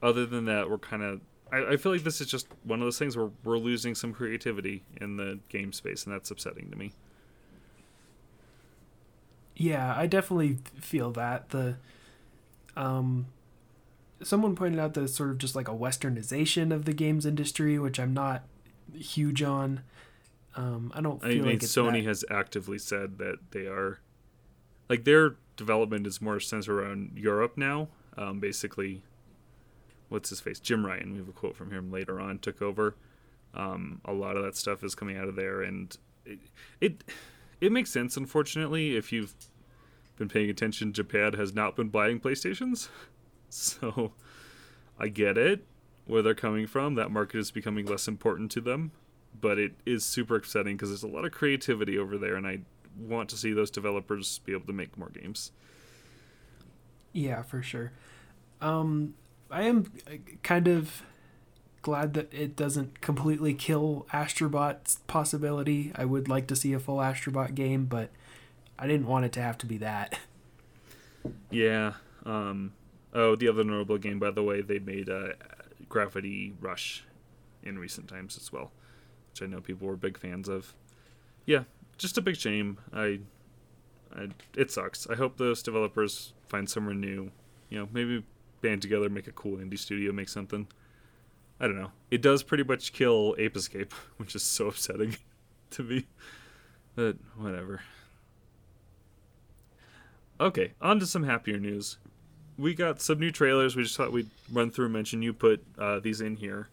other 0.02 0.26
than 0.26 0.46
that, 0.46 0.70
we're 0.70 0.78
kind 0.78 1.04
of. 1.04 1.22
I, 1.52 1.74
I 1.74 1.78
feel 1.78 1.92
like 1.92 2.04
this 2.04 2.22
is 2.22 2.28
just 2.28 2.48
one 2.64 2.80
of 2.80 2.86
those 2.86 3.00
things 3.00 3.18
where 3.18 3.30
we're 3.44 3.58
losing 3.58 3.96
some 3.96 4.14
creativity 4.14 4.84
in 5.00 5.18
the 5.18 5.40
game 5.50 5.74
space, 5.74 6.06
and 6.06 6.14
that's 6.14 6.32
upsetting 6.32 6.70
to 6.72 6.78
me. 6.78 6.94
Yeah, 9.56 9.94
I 9.96 10.08
definitely 10.08 10.60
feel 10.80 11.12
that 11.14 11.50
the 11.50 11.78
um 12.76 13.28
someone 14.24 14.56
pointed 14.56 14.80
out 14.80 14.94
that 14.94 15.04
it's 15.04 15.16
sort 15.16 15.30
of 15.30 15.38
just 15.38 15.56
like 15.56 15.68
a 15.68 15.74
westernization 15.74 16.74
of 16.74 16.86
the 16.86 16.94
games 16.94 17.26
industry, 17.26 17.78
which 17.80 18.00
I'm 18.00 18.14
not 18.14 18.44
huge 18.94 19.42
on. 19.44 19.82
Um, 20.56 20.92
I 20.96 21.02
don't 21.02 21.22
feel 21.22 21.32
I 21.32 21.36
mean, 21.36 21.46
like 21.46 21.60
Sony 21.60 22.04
that... 22.04 22.10
has 22.10 22.26
actively 22.32 22.80
said 22.80 23.20
that 23.20 23.38
they 23.52 23.68
are 23.68 24.00
like 24.90 25.04
their 25.04 25.36
development 25.56 26.08
is 26.08 26.22
more 26.22 26.40
centered 26.40 26.80
around 26.80 27.12
Europe 27.16 27.58
now. 27.58 27.90
Um, 28.18 28.40
basically, 28.40 29.04
what's 30.10 30.30
his 30.30 30.40
face? 30.40 30.60
Jim 30.60 30.86
Ryan. 30.86 31.14
We 31.14 31.20
have 31.20 31.30
a 31.30 31.34
quote 31.34 31.56
from 31.56 31.72
him 31.72 31.92
later 31.92 32.20
on. 32.20 32.40
Took 32.40 32.62
over. 32.62 32.96
Um, 33.54 34.02
a 34.06 34.14
lot 34.14 34.38
of 34.38 34.44
that 34.44 34.56
stuff 34.56 34.84
is 34.84 34.96
coming 34.96 35.18
out 35.18 35.28
of 35.28 35.36
there, 35.36 35.62
and 35.62 35.96
it, 36.26 36.40
it 36.82 37.04
it 37.62 37.72
makes 37.72 37.90
sense. 37.90 38.18
Unfortunately, 38.18 38.96
if 38.96 39.12
you've 39.12 39.34
been 40.18 40.30
paying 40.30 40.50
attention, 40.50 40.94
Japan 40.94 41.34
has 41.34 41.54
not 41.54 41.76
been 41.76 41.90
buying 41.90 42.20
PlayStations, 42.20 42.90
so 43.50 44.12
I 45.00 45.08
get 45.08 45.38
it 45.38 45.66
where 46.06 46.22
they're 46.22 46.36
coming 46.36 46.68
from. 46.68 46.96
That 46.96 47.12
market 47.12 47.38
is 47.38 47.52
becoming 47.52 47.86
less 47.86 48.08
important 48.08 48.52
to 48.52 48.62
them 48.62 48.92
but 49.40 49.58
it 49.60 49.74
is 49.86 50.04
super 50.06 50.36
upsetting 50.36 50.76
because 50.76 50.90
there's 50.90 51.04
a 51.04 51.08
lot 51.08 51.26
of 51.26 51.32
creativity 51.32 51.98
over 51.98 52.18
there, 52.18 52.36
and 52.36 52.48
I 52.48 52.60
want 52.98 53.30
to 53.30 53.38
see 53.38 53.54
those 53.54 53.72
developers 53.72 54.40
be 54.40 54.54
able 54.54 54.66
to 54.68 54.74
make 54.74 54.98
more 54.98 55.10
games. 55.10 55.52
Yeah, 57.14 57.42
for 57.44 57.62
sure. 57.62 57.92
Um, 58.62 59.14
I 59.50 59.64
am 59.64 59.92
kind 60.44 60.68
of 60.68 61.04
glad 61.82 62.14
that 62.16 62.34
it 62.34 62.56
doesn't 62.56 63.02
completely 63.02 63.54
kill 63.54 64.06
Astrobot's 64.12 65.00
possibility. 65.08 65.92
I 65.96 66.06
would 66.06 66.28
like 66.28 66.48
to 66.48 66.56
see 66.56 66.74
a 66.74 66.80
full 66.80 66.98
Astrobot 66.98 67.56
game, 67.56 67.86
but 67.86 68.10
I 68.78 68.88
didn't 68.88 69.08
want 69.08 69.26
it 69.26 69.32
to 69.34 69.42
have 69.42 69.58
to 69.60 69.66
be 69.66 69.78
that. 69.78 70.20
Yeah. 71.50 71.94
Um, 72.26 72.72
oh, 73.14 73.36
the 73.36 73.50
other 73.50 73.66
notable 73.66 73.98
game, 73.98 74.18
by 74.18 74.32
the 74.32 74.44
way, 74.44 74.62
they 74.62 74.80
made 74.80 75.10
uh, 75.10 75.34
Gravity 75.90 76.54
Rush 76.62 77.04
in 77.64 77.78
recent 77.78 78.08
times 78.08 78.38
as 78.38 78.54
well 78.54 78.72
which 79.38 79.48
I 79.48 79.52
know 79.52 79.62
people 79.62 79.88
were 79.88 79.96
big 79.96 80.18
fans 80.18 80.50
of. 80.50 80.74
Yeah, 81.46 81.64
just 81.98 82.18
a 82.18 82.22
big 82.22 82.38
shame. 82.38 82.80
I, 82.92 83.20
I 84.16 84.30
it 84.56 84.72
sucks. 84.72 85.08
I 85.08 85.16
hope 85.16 85.38
those 85.38 85.62
developers 85.62 86.34
find 86.48 86.70
somewhere 86.70 86.96
new. 86.96 87.32
You 87.70 87.80
know, 87.80 87.90
maybe 87.92 88.24
band 88.62 88.82
together, 88.82 89.10
make 89.10 89.28
a 89.28 89.32
cool 89.32 89.58
indie 89.58 89.78
studio, 89.78 90.12
make 90.12 90.30
something. 90.30 90.68
I 91.60 91.66
don't 91.66 91.80
know. 91.80 91.92
It 92.12 92.22
does 92.22 92.44
pretty 92.44 92.64
much 92.64 92.94
kill 92.94 93.36
Ape 93.38 93.56
Escape, 93.56 93.94
which 94.18 94.36
is 94.36 94.44
so 94.44 94.68
upsetting 94.68 95.18
to 95.72 95.84
me. 95.84 96.06
But 96.96 97.18
whatever. 97.38 97.82
Okay, 100.40 100.74
on 100.82 101.00
to 101.00 101.06
some 101.06 101.24
happier 101.24 101.58
news. 101.58 101.98
We 102.58 102.74
got 102.74 103.02
some 103.02 103.20
new 103.20 103.32
trailers. 103.32 103.76
We 103.76 103.84
just 103.84 103.98
thought 103.98 104.12
we'd 104.12 104.30
run 104.52 104.72
through 104.72 104.86
and 104.86 104.94
mention 104.94 105.22
you 105.22 105.34
put 105.34 105.64
uh, 105.78 106.00
these 106.00 106.22
in 106.22 106.38
here. 106.38 106.70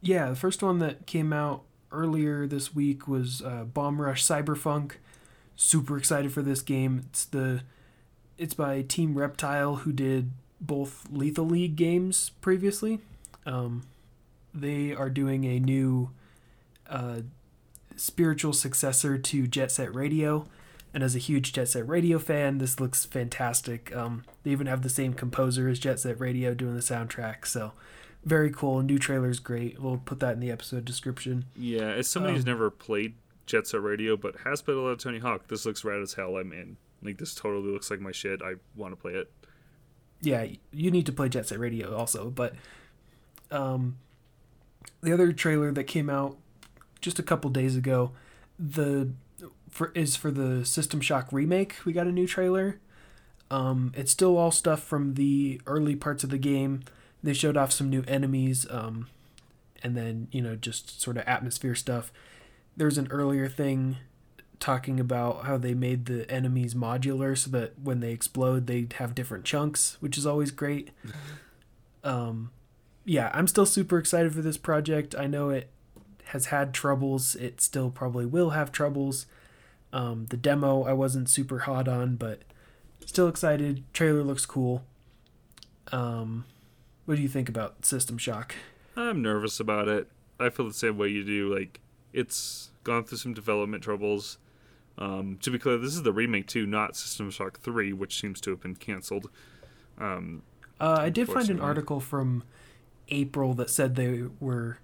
Yeah, 0.00 0.30
the 0.30 0.36
first 0.36 0.62
one 0.62 0.78
that 0.80 1.06
came 1.06 1.32
out 1.32 1.62
earlier 1.90 2.46
this 2.46 2.74
week 2.74 3.08
was 3.08 3.42
uh, 3.42 3.64
Bomb 3.64 4.00
Rush 4.00 4.24
Cyberfunk. 4.24 4.92
Super 5.56 5.96
excited 5.96 6.32
for 6.32 6.42
this 6.42 6.60
game. 6.62 7.04
It's 7.08 7.24
the 7.24 7.62
it's 8.38 8.54
by 8.54 8.82
Team 8.82 9.16
Reptile 9.16 9.76
who 9.76 9.92
did 9.92 10.30
both 10.60 11.06
Lethal 11.10 11.46
League 11.46 11.76
games 11.76 12.32
previously. 12.40 13.00
Um, 13.44 13.86
they 14.54 14.92
are 14.92 15.10
doing 15.10 15.44
a 15.44 15.60
new 15.60 16.10
uh, 16.88 17.20
spiritual 17.96 18.52
successor 18.52 19.18
to 19.18 19.46
Jet 19.46 19.70
Set 19.70 19.94
Radio. 19.94 20.46
And 20.94 21.02
as 21.02 21.14
a 21.14 21.18
huge 21.18 21.52
Jet 21.52 21.68
Set 21.68 21.86
Radio 21.86 22.18
fan, 22.18 22.58
this 22.58 22.80
looks 22.80 23.04
fantastic. 23.04 23.94
Um, 23.94 24.24
they 24.44 24.50
even 24.50 24.66
have 24.66 24.82
the 24.82 24.88
same 24.88 25.12
composer 25.12 25.68
as 25.68 25.78
Jet 25.78 26.00
Set 26.00 26.18
Radio 26.18 26.54
doing 26.54 26.74
the 26.74 26.80
soundtrack. 26.80 27.46
So 27.46 27.72
very 28.24 28.50
cool. 28.50 28.82
New 28.82 28.98
trailer's 28.98 29.38
great. 29.38 29.80
We'll 29.80 30.00
put 30.04 30.20
that 30.20 30.34
in 30.34 30.40
the 30.40 30.50
episode 30.50 30.84
description. 30.84 31.44
Yeah, 31.54 31.90
as 31.90 32.08
somebody 32.08 32.30
um, 32.32 32.36
who's 32.36 32.46
never 32.46 32.70
played 32.70 33.14
Jet 33.44 33.66
Set 33.66 33.82
Radio 33.82 34.16
but 34.16 34.36
has 34.44 34.62
played 34.62 34.78
a 34.78 34.80
lot 34.80 34.88
of 34.88 34.98
Tony 34.98 35.18
Hawk, 35.18 35.48
this 35.48 35.66
looks 35.66 35.84
rad 35.84 36.00
as 36.00 36.14
hell. 36.14 36.36
I'm 36.36 36.52
in. 36.52 36.76
Like 37.02 37.18
this 37.18 37.34
totally 37.34 37.70
looks 37.70 37.90
like 37.90 38.00
my 38.00 38.12
shit. 38.12 38.42
I 38.42 38.54
want 38.74 38.92
to 38.92 38.96
play 38.96 39.12
it. 39.12 39.30
Yeah, 40.20 40.46
you 40.72 40.90
need 40.90 41.06
to 41.06 41.12
play 41.12 41.28
Jet 41.28 41.46
Set 41.46 41.58
Radio 41.58 41.94
also, 41.94 42.30
but 42.30 42.54
um, 43.50 43.98
the 45.02 45.12
other 45.12 45.32
trailer 45.32 45.72
that 45.72 45.84
came 45.84 46.08
out 46.08 46.36
just 47.00 47.18
a 47.18 47.22
couple 47.22 47.50
days 47.50 47.76
ago, 47.76 48.12
the 48.58 49.10
for 49.70 49.92
is 49.94 50.16
for 50.16 50.30
the 50.30 50.64
System 50.64 51.00
Shock 51.00 51.28
remake. 51.32 51.76
We 51.84 51.92
got 51.92 52.06
a 52.06 52.12
new 52.12 52.26
trailer. 52.26 52.80
Um, 53.50 53.92
it's 53.94 54.10
still 54.10 54.36
all 54.36 54.50
stuff 54.50 54.82
from 54.82 55.14
the 55.14 55.60
early 55.66 55.94
parts 55.94 56.24
of 56.24 56.30
the 56.30 56.38
game 56.38 56.82
they 57.22 57.32
showed 57.32 57.56
off 57.56 57.72
some 57.72 57.90
new 57.90 58.04
enemies, 58.08 58.66
um, 58.70 59.08
and 59.82 59.96
then 59.96 60.28
you 60.30 60.40
know 60.40 60.56
just 60.56 61.00
sort 61.00 61.16
of 61.16 61.24
atmosphere 61.26 61.74
stuff. 61.74 62.12
There's 62.76 62.98
an 62.98 63.08
earlier 63.10 63.48
thing 63.48 63.96
talking 64.58 64.98
about 64.98 65.44
how 65.44 65.56
they 65.56 65.74
made 65.74 66.06
the 66.06 66.30
enemies 66.30 66.74
modular 66.74 67.36
so 67.36 67.50
that 67.50 67.78
when 67.78 68.00
they 68.00 68.12
explode 68.12 68.66
they 68.66 68.86
have 68.94 69.14
different 69.14 69.44
chunks, 69.44 69.96
which 70.00 70.16
is 70.16 70.26
always 70.26 70.50
great. 70.50 70.90
um, 72.04 72.50
yeah, 73.04 73.30
I'm 73.34 73.46
still 73.46 73.66
super 73.66 73.98
excited 73.98 74.34
for 74.34 74.42
this 74.42 74.56
project. 74.56 75.14
I 75.16 75.26
know 75.26 75.50
it 75.50 75.68
has 76.26 76.46
had 76.46 76.74
troubles. 76.74 77.34
It 77.36 77.60
still 77.60 77.90
probably 77.90 78.26
will 78.26 78.50
have 78.50 78.72
troubles. 78.72 79.26
Um, 79.92 80.26
the 80.26 80.36
demo 80.36 80.82
I 80.82 80.92
wasn't 80.92 81.30
super 81.30 81.60
hot 81.60 81.88
on, 81.88 82.16
but 82.16 82.42
still 83.04 83.28
excited. 83.28 83.84
Trailer 83.92 84.22
looks 84.22 84.44
cool. 84.44 84.84
Um, 85.92 86.44
what 87.04 87.16
do 87.16 87.22
you 87.22 87.28
think 87.28 87.48
about 87.48 87.84
System 87.84 88.18
Shock? 88.18 88.56
I'm 88.96 89.22
nervous 89.22 89.60
about 89.60 89.88
it. 89.88 90.08
I 90.40 90.50
feel 90.50 90.66
the 90.66 90.74
same 90.74 90.98
way 90.98 91.08
you 91.08 91.24
do. 91.24 91.54
Like, 91.54 91.80
it's 92.12 92.70
gone 92.82 93.04
through 93.04 93.18
some 93.18 93.34
development 93.34 93.84
troubles. 93.84 94.38
Um, 94.98 95.38
to 95.42 95.50
be 95.50 95.58
clear, 95.58 95.76
this 95.76 95.94
is 95.94 96.02
the 96.02 96.12
remake 96.12 96.46
too, 96.46 96.66
not 96.66 96.96
System 96.96 97.30
Shock 97.30 97.60
3, 97.60 97.92
which 97.92 98.18
seems 98.20 98.40
to 98.42 98.50
have 98.50 98.60
been 98.60 98.76
canceled. 98.76 99.28
Um, 99.98 100.42
uh, 100.80 100.98
I 101.00 101.10
did 101.10 101.28
find 101.28 101.48
an 101.50 101.60
article 101.60 102.00
from 102.00 102.44
April 103.08 103.54
that 103.54 103.70
said 103.70 103.94
they 103.94 104.24
were 104.40 104.78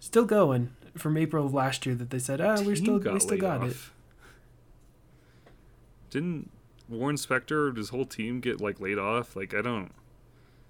still 0.00 0.24
going 0.24 0.74
from 0.96 1.16
April 1.16 1.46
of 1.46 1.54
last 1.54 1.86
year 1.86 1.94
that 1.94 2.10
they 2.10 2.18
said, 2.18 2.40
ah, 2.40 2.58
we're 2.64 2.76
still 2.76 2.98
we 2.98 3.20
still 3.20 3.38
got 3.38 3.62
off. 3.62 3.92
it. 5.46 5.50
didn't 6.10 6.50
Warren 6.88 7.16
Spector 7.16 7.70
or 7.70 7.74
his 7.74 7.88
whole 7.88 8.04
team 8.04 8.40
get 8.40 8.60
like 8.60 8.80
laid 8.80 8.98
off? 8.98 9.34
Like 9.34 9.54
I 9.54 9.62
don't 9.62 9.92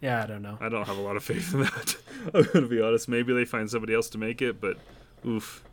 Yeah, 0.00 0.22
I 0.22 0.26
don't 0.26 0.42
know. 0.42 0.58
I 0.60 0.68
don't 0.68 0.86
have 0.86 0.98
a 0.98 1.02
lot 1.02 1.16
of 1.16 1.24
faith 1.24 1.52
in 1.52 1.60
that. 1.60 1.96
I'm 2.34 2.44
gonna 2.52 2.68
be 2.68 2.80
honest. 2.80 3.08
Maybe 3.08 3.32
they 3.32 3.44
find 3.44 3.68
somebody 3.68 3.94
else 3.94 4.08
to 4.10 4.18
make 4.18 4.40
it, 4.40 4.60
but 4.60 4.78
oof. 5.26 5.64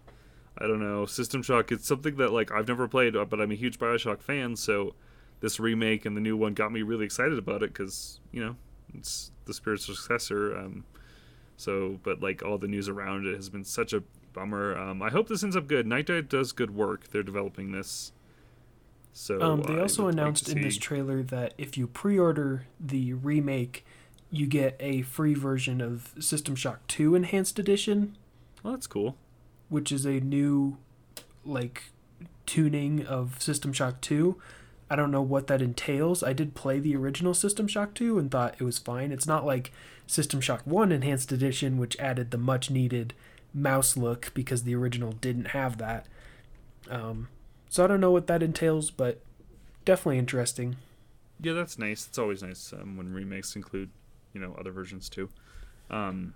I 0.60 0.68
don't 0.68 0.82
know. 0.82 1.05
System 1.05 1.41
Shock, 1.41 1.72
it's 1.72 1.88
something 1.88 2.18
that 2.18 2.32
like 2.32 2.51
I've 2.51 2.68
never 2.68 2.88
played, 2.88 3.16
uh, 3.16 3.26
but 3.26 3.39
I'm 3.39 3.51
a 3.51 3.55
huge 3.55 3.80
BioShock 3.80 4.22
fan, 4.22 4.55
so 4.55 4.93
this 5.39 5.60
remake 5.60 6.05
and 6.05 6.18
the 6.18 6.22
new 6.22 6.36
one 6.36 6.53
got 6.53 6.72
me 6.72 6.82
really 6.82 7.05
excited 7.05 7.38
about 7.38 7.64
it 7.64 7.74
because 7.74 8.20
you 8.32 8.43
know 8.43 8.55
it's 8.93 9.32
the 9.45 9.53
spiritual 9.53 9.95
successor. 9.95 10.57
Um, 10.57 10.84
so, 11.55 11.99
but 12.03 12.22
like 12.22 12.43
all 12.43 12.57
the 12.57 12.68
news 12.68 12.89
around 12.89 13.26
it 13.26 13.36
has 13.36 13.49
been 13.49 13.64
such 13.64 13.93
a 13.93 14.03
bummer. 14.34 14.78
Um, 14.78 15.01
I 15.01 15.10
hope 15.10 15.28
this 15.28 15.43
ends 15.43 15.55
up 15.55 15.68
good. 15.68 15.86
Nightdive 15.86 16.30
does 16.30 16.51
good 16.51 16.76
work. 16.76 17.10
They're 17.10 17.24
developing 17.24 17.72
this. 17.72 18.12
So 19.12 19.41
Um, 19.41 19.62
they 19.64 19.80
also 19.80 20.05
like 20.05 20.14
announced 20.14 20.49
in 20.49 20.62
this 20.62 20.78
trailer 20.78 21.24
that 21.24 21.53
if 21.57 21.78
you 21.78 21.88
pre-order 21.88 22.66
the 22.80 23.14
remake, 23.14 23.86
you 24.30 24.45
get 24.45 24.78
a 24.80 25.01
free 25.01 25.34
version 25.34 25.82
of 25.82 26.14
System 26.20 26.55
Shock 26.55 26.86
2 26.88 27.16
Enhanced 27.16 27.60
Edition, 27.60 28.16
oh, 28.64 28.72
that's 28.72 28.88
cool. 28.88 29.18
Which 29.70 29.91
is 29.91 30.05
a 30.05 30.20
new 30.20 30.78
like 31.45 31.86
tuning 32.45 33.05
of 33.05 33.41
System 33.41 33.72
Shock 33.74 34.01
2. 34.01 34.36
I 34.89 34.95
don't 34.95 35.11
know 35.11 35.22
what 35.22 35.47
that 35.47 35.61
entails. 35.61 36.24
I 36.24 36.34
did 36.34 36.55
play 36.55 36.80
the 36.80 36.95
original 36.95 37.34
System 37.34 37.67
Shock 37.67 37.93
2 37.93 38.17
and 38.17 38.32
thought 38.32 38.55
it 38.57 38.63
was 38.63 38.80
fine. 38.80 39.11
It's 39.11 39.28
not 39.28 39.45
like 39.45 39.72
System 40.07 40.41
Shock 40.41 40.61
1 40.65 40.91
Enhanced 40.91 41.32
Edition, 41.32 41.78
which 41.78 41.97
added 41.99 42.32
the 42.32 42.38
much 42.39 42.72
needed 42.72 43.13
mouse 43.53 43.95
look 43.95 44.32
because 44.34 44.63
the 44.63 44.76
original 44.76 45.11
didn't 45.11 45.49
have 45.49 45.78
that. 45.78 46.07
Um, 46.89 47.28
so 47.70 47.84
I 47.84 47.88
don't 47.88 48.01
know 48.01 48.11
what 48.11 48.26
that 48.28 48.41
entails, 48.41 48.89
but 48.89 49.22
definitely 49.86 50.17
interesting. 50.17 50.78
Yeah, 51.39 51.53
that's 51.53 51.78
nice. 51.78 52.07
It's 52.07 52.17
always 52.17 52.41
nice 52.41 52.74
um, 52.74 52.97
when 52.97 53.13
remakes 53.13 53.55
include, 53.55 53.91
you 54.34 54.41
know, 54.41 54.55
other 54.59 54.72
versions 54.72 55.07
too. 55.07 55.30
Um, 55.91 56.34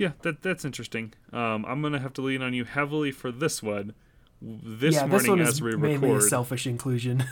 yeah, 0.00 0.12
that 0.22 0.40
that's 0.40 0.64
interesting. 0.64 1.12
Um, 1.30 1.66
I'm 1.66 1.82
gonna 1.82 1.98
have 1.98 2.14
to 2.14 2.22
lean 2.22 2.40
on 2.40 2.54
you 2.54 2.64
heavily 2.64 3.12
for 3.12 3.30
this 3.30 3.62
one. 3.62 3.92
This 4.40 4.94
yeah, 4.94 5.04
morning, 5.04 5.18
this 5.18 5.28
one 5.28 5.40
as 5.42 5.48
is 5.48 5.62
we 5.62 5.76
mainly 5.76 6.08
a 6.08 6.12
record, 6.14 6.28
selfish 6.28 6.66
inclusion. 6.66 7.24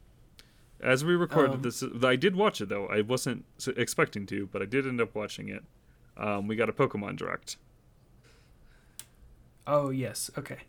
as 0.80 1.04
we 1.04 1.14
recorded 1.14 1.56
um, 1.56 1.62
this, 1.62 1.84
I 2.02 2.16
did 2.16 2.34
watch 2.34 2.62
it 2.62 2.70
though. 2.70 2.86
I 2.86 3.02
wasn't 3.02 3.44
expecting 3.76 4.24
to, 4.28 4.46
but 4.46 4.62
I 4.62 4.64
did 4.64 4.86
end 4.86 5.02
up 5.02 5.14
watching 5.14 5.50
it. 5.50 5.64
Um, 6.16 6.48
we 6.48 6.56
got 6.56 6.70
a 6.70 6.72
Pokemon 6.72 7.16
Direct. 7.16 7.58
oh 9.66 9.90
yes, 9.90 10.30
okay. 10.38 10.60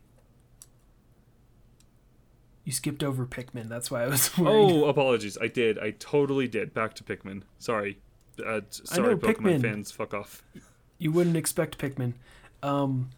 You 2.66 2.74
skipped 2.74 3.02
over 3.02 3.26
Pikmin. 3.26 3.70
That's 3.70 3.90
why 3.90 4.04
I 4.04 4.08
was 4.08 4.38
worried. 4.38 4.52
Oh, 4.52 4.86
apologies. 4.88 5.38
I 5.40 5.48
did. 5.48 5.80
I 5.80 5.92
totally 5.92 6.50
did. 6.50 6.74
Back 6.74 6.96
to 6.96 7.04
Pikmin. 7.06 7.44
Sorry. 7.60 8.00
Uh, 8.46 8.62
sorry, 8.70 9.16
Pokemon 9.16 9.36
Pikmin. 9.36 9.62
fans. 9.62 9.92
Fuck 9.92 10.14
off. 10.14 10.44
You 11.04 11.12
wouldn't 11.12 11.36
expect 11.36 11.78
Pikmin. 11.78 12.14
Um, 12.62 13.10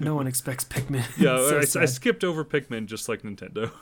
no 0.00 0.14
one 0.14 0.26
expects 0.26 0.64
Pikmin. 0.64 1.04
Yeah, 1.18 1.36
So 1.66 1.80
I, 1.80 1.82
I 1.82 1.86
skipped 1.86 2.24
over 2.24 2.44
Pikmin 2.44 2.86
just 2.86 3.08
like 3.08 3.22
Nintendo. 3.22 3.70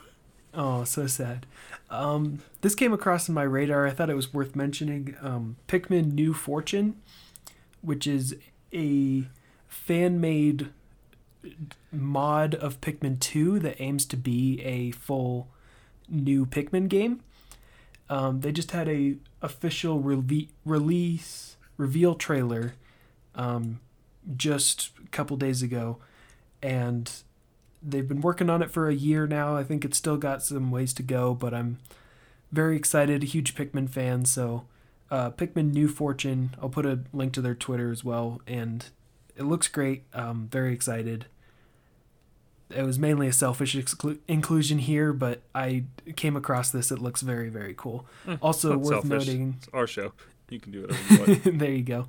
Oh, 0.57 0.85
so 0.85 1.09
sad. 1.09 1.47
Um, 1.91 2.39
this 2.61 2.77
came 2.77 2.93
across 2.93 3.29
in 3.29 3.35
my 3.35 3.43
radar. 3.43 3.89
I 3.89 3.91
thought 3.91 4.09
it 4.09 4.15
was 4.15 4.33
worth 4.33 4.55
mentioning. 4.55 5.17
Um, 5.21 5.57
Pikmin 5.67 6.13
New 6.13 6.33
Fortune, 6.33 6.95
which 7.83 8.07
is 8.07 8.37
a 8.73 9.25
fan 9.67 10.21
made 10.21 10.69
mod 11.91 12.55
of 12.55 12.81
Pikmin 12.81 13.19
2 13.19 13.59
that 13.59 13.83
aims 13.83 14.07
to 14.07 14.17
be 14.17 14.63
a 14.63 14.93
full 14.93 15.49
new 16.09 16.47
Pikmin 16.47 16.89
game. 16.89 17.19
Um, 18.09 18.41
they 18.41 18.53
just 18.53 18.71
had 18.71 18.89
a 18.89 19.17
official 19.43 20.01
rele- 20.01 20.51
release 20.65 21.57
reveal 21.77 22.15
trailer 22.15 22.75
um, 23.35 23.81
just 24.37 24.91
a 25.05 25.09
couple 25.09 25.37
days 25.37 25.63
ago, 25.63 25.99
and 26.63 27.11
they've 27.83 28.09
been 28.09 28.21
working 28.21 28.49
on 28.51 28.63
it 28.63 28.71
for 28.71 28.89
a 28.89 28.95
year 28.95 29.27
now. 29.27 29.57
I 29.57 29.63
think 29.65 29.85
it's 29.85 29.99
still 29.99 30.17
got 30.17 30.43
some 30.43 30.71
ways 30.71 30.93
to 30.95 31.03
go, 31.03 31.35
but 31.35 31.53
I'm 31.53 31.79
very 32.53 32.77
excited. 32.77 33.23
A 33.23 33.27
huge 33.27 33.55
Pikmin 33.55 33.89
fan, 33.91 34.25
so 34.25 34.65
uh, 35.11 35.31
Pikmin 35.31 35.73
New 35.73 35.89
Fortune. 35.89 36.55
I'll 36.63 36.69
put 36.71 36.87
a 36.87 37.01
link 37.13 37.33
to 37.35 37.41
their 37.43 37.55
Twitter 37.55 37.91
as 37.91 38.03
well, 38.05 38.41
and 38.47 38.87
it 39.37 39.43
looks 39.45 39.69
great. 39.69 40.05
Um, 40.15 40.49
very 40.51 40.73
excited. 40.73 41.27
It 42.71 42.83
was 42.83 42.99
mainly 42.99 43.29
a 43.29 43.33
selfish 43.33 43.77
exclu- 43.77 44.19
inclusion 44.27 44.79
here, 44.79 45.13
but 45.13 45.43
I 45.55 45.85
came 46.17 46.35
across 46.35 46.71
this. 46.71 46.91
It 46.91 46.99
looks 46.99 47.21
very 47.21 47.51
very 47.51 47.75
cool. 47.77 48.07
Eh, 48.27 48.37
Also 48.41 48.77
worth 48.79 48.87
selfish. 49.03 49.11
noting. 49.11 49.57
It's 49.59 49.69
our 49.73 49.87
show. 49.87 50.13
You 50.49 50.59
can 50.61 50.73
do 50.73 50.83
whatever 50.83 51.15
you 51.33 51.41
want. 51.45 51.59
there 51.59 51.71
you 51.73 51.83
go. 51.83 52.07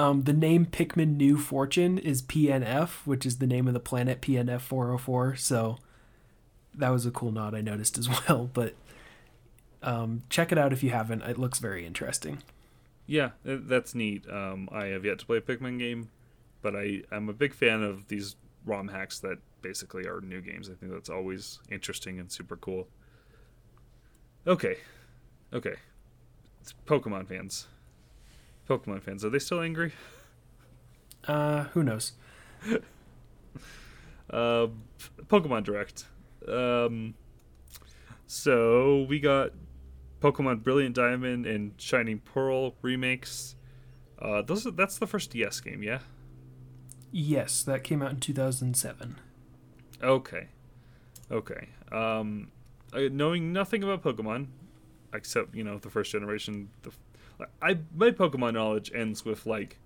Um, 0.00 0.22
the 0.22 0.32
name 0.32 0.64
Pikmin 0.64 1.18
New 1.18 1.36
Fortune 1.36 1.98
is 1.98 2.22
PNF, 2.22 3.04
which 3.04 3.26
is 3.26 3.36
the 3.36 3.46
name 3.46 3.68
of 3.68 3.74
the 3.74 3.80
planet 3.80 4.22
PNF 4.22 4.62
404. 4.62 5.36
So 5.36 5.76
that 6.74 6.88
was 6.88 7.04
a 7.04 7.10
cool 7.10 7.30
nod 7.30 7.54
I 7.54 7.60
noticed 7.60 7.98
as 7.98 8.08
well. 8.28 8.48
But 8.50 8.74
um, 9.82 10.22
check 10.30 10.52
it 10.52 10.56
out 10.56 10.72
if 10.72 10.82
you 10.82 10.88
haven't. 10.88 11.20
It 11.24 11.36
looks 11.36 11.58
very 11.58 11.84
interesting. 11.84 12.42
yeah, 13.06 13.32
uh, 13.46 13.58
that's 13.60 13.94
neat. 13.94 14.24
Um, 14.30 14.70
I 14.72 14.86
have 14.86 15.04
yet 15.04 15.18
to 15.18 15.26
play 15.26 15.36
a 15.36 15.42
Pikmin 15.42 15.78
game, 15.78 16.08
but 16.62 16.74
I 16.74 17.02
am 17.12 17.28
a 17.28 17.34
big 17.34 17.52
fan 17.52 17.82
of 17.82 18.08
these 18.08 18.36
ROM 18.64 18.88
hacks 18.88 19.18
that 19.18 19.36
basically 19.60 20.06
are 20.06 20.22
new 20.22 20.40
games. 20.40 20.70
I 20.70 20.74
think 20.74 20.92
that's 20.92 21.10
always 21.10 21.58
interesting 21.70 22.18
and 22.18 22.32
super 22.32 22.56
cool. 22.56 22.88
Okay, 24.46 24.78
okay. 25.52 25.74
It's 26.62 26.72
Pokemon 26.86 27.28
fans. 27.28 27.66
Pokemon 28.70 29.02
fans, 29.02 29.24
are 29.24 29.30
they 29.30 29.40
still 29.40 29.60
angry? 29.60 29.92
Uh, 31.26 31.64
who 31.74 31.82
knows? 31.82 32.12
Uh, 34.32 34.68
Pokemon 35.26 35.64
Direct. 35.64 36.04
Um, 36.46 37.14
so 38.28 39.04
we 39.08 39.18
got 39.18 39.50
Pokemon 40.20 40.62
Brilliant 40.62 40.94
Diamond 40.94 41.46
and 41.46 41.72
Shining 41.78 42.20
Pearl 42.20 42.76
remakes. 42.80 43.56
Uh, 44.20 44.42
those 44.42 44.68
are, 44.68 44.70
that's 44.70 44.98
the 44.98 45.08
first 45.08 45.32
DS 45.32 45.58
game, 45.58 45.82
yeah. 45.82 45.98
Yes, 47.10 47.64
that 47.64 47.82
came 47.82 48.02
out 48.02 48.12
in 48.12 48.20
2007. 48.20 49.18
Okay, 50.00 50.46
okay. 51.32 51.68
Um, 51.90 52.52
I, 52.92 53.08
knowing 53.08 53.52
nothing 53.52 53.82
about 53.82 54.04
Pokemon, 54.04 54.46
except 55.12 55.56
you 55.56 55.64
know 55.64 55.78
the 55.78 55.90
first 55.90 56.12
generation, 56.12 56.70
the, 56.82 56.92
I 57.62 57.78
my 57.94 58.10
Pokemon 58.10 58.54
knowledge 58.54 58.90
ends 58.94 59.24
with 59.24 59.46
like 59.46 59.78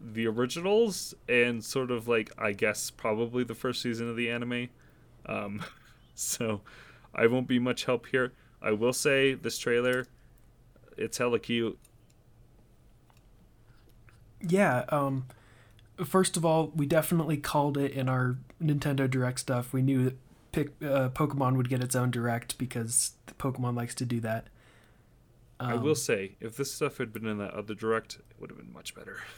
the 0.00 0.26
originals 0.26 1.14
and 1.28 1.64
sort 1.64 1.90
of 1.90 2.08
like 2.08 2.30
I 2.38 2.52
guess 2.52 2.90
probably 2.90 3.44
the 3.44 3.54
first 3.54 3.80
season 3.82 4.08
of 4.08 4.16
the 4.16 4.30
anime. 4.30 4.68
Um, 5.26 5.64
so 6.14 6.60
I 7.14 7.26
won't 7.26 7.48
be 7.48 7.58
much 7.58 7.84
help 7.84 8.06
here. 8.06 8.32
I 8.60 8.72
will 8.72 8.92
say 8.92 9.34
this 9.34 9.58
trailer, 9.58 10.06
it's 10.96 11.18
hella 11.18 11.38
cute. 11.38 11.78
Yeah. 14.40 14.84
Um, 14.88 15.26
first 16.04 16.36
of 16.36 16.44
all, 16.44 16.72
we 16.74 16.86
definitely 16.86 17.36
called 17.36 17.78
it 17.78 17.92
in 17.92 18.08
our 18.08 18.36
Nintendo 18.62 19.08
Direct 19.08 19.40
stuff. 19.40 19.72
We 19.72 19.82
knew 19.82 20.04
that 20.04 20.16
pick, 20.52 20.68
uh, 20.82 21.08
Pokemon 21.10 21.56
would 21.56 21.68
get 21.68 21.82
its 21.82 21.94
own 21.94 22.10
Direct 22.10 22.58
because 22.58 23.12
Pokemon 23.38 23.76
likes 23.76 23.94
to 23.96 24.04
do 24.04 24.20
that. 24.20 24.48
I 25.60 25.74
Um, 25.74 25.82
will 25.82 25.94
say 25.94 26.36
if 26.40 26.56
this 26.56 26.72
stuff 26.72 26.98
had 26.98 27.12
been 27.12 27.26
in 27.26 27.38
that 27.38 27.52
other 27.54 27.74
direct, 27.74 28.16
it 28.16 28.24
would 28.40 28.50
have 28.50 28.58
been 28.58 28.72
much 28.72 28.94
better. 28.94 29.18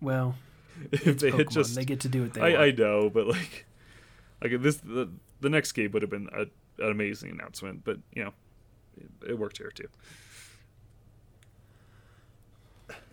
Well, 0.00 0.36
if 0.92 1.18
they 1.18 1.32
Pokemon. 1.32 1.38
had 1.38 1.50
just 1.50 1.74
they 1.74 1.84
get 1.84 1.98
to 2.00 2.08
do 2.08 2.22
what 2.22 2.34
they 2.34 2.40
I, 2.56 2.66
I 2.66 2.70
know, 2.70 3.10
but 3.10 3.26
like, 3.26 3.66
like 4.40 4.62
this 4.62 4.76
the, 4.76 5.08
the 5.40 5.50
next 5.50 5.72
game 5.72 5.90
would 5.90 6.02
have 6.02 6.10
been 6.10 6.28
a, 6.32 6.42
an 6.84 6.92
amazing 6.92 7.30
announcement, 7.30 7.82
but 7.84 7.98
you 8.14 8.22
know, 8.24 8.32
it, 8.96 9.30
it 9.30 9.38
worked 9.38 9.58
here 9.58 9.72
too. 9.72 9.88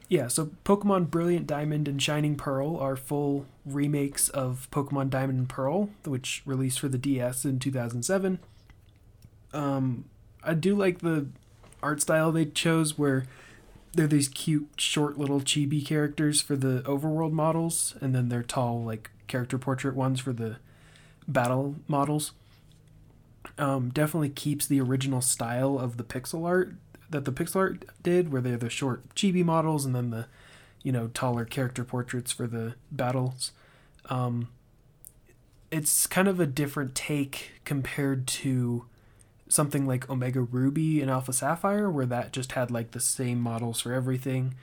Yeah, 0.08 0.28
so 0.28 0.52
Pokemon 0.64 1.10
Brilliant 1.10 1.48
Diamond 1.48 1.88
and 1.88 2.00
Shining 2.02 2.36
Pearl 2.36 2.78
are 2.78 2.96
full 2.96 3.48
remakes 3.66 4.30
of 4.30 4.68
Pokemon 4.72 5.10
Diamond 5.10 5.40
and 5.40 5.50
Pearl, 5.50 5.90
which 6.04 6.44
released 6.46 6.80
for 6.80 6.88
the 6.88 7.00
DS 7.00 7.44
in 7.46 7.58
2007. 7.58 8.38
Um, 9.54 10.06
I 10.44 10.54
do 10.54 10.76
like 10.76 11.00
the 11.00 11.28
art 11.86 12.02
style 12.02 12.32
they 12.32 12.46
chose, 12.46 12.98
where 12.98 13.26
they're 13.94 14.08
these 14.08 14.28
cute, 14.28 14.70
short 14.78 15.18
little 15.18 15.40
chibi 15.40 15.86
characters 15.86 16.42
for 16.42 16.56
the 16.56 16.82
overworld 16.82 17.32
models, 17.32 17.96
and 18.02 18.14
then 18.14 18.30
they're 18.30 18.44
tall, 18.44 18.84
like 18.84 19.12
character 19.28 19.58
portrait 19.58 19.96
ones 19.96 20.20
for 20.20 20.34
the 20.34 20.58
battle 21.28 21.76
models. 21.88 22.32
Um, 23.58 23.90
definitely 23.90 24.30
keeps 24.30 24.66
the 24.68 24.82
original 24.82 25.22
style 25.22 25.80
of 25.80 25.98
the 25.98 26.04
pixel 26.04 26.46
art 26.46 26.74
that 27.10 27.24
the 27.24 27.32
pixel 27.32 27.58
art 27.58 27.86
did, 28.04 28.32
where 28.32 28.42
they're 28.42 28.58
the 28.58 28.70
short 28.70 29.08
chibi 29.16 29.46
models 29.46 29.86
and 29.86 29.96
then 29.96 30.10
the, 30.10 30.28
you 30.84 30.92
know, 30.92 31.08
taller 31.08 31.46
character 31.46 31.84
portraits 31.84 32.32
for 32.32 32.48
the 32.48 32.76
battles. 32.92 33.52
Um, 34.10 34.50
it's 35.72 36.08
kind 36.08 36.28
of 36.28 36.40
a 36.40 36.46
different 36.46 36.96
take 36.96 37.52
compared 37.64 38.28
to 38.28 38.86
something 39.48 39.86
like 39.86 40.10
Omega 40.10 40.42
Ruby 40.42 41.02
and 41.02 41.10
Alpha 41.10 41.34
Sapphire, 41.34 41.90
where 41.90 42.06
that 42.06 42.32
just 42.32 42.54
had 42.54 42.72
like 42.72 42.92
the 42.92 43.00
same 43.00 43.40
models 43.40 43.82
for 43.82 43.94
everything. 43.94 44.56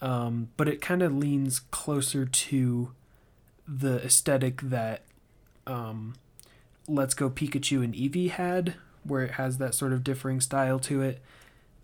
Um, 0.00 0.48
but 0.56 0.68
it 0.68 0.80
kind 0.80 1.02
of 1.02 1.14
leans 1.14 1.58
closer 1.58 2.24
to 2.24 2.92
the 3.68 4.02
aesthetic 4.04 4.60
that 4.62 5.02
um, 5.66 6.14
Let's 6.88 7.14
Go 7.14 7.30
Pikachu 7.30 7.84
and 7.84 7.94
Eevee 7.94 8.30
had, 8.30 8.74
where 9.04 9.22
it 9.22 9.32
has 9.32 9.58
that 9.58 9.74
sort 9.74 9.92
of 9.92 10.04
differing 10.04 10.40
style 10.40 10.78
to 10.80 11.02
it. 11.02 11.20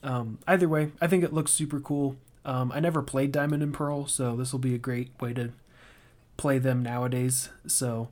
Um, 0.02 0.38
either 0.46 0.68
way, 0.68 0.92
I 1.00 1.06
think 1.06 1.24
it 1.24 1.32
looks 1.32 1.52
super 1.52 1.80
cool. 1.80 2.16
Um, 2.44 2.70
I 2.72 2.80
never 2.80 3.02
played 3.02 3.32
Diamond 3.32 3.62
and 3.62 3.74
Pearl, 3.74 4.06
so 4.06 4.36
this 4.36 4.52
will 4.52 4.60
be 4.60 4.74
a 4.74 4.78
great 4.78 5.10
way 5.20 5.32
to 5.34 5.50
play 6.36 6.58
them 6.58 6.82
nowadays. 6.82 7.48
So, 7.66 8.08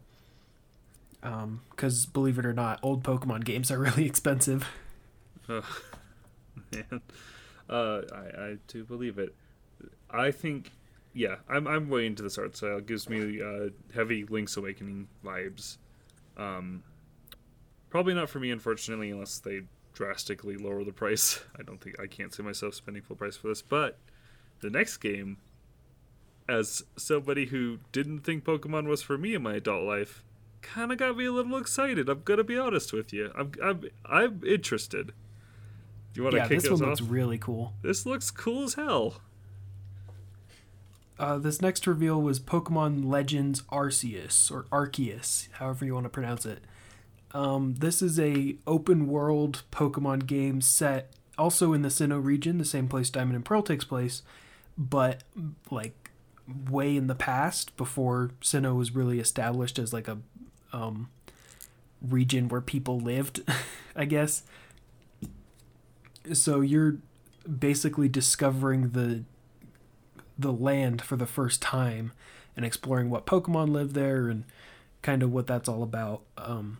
because 1.70 2.05
um, 2.05 2.11
believe 2.12 2.39
it 2.39 2.45
or 2.45 2.53
not, 2.53 2.79
old 2.83 3.03
Pokemon 3.03 3.45
games 3.45 3.70
are 3.70 3.79
really 3.81 4.05
expensive. 4.05 4.68
Oh, 5.49 5.64
man, 6.72 7.01
uh, 7.68 8.03
I 8.12 8.43
I 8.43 8.57
do 8.68 8.85
believe 8.85 9.18
it. 9.18 9.35
I 10.11 10.31
think, 10.31 10.70
yeah, 11.14 11.37
I'm 11.49 11.66
I'm 11.66 11.89
way 11.89 12.07
into 12.07 12.22
this 12.22 12.37
art 12.37 12.57
style. 12.57 12.79
It 12.79 12.87
gives 12.87 13.09
me 13.09 13.41
uh, 13.41 13.70
heavy 13.95 14.25
Link's 14.25 14.57
Awakening 14.57 15.09
vibes. 15.25 15.79
Um, 16.37 16.83
probably 17.89 18.14
not 18.14 18.29
for 18.29 18.39
me, 18.39 18.51
unfortunately, 18.51 19.11
unless 19.11 19.39
they 19.39 19.62
drastically 19.95 20.57
lower 20.59 20.85
the 20.85 20.93
price. 20.93 21.41
I 21.59 21.62
don't 21.62 21.81
think 21.81 21.99
I 21.99 22.07
can't 22.07 22.35
see 22.35 22.43
myself 22.43 22.75
spending 22.75 23.03
full 23.03 23.16
price 23.16 23.37
for 23.37 23.49
this. 23.49 23.62
But 23.62 23.99
the 24.61 24.68
next 24.68 24.99
game, 24.99 25.39
as 26.49 26.83
somebody 26.97 27.47
who 27.47 27.79
didn't 27.93 28.20
think 28.20 28.45
Pokemon 28.45 28.89
was 28.89 29.03
for 29.03 29.16
me 29.16 29.35
in 29.35 29.43
my 29.43 29.55
adult 29.55 29.85
life, 29.85 30.22
kind 30.65 30.91
of 30.91 30.99
got 30.99 31.17
me 31.17 31.27
a 31.27 31.33
little 31.33 31.57
excited. 31.57 32.09
I'm 32.09 32.23
gonna 32.25 32.45
be 32.45 32.59
honest 32.59 32.93
with 32.93 33.12
you. 33.12 33.31
I'm 33.37 33.53
I'm 33.62 33.85
I'm 34.05 34.41
interested. 34.47 35.12
Do 36.12 36.21
you 36.21 36.23
want 36.25 36.33
to 36.33 36.39
yeah, 36.39 36.49
kick 36.49 36.61
this 36.62 36.71
one 36.71 36.83
off? 36.83 37.01
looks 37.01 37.03
really 37.03 37.39
cool. 37.39 37.75
This 37.83 38.07
looks 38.07 38.31
cool 38.31 38.65
as 38.65 38.75
hell. 38.75 39.21
Uh, 41.19 41.39
this 41.39 41.61
next 41.61 41.87
reveal 41.87 42.21
was 42.21 42.41
Pokemon 42.41 43.05
Legends 43.05 43.62
Arceus 43.62 44.51
or 44.51 44.65
Arceus, 44.65 45.49
however 45.53 45.85
you 45.85 45.95
want 45.95 46.05
to 46.05 46.11
pronounce 46.11 46.45
it. 46.45 46.65
Um, 47.33 47.75
this 47.77 48.01
is 48.01 48.19
a 48.19 48.57
open 48.67 49.07
world 49.09 49.62
Pokemon 49.73 50.27
game 50.27 50.61
set 50.61 51.12
also 51.37 51.73
in 51.73 51.83
the 51.83 51.89
Sinnoh 51.89 52.25
region, 52.25 52.59
the 52.59 52.65
same 52.65 52.89
place 52.89 53.11
Diamond 53.11 53.37
and 53.37 53.45
Pearl 53.45 53.62
takes 53.62 53.85
place, 53.85 54.23
but 54.79 55.23
like 55.71 56.11
way 56.71 56.97
in 56.97 57.07
the 57.07 57.15
past 57.15 57.77
before 57.77 58.31
Sinnoh 58.41 58.77
was 58.77 58.95
really 58.95 59.19
established 59.19 59.79
as 59.79 59.93
like 59.93 60.09
a 60.09 60.19
um, 60.75 61.09
region 62.03 62.49
where 62.49 62.61
people 62.61 62.99
lived, 62.99 63.41
I 63.97 64.05
guess. 64.05 64.43
So 66.33 66.61
you're 66.61 66.97
basically 67.59 68.09
discovering 68.09 68.91
the 68.91 69.25
the 70.37 70.53
land 70.53 71.01
for 71.01 71.14
the 71.14 71.27
first 71.27 71.62
time 71.62 72.11
and 72.57 72.64
exploring 72.64 73.09
what 73.09 73.25
Pokemon 73.25 73.70
live 73.70 73.93
there 73.95 74.29
and 74.29 74.45
kind 75.01 75.22
of 75.22 75.33
what 75.33 75.47
that's 75.47 75.68
all 75.68 75.85
about. 75.85 76.22
Um, 76.37 76.79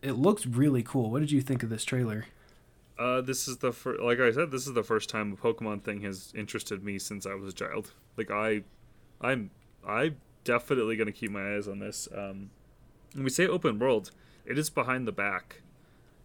it 0.00 0.12
looks 0.12 0.46
really 0.46 0.82
cool. 0.82 1.10
What 1.10 1.20
did 1.20 1.30
you 1.30 1.42
think 1.42 1.62
of 1.62 1.68
this 1.68 1.84
trailer? 1.84 2.24
Uh, 2.98 3.20
this 3.20 3.46
is 3.46 3.58
the 3.58 3.72
first, 3.72 4.00
like 4.00 4.20
I 4.20 4.32
said, 4.32 4.50
this 4.50 4.66
is 4.66 4.72
the 4.72 4.82
first 4.82 5.10
time 5.10 5.32
a 5.32 5.36
Pokemon 5.36 5.82
thing 5.82 6.00
has 6.00 6.32
interested 6.34 6.82
me 6.82 6.98
since 6.98 7.26
I 7.26 7.34
was 7.34 7.52
a 7.52 7.56
child. 7.56 7.92
Like 8.16 8.30
I, 8.30 8.62
I'm, 9.20 9.50
I 9.86 10.14
definitely 10.44 10.96
gonna 10.96 11.12
keep 11.12 11.30
my 11.30 11.56
eyes 11.56 11.68
on 11.68 11.78
this. 11.78 12.08
Um, 12.16 12.50
when 13.14 13.24
we 13.24 13.30
say 13.30 13.46
open 13.46 13.78
world, 13.78 14.10
it 14.44 14.58
is 14.58 14.70
behind 14.70 15.06
the 15.06 15.12
back, 15.12 15.62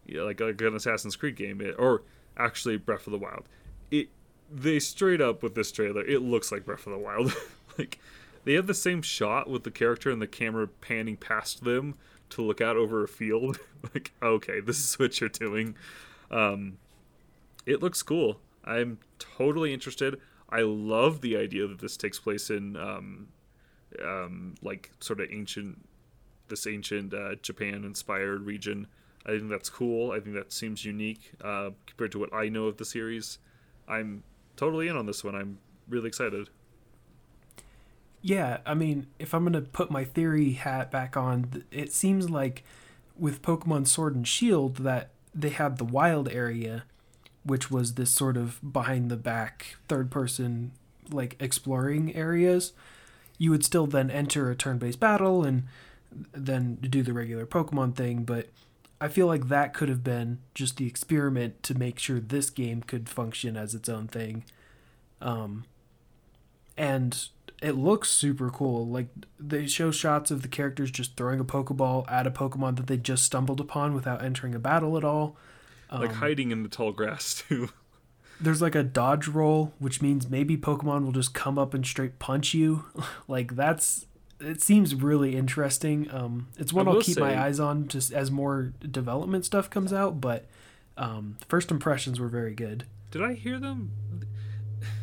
yeah, 0.05 0.21
like 0.21 0.39
like 0.39 0.59
an 0.61 0.75
Assassin's 0.75 1.15
Creed 1.15 1.35
game, 1.35 1.61
it, 1.61 1.75
or 1.77 2.03
actually 2.37 2.77
Breath 2.77 3.07
of 3.07 3.11
the 3.11 3.19
Wild. 3.19 3.47
It 3.91 4.09
they 4.51 4.79
straight 4.79 5.21
up 5.21 5.41
with 5.41 5.55
this 5.55 5.71
trailer, 5.71 6.05
it 6.05 6.21
looks 6.21 6.51
like 6.51 6.65
Breath 6.65 6.85
of 6.85 6.93
the 6.93 6.99
Wild. 6.99 7.33
like 7.77 7.99
they 8.45 8.53
have 8.53 8.67
the 8.67 8.73
same 8.73 9.01
shot 9.01 9.49
with 9.49 9.63
the 9.63 9.71
character 9.71 10.11
and 10.11 10.21
the 10.21 10.27
camera 10.27 10.67
panning 10.67 11.17
past 11.17 11.63
them 11.63 11.95
to 12.29 12.41
look 12.41 12.61
out 12.61 12.75
over 12.75 13.03
a 13.03 13.07
field. 13.07 13.59
like, 13.93 14.11
okay, 14.21 14.59
this 14.59 14.79
is 14.79 14.99
what 14.99 15.19
you're 15.21 15.29
doing. 15.29 15.75
Um, 16.29 16.77
it 17.65 17.81
looks 17.81 18.03
cool. 18.03 18.39
I'm 18.65 18.99
totally 19.19 19.73
interested. 19.73 20.19
I 20.49 20.61
love 20.61 21.21
the 21.21 21.37
idea 21.37 21.67
that 21.67 21.79
this 21.79 21.97
takes 21.97 22.19
place 22.19 22.49
in 22.49 22.75
um, 22.77 23.27
um, 24.03 24.55
like 24.61 24.91
sort 24.99 25.19
of 25.19 25.29
ancient, 25.31 25.79
this 26.49 26.67
ancient 26.67 27.13
uh, 27.13 27.35
Japan 27.41 27.83
inspired 27.83 28.41
region. 28.41 28.87
I 29.25 29.31
think 29.31 29.49
that's 29.49 29.69
cool. 29.69 30.11
I 30.11 30.19
think 30.19 30.35
that 30.35 30.51
seems 30.51 30.83
unique 30.83 31.31
uh, 31.43 31.71
compared 31.87 32.11
to 32.13 32.19
what 32.19 32.33
I 32.33 32.49
know 32.49 32.65
of 32.65 32.77
the 32.77 32.85
series. 32.85 33.39
I'm 33.87 34.23
totally 34.55 34.87
in 34.87 34.97
on 34.97 35.05
this 35.05 35.23
one. 35.23 35.35
I'm 35.35 35.59
really 35.87 36.07
excited. 36.07 36.49
Yeah, 38.21 38.59
I 38.65 38.73
mean, 38.73 39.07
if 39.19 39.33
I'm 39.33 39.43
going 39.43 39.53
to 39.53 39.61
put 39.61 39.91
my 39.91 40.05
theory 40.05 40.53
hat 40.53 40.89
back 40.91 41.17
on, 41.17 41.65
it 41.71 41.91
seems 41.91 42.29
like 42.29 42.63
with 43.17 43.41
Pokemon 43.41 43.87
Sword 43.87 44.15
and 44.15 44.27
Shield 44.27 44.77
that 44.77 45.09
they 45.35 45.49
had 45.49 45.77
the 45.77 45.83
wild 45.83 46.29
area, 46.29 46.83
which 47.43 47.69
was 47.69 47.95
this 47.95 48.11
sort 48.11 48.37
of 48.37 48.59
behind 48.73 49.11
the 49.11 49.17
back, 49.17 49.75
third 49.87 50.09
person, 50.09 50.71
like 51.11 51.35
exploring 51.39 52.15
areas. 52.15 52.71
You 53.37 53.51
would 53.51 53.65
still 53.65 53.87
then 53.87 54.09
enter 54.09 54.49
a 54.49 54.55
turn 54.55 54.77
based 54.77 54.99
battle 54.99 55.43
and 55.43 55.63
then 56.31 56.75
do 56.75 57.03
the 57.03 57.13
regular 57.13 57.45
Pokemon 57.45 57.95
thing, 57.95 58.23
but 58.23 58.49
I 58.99 59.07
feel 59.07 59.27
like 59.27 59.49
that 59.49 59.73
could 59.73 59.89
have 59.89 60.03
been 60.03 60.39
just 60.55 60.77
the 60.77 60.87
experiment 60.87 61.61
to 61.63 61.77
make 61.77 61.99
sure 61.99 62.19
this 62.19 62.49
game 62.49 62.81
could 62.81 63.09
function 63.09 63.57
as 63.57 63.75
its 63.75 63.89
own 63.89 64.07
thing. 64.07 64.45
Um, 65.21 65.65
and 66.77 67.27
it 67.61 67.73
looks 67.73 68.09
super 68.09 68.49
cool. 68.49 68.87
Like 68.87 69.07
they 69.39 69.67
show 69.67 69.91
shots 69.91 70.31
of 70.31 70.41
the 70.41 70.47
characters 70.47 70.91
just 70.91 71.17
throwing 71.17 71.39
a 71.39 71.45
Pokeball 71.45 72.09
at 72.11 72.27
a 72.27 72.31
Pokemon 72.31 72.77
that 72.77 72.87
they 72.87 72.97
just 72.97 73.23
stumbled 73.23 73.59
upon 73.59 73.93
without 73.93 74.23
entering 74.23 74.55
a 74.55 74.59
battle 74.59 74.97
at 74.97 75.03
all. 75.03 75.35
Um, 75.89 76.01
like 76.01 76.13
hiding 76.13 76.51
in 76.51 76.63
the 76.63 76.69
tall 76.69 76.91
grass 76.91 77.43
too. 77.47 77.69
there's 78.39 78.61
like 78.61 78.75
a 78.75 78.83
dodge 78.83 79.27
roll, 79.27 79.73
which 79.79 80.01
means 80.01 80.29
maybe 80.29 80.57
Pokemon 80.57 81.05
will 81.05 81.11
just 81.11 81.33
come 81.33 81.59
up 81.59 81.73
and 81.73 81.85
straight 81.85 82.19
punch 82.19 82.53
you. 82.53 82.85
like 83.27 83.55
that's 83.55 84.05
it 84.43 84.61
seems 84.61 84.95
really 84.95 85.35
interesting. 85.35 86.09
Um, 86.11 86.47
it's 86.57 86.73
one 86.73 86.87
I'll 86.87 87.01
keep 87.01 87.15
say, 87.15 87.21
my 87.21 87.41
eyes 87.41 87.59
on 87.59 87.87
just 87.87 88.11
as 88.13 88.31
more 88.31 88.73
development 88.79 89.45
stuff 89.45 89.69
comes 89.69 89.93
out. 89.93 90.21
But 90.21 90.45
um, 90.97 91.37
first 91.47 91.71
impressions 91.71 92.19
were 92.19 92.27
very 92.27 92.53
good. 92.53 92.85
Did 93.11 93.23
I 93.23 93.33
hear 93.33 93.59
them? 93.59 93.91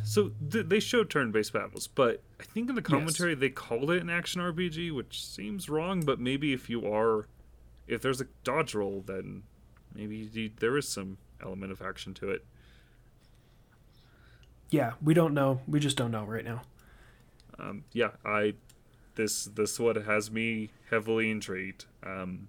So 0.03 0.31
th- 0.51 0.67
they 0.67 0.79
showed 0.79 1.09
turn-based 1.09 1.53
battles, 1.53 1.87
but 1.87 2.21
I 2.39 2.43
think 2.43 2.69
in 2.69 2.75
the 2.75 2.81
commentary 2.81 3.31
yes. 3.31 3.39
they 3.39 3.49
called 3.49 3.89
it 3.91 4.01
an 4.01 4.09
action 4.09 4.41
RPG, 4.41 4.93
which 4.93 5.25
seems 5.25 5.69
wrong. 5.69 6.01
But 6.01 6.19
maybe 6.19 6.53
if 6.53 6.69
you 6.69 6.91
are, 6.91 7.27
if 7.87 8.01
there's 8.01 8.21
a 8.21 8.27
dodge 8.43 8.75
roll, 8.75 9.03
then 9.05 9.43
maybe 9.95 10.29
you, 10.33 10.51
there 10.59 10.77
is 10.77 10.87
some 10.87 11.17
element 11.41 11.71
of 11.71 11.81
action 11.81 12.13
to 12.15 12.29
it. 12.29 12.45
Yeah, 14.69 14.93
we 15.01 15.13
don't 15.13 15.33
know. 15.33 15.61
We 15.67 15.79
just 15.79 15.97
don't 15.97 16.11
know 16.11 16.23
right 16.23 16.45
now. 16.45 16.61
Um, 17.59 17.83
yeah, 17.93 18.11
I 18.25 18.55
this 19.21 19.45
this 19.45 19.79
what 19.79 19.95
has 19.95 20.31
me 20.31 20.71
heavily 20.89 21.29
intrigued. 21.29 21.85
Um, 22.03 22.47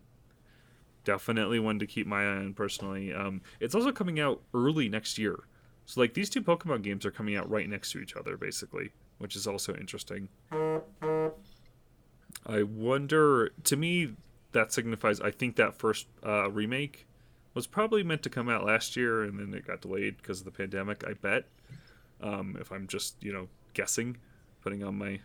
definitely 1.04 1.58
one 1.58 1.78
to 1.78 1.86
keep 1.86 2.06
my 2.06 2.22
eye 2.22 2.36
on 2.36 2.54
personally. 2.54 3.12
Um, 3.12 3.42
it's 3.60 3.74
also 3.74 3.92
coming 3.92 4.18
out 4.18 4.40
early 4.54 4.88
next 4.88 5.18
year, 5.18 5.40
so 5.84 6.00
like 6.00 6.14
these 6.14 6.30
two 6.30 6.42
Pokemon 6.42 6.82
games 6.82 7.04
are 7.04 7.10
coming 7.10 7.36
out 7.36 7.50
right 7.50 7.68
next 7.68 7.92
to 7.92 7.98
each 7.98 8.16
other, 8.16 8.36
basically, 8.36 8.92
which 9.18 9.36
is 9.36 9.46
also 9.46 9.74
interesting. 9.74 10.28
I 12.46 12.62
wonder. 12.62 13.52
To 13.64 13.76
me, 13.76 14.14
that 14.52 14.72
signifies. 14.72 15.20
I 15.20 15.30
think 15.30 15.56
that 15.56 15.74
first 15.74 16.06
uh, 16.26 16.50
remake 16.50 17.06
was 17.54 17.66
probably 17.66 18.02
meant 18.02 18.22
to 18.22 18.30
come 18.30 18.48
out 18.48 18.64
last 18.64 18.96
year, 18.96 19.22
and 19.22 19.38
then 19.38 19.52
it 19.52 19.66
got 19.66 19.82
delayed 19.82 20.16
because 20.16 20.38
of 20.38 20.46
the 20.46 20.50
pandemic. 20.50 21.04
I 21.06 21.12
bet. 21.12 21.44
Um, 22.22 22.56
if 22.58 22.72
I'm 22.72 22.86
just 22.86 23.22
you 23.22 23.32
know 23.32 23.48
guessing, 23.74 24.16
putting 24.62 24.82
on 24.82 24.96
my 24.96 25.20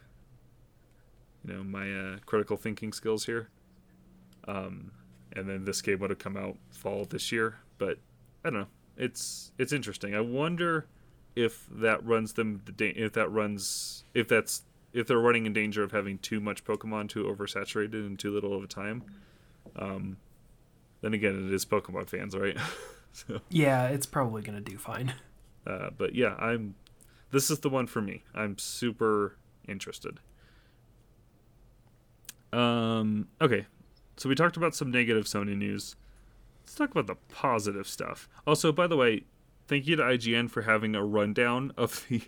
you 1.47 1.53
know 1.53 1.63
my 1.63 1.91
uh, 1.91 2.17
critical 2.25 2.57
thinking 2.57 2.93
skills 2.93 3.25
here. 3.25 3.49
Um, 4.47 4.91
and 5.33 5.47
then 5.47 5.65
this 5.65 5.81
game 5.81 5.99
would 5.99 6.09
have 6.09 6.19
come 6.19 6.37
out 6.37 6.57
fall 6.69 7.05
this 7.05 7.31
year, 7.31 7.59
but 7.77 7.97
I 8.43 8.49
don't 8.49 8.61
know. 8.61 8.67
It's 8.97 9.51
it's 9.57 9.71
interesting. 9.71 10.15
I 10.15 10.21
wonder 10.21 10.87
if 11.35 11.67
that 11.71 12.03
runs 12.05 12.33
them 12.33 12.61
the 12.65 12.71
da 12.71 12.93
if 12.95 13.13
that 13.13 13.31
runs 13.31 14.03
if 14.13 14.27
that's 14.27 14.63
if 14.93 15.05
they're 15.07 15.19
running 15.19 15.45
in 15.45 15.53
danger 15.53 15.83
of 15.83 15.91
having 15.91 16.17
too 16.17 16.39
much 16.39 16.63
Pokemon 16.63 17.09
too 17.09 17.25
oversaturated 17.25 18.05
and 18.05 18.17
too 18.17 18.31
little 18.31 18.55
of 18.55 18.63
a 18.63 18.67
time. 18.67 19.03
Um, 19.75 20.17
then 21.01 21.13
again, 21.13 21.47
it 21.47 21.53
is 21.53 21.65
Pokemon 21.65 22.09
fans, 22.09 22.35
right? 22.35 22.57
so, 23.11 23.41
yeah, 23.49 23.87
it's 23.87 24.05
probably 24.05 24.41
gonna 24.41 24.61
do 24.61 24.77
fine. 24.77 25.13
Uh, 25.65 25.89
but 25.95 26.15
yeah, 26.15 26.35
I'm. 26.35 26.75
This 27.29 27.51
is 27.51 27.59
the 27.59 27.69
one 27.69 27.87
for 27.87 28.01
me. 28.01 28.23
I'm 28.33 28.57
super 28.57 29.35
interested. 29.67 30.19
Um, 32.53 33.27
okay, 33.41 33.65
so 34.15 34.29
we 34.29 34.35
talked 34.35 34.57
about 34.57 34.75
some 34.75 34.91
negative 34.91 35.25
Sony 35.25 35.57
news. 35.57 35.95
Let's 36.63 36.75
talk 36.75 36.91
about 36.91 37.07
the 37.07 37.15
positive 37.33 37.87
stuff. 37.87 38.27
Also, 38.45 38.71
by 38.71 38.87
the 38.87 38.97
way, 38.97 39.23
thank 39.67 39.87
you 39.87 39.95
to 39.95 40.03
IGN 40.03 40.49
for 40.49 40.63
having 40.63 40.95
a 40.95 41.03
rundown 41.03 41.71
of 41.77 42.05
the 42.09 42.21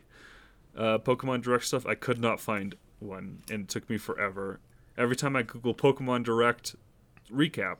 uh, 0.78 0.98
Pokemon 1.00 1.42
Direct 1.42 1.66
stuff. 1.66 1.86
I 1.86 1.96
could 1.96 2.20
not 2.20 2.40
find 2.40 2.76
one, 3.00 3.44
and 3.50 3.64
it 3.64 3.70
took 3.70 3.90
me 3.90 3.98
forever. 3.98 4.60
Every 4.98 5.16
time 5.16 5.36
I 5.36 5.44
Google 5.44 5.74
Pokemon 5.74 6.24
Direct 6.24 6.76
recap, 7.32 7.78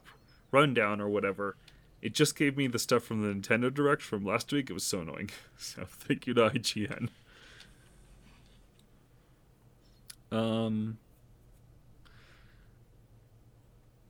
rundown, 0.52 1.02
or 1.02 1.10
whatever, 1.10 1.56
it 2.02 2.14
just 2.14 2.36
gave 2.36 2.56
me 2.56 2.68
the 2.68 2.80
stuff 2.80 3.04
from 3.04 3.22
the 3.22 3.34
Nintendo 3.34 3.74
Direct 3.74 4.02
from 4.02 4.26
last 4.26 4.52
week. 4.52 4.70
It 4.70 4.74
was 4.74 4.84
so 4.84 5.02
annoying. 5.02 5.30
So 5.58 5.84
thank 5.86 6.26
you 6.26 6.34
to 6.36 6.50
IGN. 6.50 7.10
Um. 10.32 10.98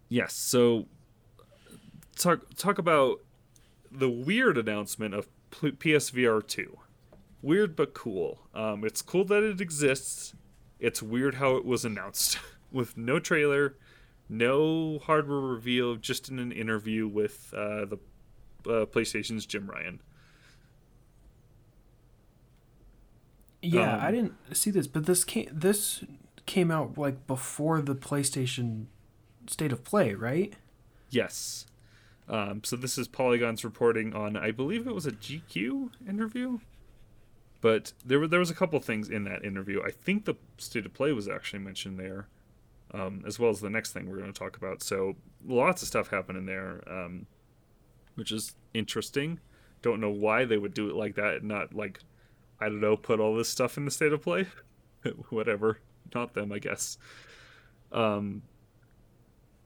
Yes. 0.10 0.34
So 0.34 0.88
talk 2.16 2.56
talk 2.56 2.78
about 2.78 3.20
the 3.92 4.10
weird 4.10 4.58
announcement 4.58 5.14
of 5.14 5.30
PSVR 5.52 6.46
two. 6.46 6.80
Weird 7.42 7.76
but 7.76 7.94
cool. 7.94 8.40
Um, 8.54 8.84
it's 8.84 9.02
cool 9.02 9.24
that 9.26 9.44
it 9.44 9.62
exists. 9.62 10.34
It's 10.80 11.02
weird 11.02 11.36
how 11.36 11.56
it 11.56 11.66
was 11.66 11.86
announced 11.86 12.38
with 12.72 12.98
no 12.98 13.20
trailer, 13.20 13.78
no 14.28 15.00
hardware 15.00 15.40
reveal, 15.40 15.96
just 15.96 16.30
in 16.30 16.40
an 16.40 16.52
interview 16.52 17.08
with 17.08 17.54
uh, 17.56 17.86
the 17.86 18.00
uh, 18.66 18.86
PlayStation's 18.86 19.46
Jim 19.46 19.70
Ryan. 19.70 20.02
Yeah, 23.62 23.96
um, 23.96 24.02
I 24.02 24.12
didn't 24.12 24.56
see 24.56 24.72
this, 24.72 24.88
but 24.88 25.06
this 25.06 25.24
came 25.24 25.50
this 25.52 26.04
came 26.46 26.72
out 26.72 26.98
like 26.98 27.28
before 27.28 27.82
the 27.82 27.96
PlayStation 27.96 28.86
State 29.50 29.72
of 29.72 29.84
Play, 29.84 30.14
right? 30.14 30.54
Yes. 31.10 31.66
Um, 32.28 32.62
so 32.64 32.76
this 32.76 32.98
is 32.98 33.08
Polygon's 33.08 33.64
reporting 33.64 34.14
on, 34.14 34.38
I 34.38 34.52
believe 34.52 34.86
it 34.86 34.94
was 34.94 35.08
a 35.08 35.12
GQ 35.12 35.90
interview, 36.08 36.60
but 37.60 37.94
there 38.06 38.20
were 38.20 38.28
there 38.28 38.40
was 38.40 38.52
a 38.52 38.56
couple 38.56 38.80
things 38.80 39.10
in 39.10 39.24
that 39.24 39.44
interview. 39.44 39.82
I 39.84 39.92
think 39.92 40.26
the 40.26 40.36
State 40.58 40.86
of 40.86 40.94
Play 40.94 41.12
was 41.12 41.28
actually 41.28 41.60
mentioned 41.60 42.00
there, 42.00 42.28
um, 42.94 43.24
as 43.26 43.40
well 43.40 43.50
as 43.50 43.62
the 43.62 43.70
next 43.70 43.92
thing 43.92 44.08
we're 44.08 44.18
going 44.18 44.32
to 44.32 44.40
talk 44.40 44.56
about. 44.56 44.84
So 44.84 45.16
lots 45.46 45.82
of 45.82 45.88
stuff 45.88 46.10
happening 46.10 46.46
there, 46.46 46.84
um, 46.88 47.26
which 48.16 48.32
is 48.32 48.56
interesting. 48.74 49.40
Don't 49.82 50.00
know 50.00 50.12
why 50.12 50.46
they 50.46 50.58
would 50.58 50.74
do 50.74 50.90
it 50.90 50.96
like 50.96 51.16
that, 51.16 51.44
not 51.44 51.74
like 51.74 52.00
I 52.62 52.66
don't 52.66 52.82
know, 52.82 52.96
put 52.96 53.20
all 53.20 53.36
this 53.36 53.50
stuff 53.50 53.78
in 53.78 53.86
the 53.86 53.92
State 53.92 54.14
of 54.14 54.22
Play. 54.22 54.46
Whatever, 55.30 55.80
not 56.14 56.34
them, 56.34 56.52
I 56.52 56.60
guess. 56.60 56.98
Um, 57.92 58.44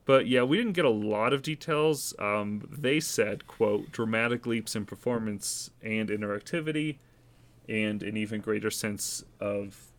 but 0.06 0.28
yeah, 0.28 0.44
we 0.44 0.58
didn't 0.58 0.74
get 0.74 0.86
a 0.86 0.90
lot 0.90 1.34
of 1.34 1.42
details. 1.42 2.14
Um, 2.20 2.68
they 2.72 3.00
said, 3.00 3.48
"quote 3.48 3.92
dramatic 3.92 4.46
leaps 4.46 4.76
in 4.76 4.86
performance 4.86 5.72
and 5.82 6.10
interactivity, 6.10 6.98
and 7.70 8.04
an 8.04 8.18
even 8.18 8.42
greater 8.42 8.72
sense 8.72 9.24
of 9.40 9.92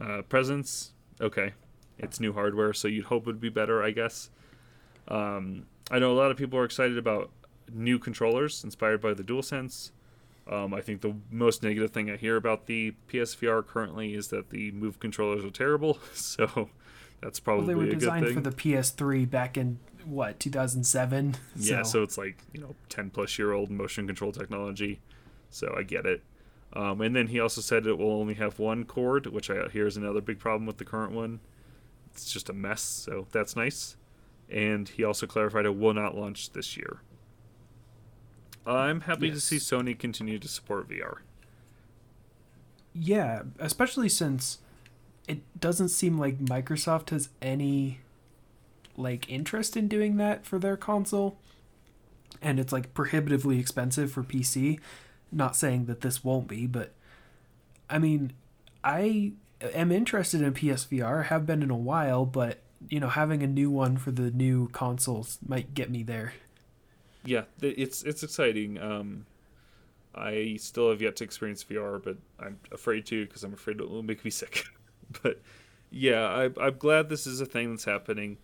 uh, 0.00 0.22
presence." 0.22 0.92
Okay, 1.20 1.52
it's 1.98 2.20
new 2.20 2.32
hardware, 2.32 2.72
so 2.72 2.88
you'd 2.88 3.06
hope 3.06 3.24
it'd 3.24 3.40
be 3.40 3.48
better, 3.48 3.82
I 3.82 3.90
guess. 3.90 4.30
Um, 5.08 5.66
I 5.90 5.98
know 5.98 6.12
a 6.12 6.18
lot 6.18 6.30
of 6.30 6.36
people 6.36 6.58
are 6.58 6.64
excited 6.64 6.98
about 6.98 7.30
new 7.72 7.98
controllers 7.98 8.62
inspired 8.62 9.00
by 9.00 9.14
the 9.14 9.22
DualSense. 9.22 9.90
Um, 10.50 10.72
I 10.72 10.80
think 10.80 11.02
the 11.02 11.14
most 11.30 11.62
negative 11.62 11.90
thing 11.90 12.10
I 12.10 12.16
hear 12.16 12.36
about 12.36 12.66
the 12.66 12.94
PSVR 13.08 13.66
currently 13.66 14.14
is 14.14 14.28
that 14.28 14.50
the 14.50 14.70
Move 14.70 14.98
controllers 14.98 15.44
are 15.44 15.50
terrible. 15.50 15.98
So 16.14 16.70
that's 17.20 17.40
probably 17.40 17.74
well, 17.74 17.84
they 17.84 17.86
were 17.86 17.94
designed 17.94 18.28
for 18.34 18.40
the 18.40 18.50
PS3 18.50 19.28
back 19.28 19.56
in 19.56 19.78
what 20.04 20.38
2007. 20.40 21.36
Yeah, 21.56 21.82
so. 21.82 21.90
so 21.90 22.02
it's 22.02 22.18
like 22.18 22.42
you 22.52 22.60
know 22.60 22.74
10 22.88 23.10
plus 23.10 23.38
year 23.38 23.52
old 23.52 23.70
motion 23.70 24.06
control 24.06 24.32
technology. 24.32 25.00
So 25.50 25.74
I 25.76 25.82
get 25.82 26.06
it. 26.06 26.22
Um, 26.74 27.00
and 27.00 27.16
then 27.16 27.28
he 27.28 27.40
also 27.40 27.60
said 27.60 27.86
it 27.86 27.96
will 27.96 28.12
only 28.12 28.34
have 28.34 28.58
one 28.58 28.84
cord, 28.84 29.26
which 29.26 29.50
I 29.50 29.68
hear 29.68 29.86
is 29.86 29.96
another 29.96 30.20
big 30.20 30.38
problem 30.38 30.66
with 30.66 30.76
the 30.76 30.84
current 30.84 31.12
one. 31.12 31.40
It's 32.12 32.30
just 32.30 32.50
a 32.50 32.52
mess, 32.52 32.82
so 32.82 33.26
that's 33.32 33.56
nice. 33.56 33.96
And 34.50 34.88
he 34.88 35.02
also 35.02 35.26
clarified 35.26 35.64
it 35.64 35.76
will 35.76 35.94
not 35.94 36.16
launch 36.16 36.52
this 36.52 36.76
year. 36.76 37.00
I'm 38.66 39.02
happy 39.02 39.28
yes. 39.28 39.36
to 39.36 39.40
see 39.40 39.56
Sony 39.56 39.98
continue 39.98 40.38
to 40.38 40.48
support 40.48 40.88
VR. 40.88 41.18
Yeah, 42.92 43.42
especially 43.58 44.08
since 44.08 44.58
it 45.28 45.60
doesn't 45.60 45.90
seem 45.90 46.18
like 46.18 46.38
Microsoft 46.38 47.10
has 47.10 47.28
any 47.40 48.00
like 48.96 49.30
interest 49.30 49.76
in 49.76 49.86
doing 49.86 50.16
that 50.16 50.44
for 50.44 50.58
their 50.58 50.76
console 50.76 51.38
and 52.42 52.58
it's 52.58 52.72
like 52.72 52.94
prohibitively 52.94 53.58
expensive 53.58 54.12
for 54.12 54.22
PC. 54.22 54.80
Not 55.30 55.56
saying 55.56 55.86
that 55.86 56.00
this 56.00 56.24
won't 56.24 56.48
be, 56.48 56.66
but 56.66 56.92
I 57.90 57.98
mean, 57.98 58.32
I 58.82 59.32
am 59.60 59.92
interested 59.92 60.40
in 60.40 60.54
PSVR, 60.54 61.26
have 61.26 61.46
been 61.46 61.62
in 61.62 61.70
a 61.70 61.76
while, 61.76 62.24
but 62.24 62.58
you 62.88 63.00
know, 63.00 63.08
having 63.08 63.42
a 63.42 63.46
new 63.46 63.70
one 63.70 63.96
for 63.96 64.10
the 64.10 64.30
new 64.30 64.68
consoles 64.68 65.38
might 65.46 65.74
get 65.74 65.90
me 65.90 66.02
there. 66.02 66.34
Yeah, 67.24 67.42
it's 67.60 68.02
it's 68.04 68.22
exciting. 68.22 68.78
Um, 68.80 69.26
I 70.14 70.56
still 70.58 70.90
have 70.90 71.02
yet 71.02 71.16
to 71.16 71.24
experience 71.24 71.64
VR, 71.64 72.02
but 72.02 72.16
I'm 72.40 72.58
afraid 72.72 73.04
to 73.06 73.26
because 73.26 73.44
I'm 73.44 73.52
afraid 73.52 73.80
it 73.80 73.90
will 73.90 74.02
make 74.02 74.24
me 74.24 74.30
sick. 74.30 74.64
but 75.22 75.40
yeah, 75.90 76.26
I, 76.26 76.50
I'm 76.60 76.76
glad 76.78 77.08
this 77.08 77.26
is 77.26 77.40
a 77.40 77.46
thing 77.46 77.70
that's 77.70 77.84
happening. 77.84 78.38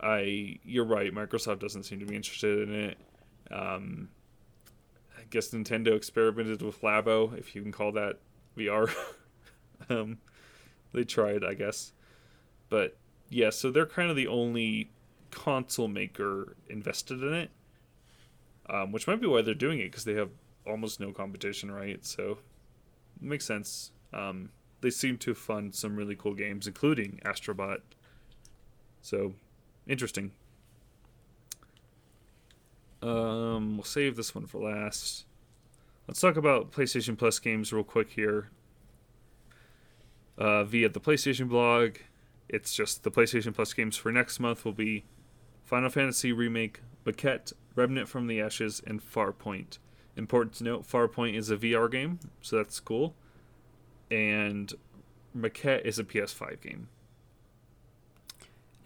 I 0.00 0.58
you're 0.64 0.84
right. 0.84 1.12
Microsoft 1.12 1.60
doesn't 1.60 1.84
seem 1.84 2.00
to 2.00 2.06
be 2.06 2.16
interested 2.16 2.68
in 2.68 2.74
it. 2.74 2.98
Um, 3.50 4.08
I 5.18 5.22
guess 5.30 5.48
Nintendo 5.48 5.94
experimented 5.94 6.62
with 6.62 6.80
Labo, 6.80 7.36
if 7.38 7.54
you 7.54 7.62
can 7.62 7.72
call 7.72 7.92
that 7.92 8.18
VR. 8.56 8.92
um, 9.90 10.18
they 10.92 11.04
tried, 11.04 11.44
I 11.44 11.54
guess, 11.54 11.92
but 12.68 12.96
yeah. 13.28 13.50
So 13.50 13.70
they're 13.70 13.86
kind 13.86 14.10
of 14.10 14.16
the 14.16 14.28
only 14.28 14.90
console 15.30 15.88
maker 15.88 16.56
invested 16.68 17.22
in 17.22 17.34
it, 17.34 17.50
um, 18.68 18.92
which 18.92 19.06
might 19.06 19.20
be 19.20 19.26
why 19.26 19.42
they're 19.42 19.54
doing 19.54 19.80
it 19.80 19.84
because 19.84 20.04
they 20.04 20.14
have 20.14 20.30
almost 20.66 21.00
no 21.00 21.12
competition, 21.12 21.70
right? 21.70 22.04
So 22.04 22.38
it 23.16 23.22
makes 23.22 23.44
sense. 23.44 23.92
Um, 24.12 24.50
they 24.80 24.90
seem 24.90 25.18
to 25.18 25.34
fund 25.34 25.74
some 25.74 25.96
really 25.96 26.16
cool 26.16 26.34
games, 26.34 26.66
including 26.66 27.20
Astrobot. 27.24 27.80
So, 29.02 29.34
interesting. 29.86 30.32
Um, 33.02 33.76
we'll 33.76 33.84
save 33.84 34.16
this 34.16 34.34
one 34.34 34.46
for 34.46 34.60
last. 34.60 35.24
Let's 36.06 36.20
talk 36.20 36.36
about 36.36 36.72
PlayStation 36.72 37.16
Plus 37.16 37.38
games 37.38 37.72
real 37.72 37.84
quick 37.84 38.10
here. 38.10 38.50
Uh, 40.36 40.64
via 40.64 40.88
the 40.88 41.00
PlayStation 41.00 41.48
blog, 41.48 41.96
it's 42.48 42.74
just 42.74 43.04
the 43.04 43.10
PlayStation 43.10 43.54
Plus 43.54 43.72
games 43.72 43.96
for 43.96 44.10
next 44.10 44.40
month 44.40 44.64
will 44.64 44.72
be 44.72 45.04
Final 45.64 45.90
Fantasy 45.90 46.32
Remake, 46.32 46.80
Maquette, 47.04 47.52
Remnant 47.74 48.08
from 48.08 48.26
the 48.26 48.40
Ashes, 48.40 48.82
and 48.86 49.00
Farpoint. 49.00 49.78
Important 50.16 50.54
to 50.56 50.64
note, 50.64 50.86
Farpoint 50.86 51.34
is 51.34 51.50
a 51.50 51.56
VR 51.56 51.90
game, 51.90 52.18
so 52.42 52.56
that's 52.56 52.80
cool 52.80 53.14
and 54.10 54.72
Maquette 55.36 55.84
is 55.84 55.98
a 55.98 56.04
PS5 56.04 56.60
game. 56.60 56.88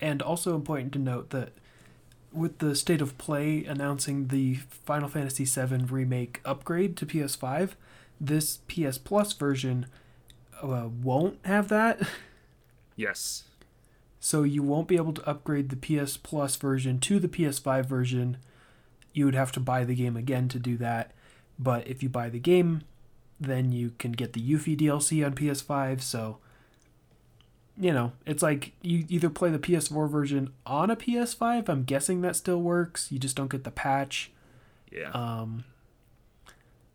And 0.00 0.20
also 0.20 0.54
important 0.54 0.92
to 0.92 0.98
note 0.98 1.30
that 1.30 1.52
with 2.32 2.58
the 2.58 2.74
state 2.74 3.00
of 3.00 3.16
play 3.16 3.64
announcing 3.64 4.28
the 4.28 4.56
Final 4.84 5.08
Fantasy 5.08 5.44
VII 5.44 5.84
remake 5.84 6.40
upgrade 6.44 6.96
to 6.98 7.06
PS5, 7.06 7.70
this 8.20 8.58
PS 8.68 8.98
Plus 8.98 9.32
version 9.32 9.86
uh, 10.62 10.88
won't 11.02 11.38
have 11.44 11.68
that. 11.68 12.00
Yes. 12.96 13.42
So 14.20 14.44
you 14.44 14.62
won't 14.62 14.86
be 14.86 14.94
able 14.94 15.12
to 15.14 15.28
upgrade 15.28 15.68
the 15.68 16.02
PS 16.02 16.16
Plus 16.16 16.54
version 16.54 17.00
to 17.00 17.18
the 17.18 17.26
PS5 17.26 17.86
version. 17.86 18.36
You 19.12 19.24
would 19.24 19.34
have 19.34 19.50
to 19.50 19.58
buy 19.60 19.82
the 19.82 19.96
game 19.96 20.16
again 20.16 20.46
to 20.50 20.60
do 20.60 20.76
that. 20.76 21.10
But 21.58 21.88
if 21.88 22.04
you 22.04 22.08
buy 22.08 22.28
the 22.28 22.38
game, 22.38 22.82
then 23.40 23.72
you 23.72 23.92
can 23.98 24.12
get 24.12 24.32
the 24.32 24.40
Yuffie 24.40 24.78
DLC 24.78 25.24
on 25.24 25.34
PS5. 25.34 26.00
So, 26.00 26.38
you 27.78 27.92
know, 27.92 28.12
it's 28.26 28.42
like 28.42 28.72
you 28.82 29.04
either 29.08 29.30
play 29.30 29.50
the 29.50 29.58
PS4 29.58 30.08
version 30.08 30.52
on 30.64 30.90
a 30.90 30.96
PS5. 30.96 31.68
I'm 31.68 31.84
guessing 31.84 32.20
that 32.22 32.36
still 32.36 32.60
works. 32.60 33.10
You 33.10 33.18
just 33.18 33.36
don't 33.36 33.50
get 33.50 33.64
the 33.64 33.70
patch. 33.70 34.30
Yeah. 34.90 35.10
Um. 35.10 35.64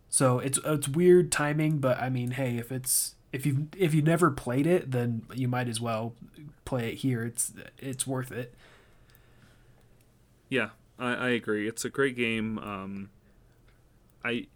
So 0.09 0.39
it's 0.39 0.59
it's 0.65 0.87
weird 0.87 1.31
timing, 1.31 1.77
but 1.77 1.99
I 1.99 2.09
mean, 2.09 2.31
hey, 2.31 2.57
if 2.57 2.71
it's 2.71 3.15
if 3.31 3.45
you 3.45 3.67
if 3.77 3.93
you 3.93 4.01
never 4.01 4.31
played 4.31 4.65
it, 4.65 4.91
then 4.91 5.23
you 5.33 5.47
might 5.47 5.67
as 5.67 5.79
well 5.79 6.13
play 6.65 6.89
it 6.89 6.95
here. 6.95 7.23
It's 7.23 7.53
it's 7.77 8.07
worth 8.07 8.31
it. 8.31 8.55
Yeah, 10.49 10.69
I, 10.97 11.13
I 11.13 11.29
agree. 11.29 11.67
It's 11.67 11.85
a 11.85 11.89
great 11.89 12.15
game. 12.15 12.57
Um, 12.57 13.09
I 14.23 14.47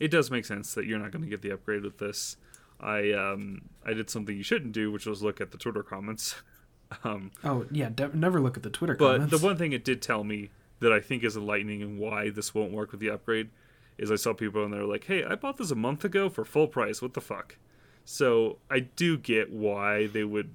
it 0.00 0.08
does 0.10 0.30
make 0.30 0.44
sense 0.44 0.74
that 0.74 0.86
you're 0.86 0.98
not 0.98 1.10
going 1.12 1.22
to 1.24 1.30
get 1.30 1.42
the 1.42 1.50
upgrade 1.52 1.82
with 1.82 1.98
this. 1.98 2.36
I 2.80 3.12
um 3.12 3.62
I 3.84 3.94
did 3.94 4.10
something 4.10 4.36
you 4.36 4.42
shouldn't 4.42 4.72
do, 4.72 4.90
which 4.92 5.06
was 5.06 5.22
look 5.22 5.40
at 5.40 5.50
the 5.50 5.58
Twitter 5.58 5.82
comments 5.82 6.36
Um, 7.02 7.32
oh 7.42 7.66
yeah, 7.72 7.88
de- 7.88 8.16
never 8.16 8.40
look 8.40 8.56
at 8.56 8.62
the 8.62 8.70
Twitter 8.70 8.94
but 8.94 9.14
comments. 9.16 9.36
the 9.40 9.44
one 9.44 9.56
thing 9.56 9.72
it 9.72 9.84
did 9.84 10.00
tell 10.00 10.22
me 10.22 10.50
that 10.78 10.92
I 10.92 11.00
think 11.00 11.24
is 11.24 11.36
enlightening 11.36 11.82
and 11.82 11.98
why 11.98 12.30
this 12.30 12.54
won't 12.54 12.70
work 12.70 12.92
with 12.92 13.00
the 13.00 13.10
upgrade 13.10 13.48
is 13.98 14.10
I 14.10 14.14
saw 14.16 14.34
people 14.34 14.62
and 14.62 14.72
they're 14.72 14.84
like, 14.84 15.04
"Hey, 15.04 15.24
I 15.24 15.34
bought 15.34 15.56
this 15.56 15.72
a 15.72 15.74
month 15.74 16.04
ago 16.04 16.28
for 16.28 16.44
full 16.44 16.68
price. 16.68 17.02
What 17.02 17.14
the 17.14 17.20
fuck?" 17.20 17.56
So 18.04 18.58
I 18.70 18.80
do 18.80 19.18
get 19.18 19.50
why 19.50 20.06
they 20.06 20.22
would, 20.22 20.50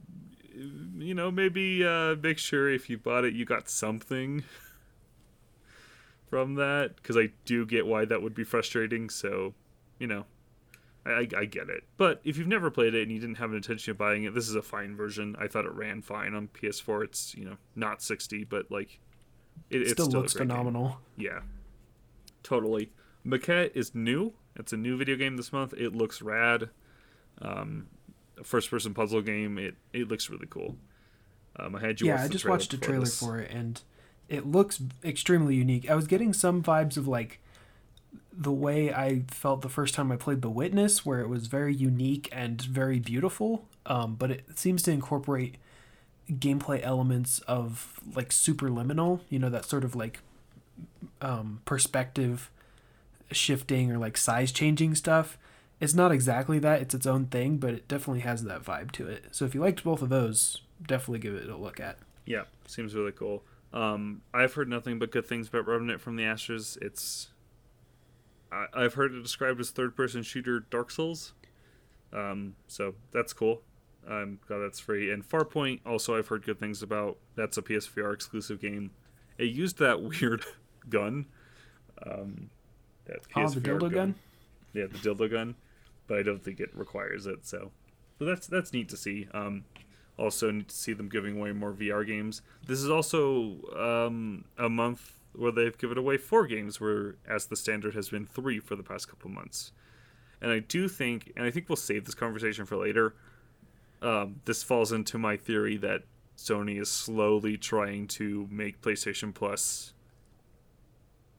you 0.97 1.13
know, 1.13 1.31
maybe 1.31 1.85
uh, 1.85 2.15
make 2.15 2.37
sure 2.37 2.69
if 2.69 2.89
you 2.89 2.97
bought 2.97 3.25
it, 3.25 3.33
you 3.33 3.43
got 3.43 3.67
something 3.69 4.43
from 6.31 6.55
that 6.55 6.95
because 6.95 7.17
I 7.17 7.29
do 7.43 7.65
get 7.65 7.85
why 7.85 8.05
that 8.05 8.23
would 8.23 8.33
be 8.33 8.45
frustrating. 8.45 9.09
So, 9.09 9.53
you 9.99 10.07
know, 10.07 10.25
I, 11.05 11.27
I 11.37 11.45
get 11.45 11.69
it. 11.69 11.83
But 11.97 12.21
if 12.23 12.37
you've 12.37 12.47
never 12.47 12.71
played 12.71 12.95
it 12.95 13.03
and 13.03 13.11
you 13.11 13.19
didn't 13.19 13.35
have 13.35 13.51
an 13.51 13.57
intention 13.57 13.91
of 13.91 13.97
buying 13.97 14.23
it, 14.23 14.33
this 14.33 14.47
is 14.47 14.55
a 14.55 14.61
fine 14.61 14.95
version. 14.95 15.35
I 15.37 15.47
thought 15.47 15.65
it 15.65 15.73
ran 15.73 16.01
fine 16.01 16.33
on 16.33 16.47
PS4. 16.47 17.03
It's 17.03 17.35
you 17.35 17.43
know 17.43 17.57
not 17.75 18.01
60, 18.01 18.45
but 18.45 18.71
like 18.71 18.99
it, 19.69 19.81
it 19.81 19.89
still, 19.89 20.05
still 20.05 20.21
looks 20.21 20.33
great 20.33 20.47
game. 20.47 20.55
phenomenal. 20.55 20.99
Yeah, 21.17 21.41
totally. 22.43 22.91
Maquette 23.27 23.75
is 23.75 23.93
new. 23.93 24.33
It's 24.55 24.71
a 24.71 24.77
new 24.77 24.97
video 24.97 25.17
game 25.17 25.35
this 25.35 25.51
month. 25.51 25.73
It 25.77 25.93
looks 25.93 26.21
rad. 26.21 26.69
Um, 27.41 27.87
first 28.41 28.71
person 28.71 28.93
puzzle 28.93 29.21
game. 29.21 29.57
It 29.57 29.75
it 29.91 30.07
looks 30.07 30.29
really 30.29 30.47
cool. 30.49 30.77
Um, 31.57 31.75
I 31.75 31.81
had 31.81 31.99
you. 31.99 32.07
Yeah, 32.07 32.23
I 32.23 32.29
just 32.29 32.45
watched 32.45 32.73
a 32.73 32.77
trailer 32.77 33.01
this. 33.01 33.19
for 33.19 33.37
it, 33.37 33.51
and 33.51 33.81
it 34.31 34.47
looks 34.47 34.81
extremely 35.03 35.55
unique. 35.55 35.89
I 35.89 35.93
was 35.93 36.07
getting 36.07 36.33
some 36.33 36.63
vibes 36.63 36.95
of 36.95 37.05
like 37.05 37.39
the 38.31 38.51
way 38.51 38.91
I 38.91 39.23
felt 39.27 39.61
the 39.61 39.69
first 39.69 39.93
time 39.93 40.09
I 40.09 40.15
played 40.15 40.41
The 40.41 40.49
Witness, 40.49 41.05
where 41.05 41.19
it 41.19 41.27
was 41.27 41.47
very 41.47 41.75
unique 41.75 42.29
and 42.31 42.61
very 42.61 42.97
beautiful. 42.97 43.65
Um, 43.85 44.15
but 44.15 44.31
it 44.31 44.57
seems 44.57 44.83
to 44.83 44.91
incorporate 44.91 45.57
gameplay 46.31 46.79
elements 46.81 47.39
of 47.39 47.99
like 48.15 48.29
superliminal, 48.29 49.19
you 49.29 49.37
know, 49.37 49.49
that 49.49 49.65
sort 49.65 49.83
of 49.83 49.95
like 49.95 50.19
um, 51.19 51.61
perspective 51.65 52.49
shifting 53.31 53.91
or 53.91 53.97
like 53.97 54.15
size 54.15 54.53
changing 54.53 54.95
stuff. 54.95 55.37
It's 55.81 55.93
not 55.93 56.13
exactly 56.13 56.57
that, 56.59 56.81
it's 56.81 56.93
its 56.93 57.05
own 57.05 57.25
thing, 57.25 57.57
but 57.57 57.73
it 57.73 57.87
definitely 57.89 58.21
has 58.21 58.43
that 58.45 58.63
vibe 58.63 58.91
to 58.93 59.07
it. 59.07 59.25
So 59.31 59.43
if 59.43 59.53
you 59.53 59.59
liked 59.59 59.83
both 59.83 60.01
of 60.01 60.07
those, 60.07 60.61
definitely 60.87 61.19
give 61.19 61.33
it 61.33 61.49
a 61.49 61.57
look 61.57 61.81
at. 61.81 61.97
Yeah, 62.25 62.43
seems 62.65 62.95
really 62.95 63.11
cool. 63.11 63.43
Um, 63.73 64.21
I've 64.33 64.53
heard 64.53 64.67
nothing 64.67 64.99
but 64.99 65.11
good 65.11 65.25
things 65.25 65.47
about 65.47 65.67
Revenant 65.67 66.01
from 66.01 66.15
the 66.15 66.23
Ashes. 66.25 66.77
It's 66.81 67.29
I, 68.51 68.65
I've 68.73 68.95
heard 68.95 69.13
it 69.13 69.21
described 69.21 69.59
as 69.59 69.69
third-person 69.71 70.23
shooter 70.23 70.59
Dark 70.59 70.91
Souls. 70.91 71.33
Um, 72.13 72.55
so 72.67 72.95
that's 73.11 73.33
cool. 73.33 73.61
I'm 74.09 74.39
glad 74.47 74.59
that's 74.59 74.79
free. 74.79 75.11
And 75.11 75.27
Farpoint 75.27 75.79
also 75.85 76.17
I've 76.17 76.27
heard 76.27 76.43
good 76.43 76.59
things 76.59 76.81
about. 76.81 77.17
That's 77.35 77.57
a 77.57 77.61
PSVR 77.61 78.13
exclusive 78.13 78.59
game. 78.59 78.91
It 79.37 79.45
used 79.45 79.77
that 79.79 80.01
weird 80.21 80.43
gun. 80.89 81.27
Um, 82.05 82.49
that 83.05 83.19
Oh, 83.35 83.47
the 83.47 83.61
PSVR 83.61 83.79
dildo 83.79 83.93
gun? 83.93 84.15
Yeah, 84.73 84.87
the 84.87 84.97
dildo 84.97 85.29
gun. 85.29 85.55
But 86.07 86.17
I 86.17 86.23
don't 86.23 86.43
think 86.43 86.59
it 86.59 86.71
requires 86.73 87.25
it. 87.27 87.45
So, 87.45 87.71
so 88.19 88.25
that's 88.25 88.47
that's 88.47 88.73
neat 88.73 88.89
to 88.89 88.97
see. 88.97 89.27
Um, 89.33 89.63
also 90.21 90.51
need 90.51 90.67
to 90.67 90.75
see 90.75 90.93
them 90.93 91.09
giving 91.09 91.37
away 91.37 91.51
more 91.51 91.73
VR 91.73 92.05
games. 92.05 92.41
This 92.65 92.79
is 92.79 92.89
also 92.89 93.57
um, 93.75 94.45
a 94.57 94.69
month 94.69 95.17
where 95.33 95.51
they've 95.51 95.77
given 95.77 95.97
away 95.97 96.17
four 96.17 96.45
games, 96.45 96.79
where 96.79 97.15
as 97.27 97.47
the 97.47 97.55
standard 97.55 97.95
has 97.95 98.09
been 98.09 98.25
three 98.25 98.59
for 98.59 98.75
the 98.75 98.83
past 98.83 99.09
couple 99.09 99.29
months. 99.29 99.71
And 100.41 100.51
I 100.51 100.59
do 100.59 100.87
think, 100.87 101.31
and 101.35 101.45
I 101.45 101.51
think 101.51 101.69
we'll 101.69 101.75
save 101.75 102.05
this 102.05 102.15
conversation 102.15 102.65
for 102.65 102.75
later. 102.75 103.15
Um, 104.01 104.41
this 104.45 104.63
falls 104.63 104.91
into 104.91 105.17
my 105.17 105.37
theory 105.37 105.77
that 105.77 106.03
Sony 106.37 106.79
is 106.81 106.89
slowly 106.89 107.57
trying 107.57 108.07
to 108.07 108.47
make 108.51 108.81
PlayStation 108.81 109.33
Plus 109.33 109.93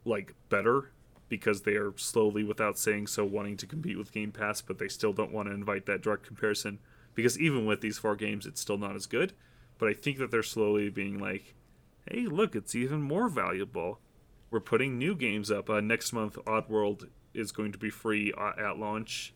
like 0.04 0.34
better 0.48 0.90
because 1.28 1.62
they 1.62 1.74
are 1.74 1.92
slowly, 1.96 2.44
without 2.44 2.78
saying 2.78 3.06
so, 3.06 3.24
wanting 3.24 3.56
to 3.56 3.66
compete 3.66 3.96
with 3.96 4.12
Game 4.12 4.32
Pass, 4.32 4.60
but 4.60 4.78
they 4.78 4.88
still 4.88 5.12
don't 5.12 5.32
want 5.32 5.48
to 5.48 5.54
invite 5.54 5.86
that 5.86 6.02
direct 6.02 6.26
comparison 6.26 6.78
because 7.14 7.38
even 7.38 7.66
with 7.66 7.80
these 7.80 7.98
four 7.98 8.16
games, 8.16 8.46
it's 8.46 8.60
still 8.60 8.78
not 8.78 8.96
as 8.96 9.06
good. 9.06 9.32
But 9.78 9.88
I 9.88 9.94
think 9.94 10.18
that 10.18 10.30
they're 10.30 10.42
slowly 10.42 10.90
being 10.90 11.18
like, 11.18 11.54
hey, 12.10 12.26
look, 12.26 12.54
it's 12.54 12.74
even 12.74 13.02
more 13.02 13.28
valuable. 13.28 14.00
We're 14.50 14.60
putting 14.60 14.98
new 14.98 15.14
games 15.14 15.50
up. 15.50 15.70
Uh, 15.70 15.80
next 15.80 16.12
month, 16.12 16.36
Oddworld 16.46 17.08
is 17.34 17.52
going 17.52 17.72
to 17.72 17.78
be 17.78 17.90
free 17.90 18.32
uh, 18.36 18.52
at 18.58 18.78
launch, 18.78 19.34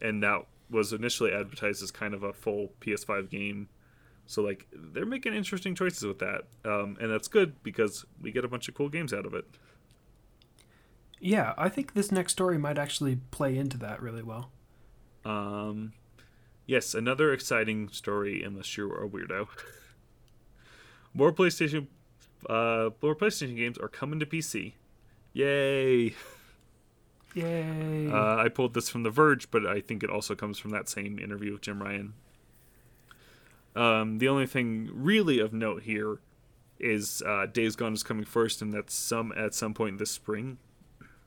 and 0.00 0.22
that 0.22 0.46
was 0.70 0.92
initially 0.92 1.32
advertised 1.32 1.82
as 1.82 1.90
kind 1.90 2.14
of 2.14 2.22
a 2.22 2.32
full 2.32 2.72
PS5 2.80 3.30
game. 3.30 3.68
So 4.26 4.42
like 4.42 4.66
they're 4.72 5.06
making 5.06 5.32
interesting 5.34 5.74
choices 5.74 6.04
with 6.04 6.18
that, 6.18 6.42
um, 6.64 6.98
and 7.00 7.10
that's 7.10 7.28
good 7.28 7.62
because 7.62 8.04
we 8.20 8.30
get 8.30 8.44
a 8.44 8.48
bunch 8.48 8.68
of 8.68 8.74
cool 8.74 8.90
games 8.90 9.14
out 9.14 9.24
of 9.24 9.32
it. 9.32 9.46
Yeah, 11.18 11.54
I 11.56 11.70
think 11.70 11.94
this 11.94 12.12
next 12.12 12.32
story 12.32 12.58
might 12.58 12.78
actually 12.78 13.16
play 13.30 13.56
into 13.56 13.78
that 13.78 14.02
really 14.02 14.22
well. 14.22 14.50
Um, 15.24 15.92
yes, 16.68 16.94
another 16.94 17.32
exciting 17.32 17.88
story, 17.88 18.44
unless 18.44 18.76
you're 18.76 19.02
a 19.02 19.08
weirdo. 19.08 19.48
more 21.14 21.32
PlayStation, 21.32 21.88
uh, 22.48 22.90
more 23.02 23.16
PlayStation 23.16 23.56
games 23.56 23.78
are 23.78 23.88
coming 23.88 24.20
to 24.20 24.26
PC. 24.26 24.74
Yay! 25.32 26.14
Yay! 27.34 28.10
Uh, 28.10 28.36
I 28.36 28.48
pulled 28.48 28.74
this 28.74 28.88
from 28.88 29.02
The 29.02 29.10
Verge, 29.10 29.50
but 29.50 29.66
I 29.66 29.80
think 29.80 30.04
it 30.04 30.10
also 30.10 30.36
comes 30.36 30.58
from 30.58 30.70
that 30.70 30.88
same 30.88 31.18
interview 31.18 31.52
with 31.52 31.62
Jim 31.62 31.82
Ryan. 31.82 32.14
Um, 33.74 34.18
the 34.18 34.28
only 34.28 34.46
thing 34.46 34.90
really 34.92 35.38
of 35.40 35.52
note 35.52 35.82
here 35.82 36.20
is 36.78 37.22
uh, 37.26 37.46
Days 37.46 37.76
Gone 37.76 37.92
is 37.92 38.02
coming 38.02 38.24
first, 38.24 38.62
and 38.62 38.72
that's 38.72 38.94
some 38.94 39.32
at 39.36 39.54
some 39.54 39.74
point 39.74 39.98
this 39.98 40.10
spring. 40.10 40.58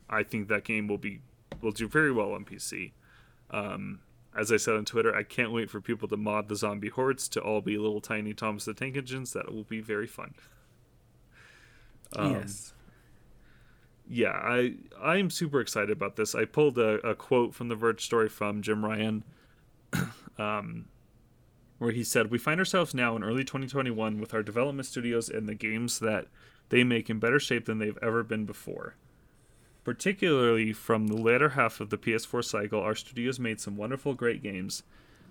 I 0.09 0.23
think 0.23 0.47
that 0.49 0.63
game 0.63 0.87
will 0.87 0.97
be 0.97 1.21
will 1.61 1.71
do 1.71 1.87
very 1.87 2.11
well 2.11 2.33
on 2.33 2.45
PC. 2.45 2.91
Um, 3.51 3.99
as 4.35 4.51
I 4.51 4.57
said 4.57 4.75
on 4.75 4.85
Twitter, 4.85 5.15
I 5.15 5.23
can't 5.23 5.51
wait 5.51 5.69
for 5.69 5.81
people 5.81 6.07
to 6.07 6.17
mod 6.17 6.47
the 6.47 6.55
zombie 6.55 6.89
hordes 6.89 7.27
to 7.29 7.41
all 7.41 7.61
be 7.61 7.77
little 7.77 8.01
tiny 8.01 8.33
Thomas 8.33 8.65
the 8.65 8.73
Tank 8.73 8.95
Engines. 8.95 9.33
That 9.33 9.53
will 9.53 9.63
be 9.63 9.81
very 9.81 10.07
fun. 10.07 10.33
Um, 12.15 12.33
yes. 12.33 12.73
yeah, 14.07 14.31
I 14.31 14.75
I'm 15.01 15.29
super 15.29 15.59
excited 15.59 15.91
about 15.91 16.15
this. 16.15 16.35
I 16.35 16.45
pulled 16.45 16.77
a, 16.77 16.95
a 17.07 17.15
quote 17.15 17.53
from 17.53 17.67
the 17.67 17.75
Verge 17.75 18.03
story 18.03 18.29
from 18.29 18.61
Jim 18.61 18.85
Ryan, 18.85 19.23
um, 20.37 20.85
where 21.77 21.91
he 21.91 22.03
said, 22.03 22.31
"We 22.31 22.37
find 22.37 22.59
ourselves 22.59 22.93
now 22.93 23.15
in 23.15 23.23
early 23.23 23.43
2021 23.43 24.19
with 24.19 24.33
our 24.33 24.43
development 24.43 24.87
studios 24.87 25.29
and 25.29 25.47
the 25.47 25.55
games 25.55 25.99
that 25.99 26.27
they 26.71 26.83
make 26.85 27.09
in 27.09 27.19
better 27.19 27.39
shape 27.39 27.65
than 27.65 27.79
they've 27.79 27.99
ever 28.01 28.23
been 28.23 28.45
before. 28.45 28.95
Particularly 29.83 30.73
from 30.73 31.07
the 31.07 31.17
latter 31.17 31.49
half 31.49 31.79
of 31.79 31.89
the 31.89 31.97
PS4 31.97 32.43
cycle, 32.43 32.79
our 32.79 32.95
studios 32.95 33.39
made 33.39 33.59
some 33.59 33.77
wonderful, 33.77 34.13
great 34.13 34.43
games. 34.43 34.83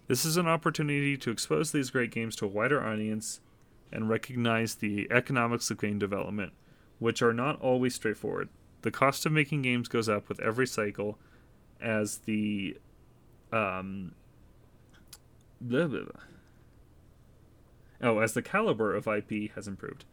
This 0.09 0.25
is 0.25 0.37
an 0.37 0.49
opportunity 0.49 1.17
to 1.17 1.31
expose 1.31 1.71
these 1.71 1.91
great 1.91 2.11
games 2.11 2.35
to 2.37 2.47
a 2.47 2.49
wider 2.49 2.83
audience." 2.83 3.41
And 3.93 4.09
recognize 4.09 4.77
the 4.77 5.11
economics 5.11 5.69
of 5.71 5.81
game 5.81 5.99
development, 5.99 6.53
which 7.01 7.23
are 7.23 7.33
not 7.33 7.61
always 7.61 7.95
straightforward. 7.97 8.49
The 8.83 8.93
cost 8.93 9.27
of 9.27 9.33
making 9.33 9.63
games 9.63 9.89
goes 9.89 10.09
up 10.09 10.29
with 10.29 10.39
every 10.41 10.67
cycle 10.67 11.19
as 11.81 12.19
the 12.19 12.77
um 13.53 14.15
blah, 15.61 15.87
blah, 15.87 16.05
blah. 16.05 16.23
oh 18.03 18.19
as 18.21 18.35
the 18.35 18.43
caliber 18.43 18.95
of 18.95 19.09
IP 19.09 19.53
has 19.55 19.67
improved. 19.67 20.05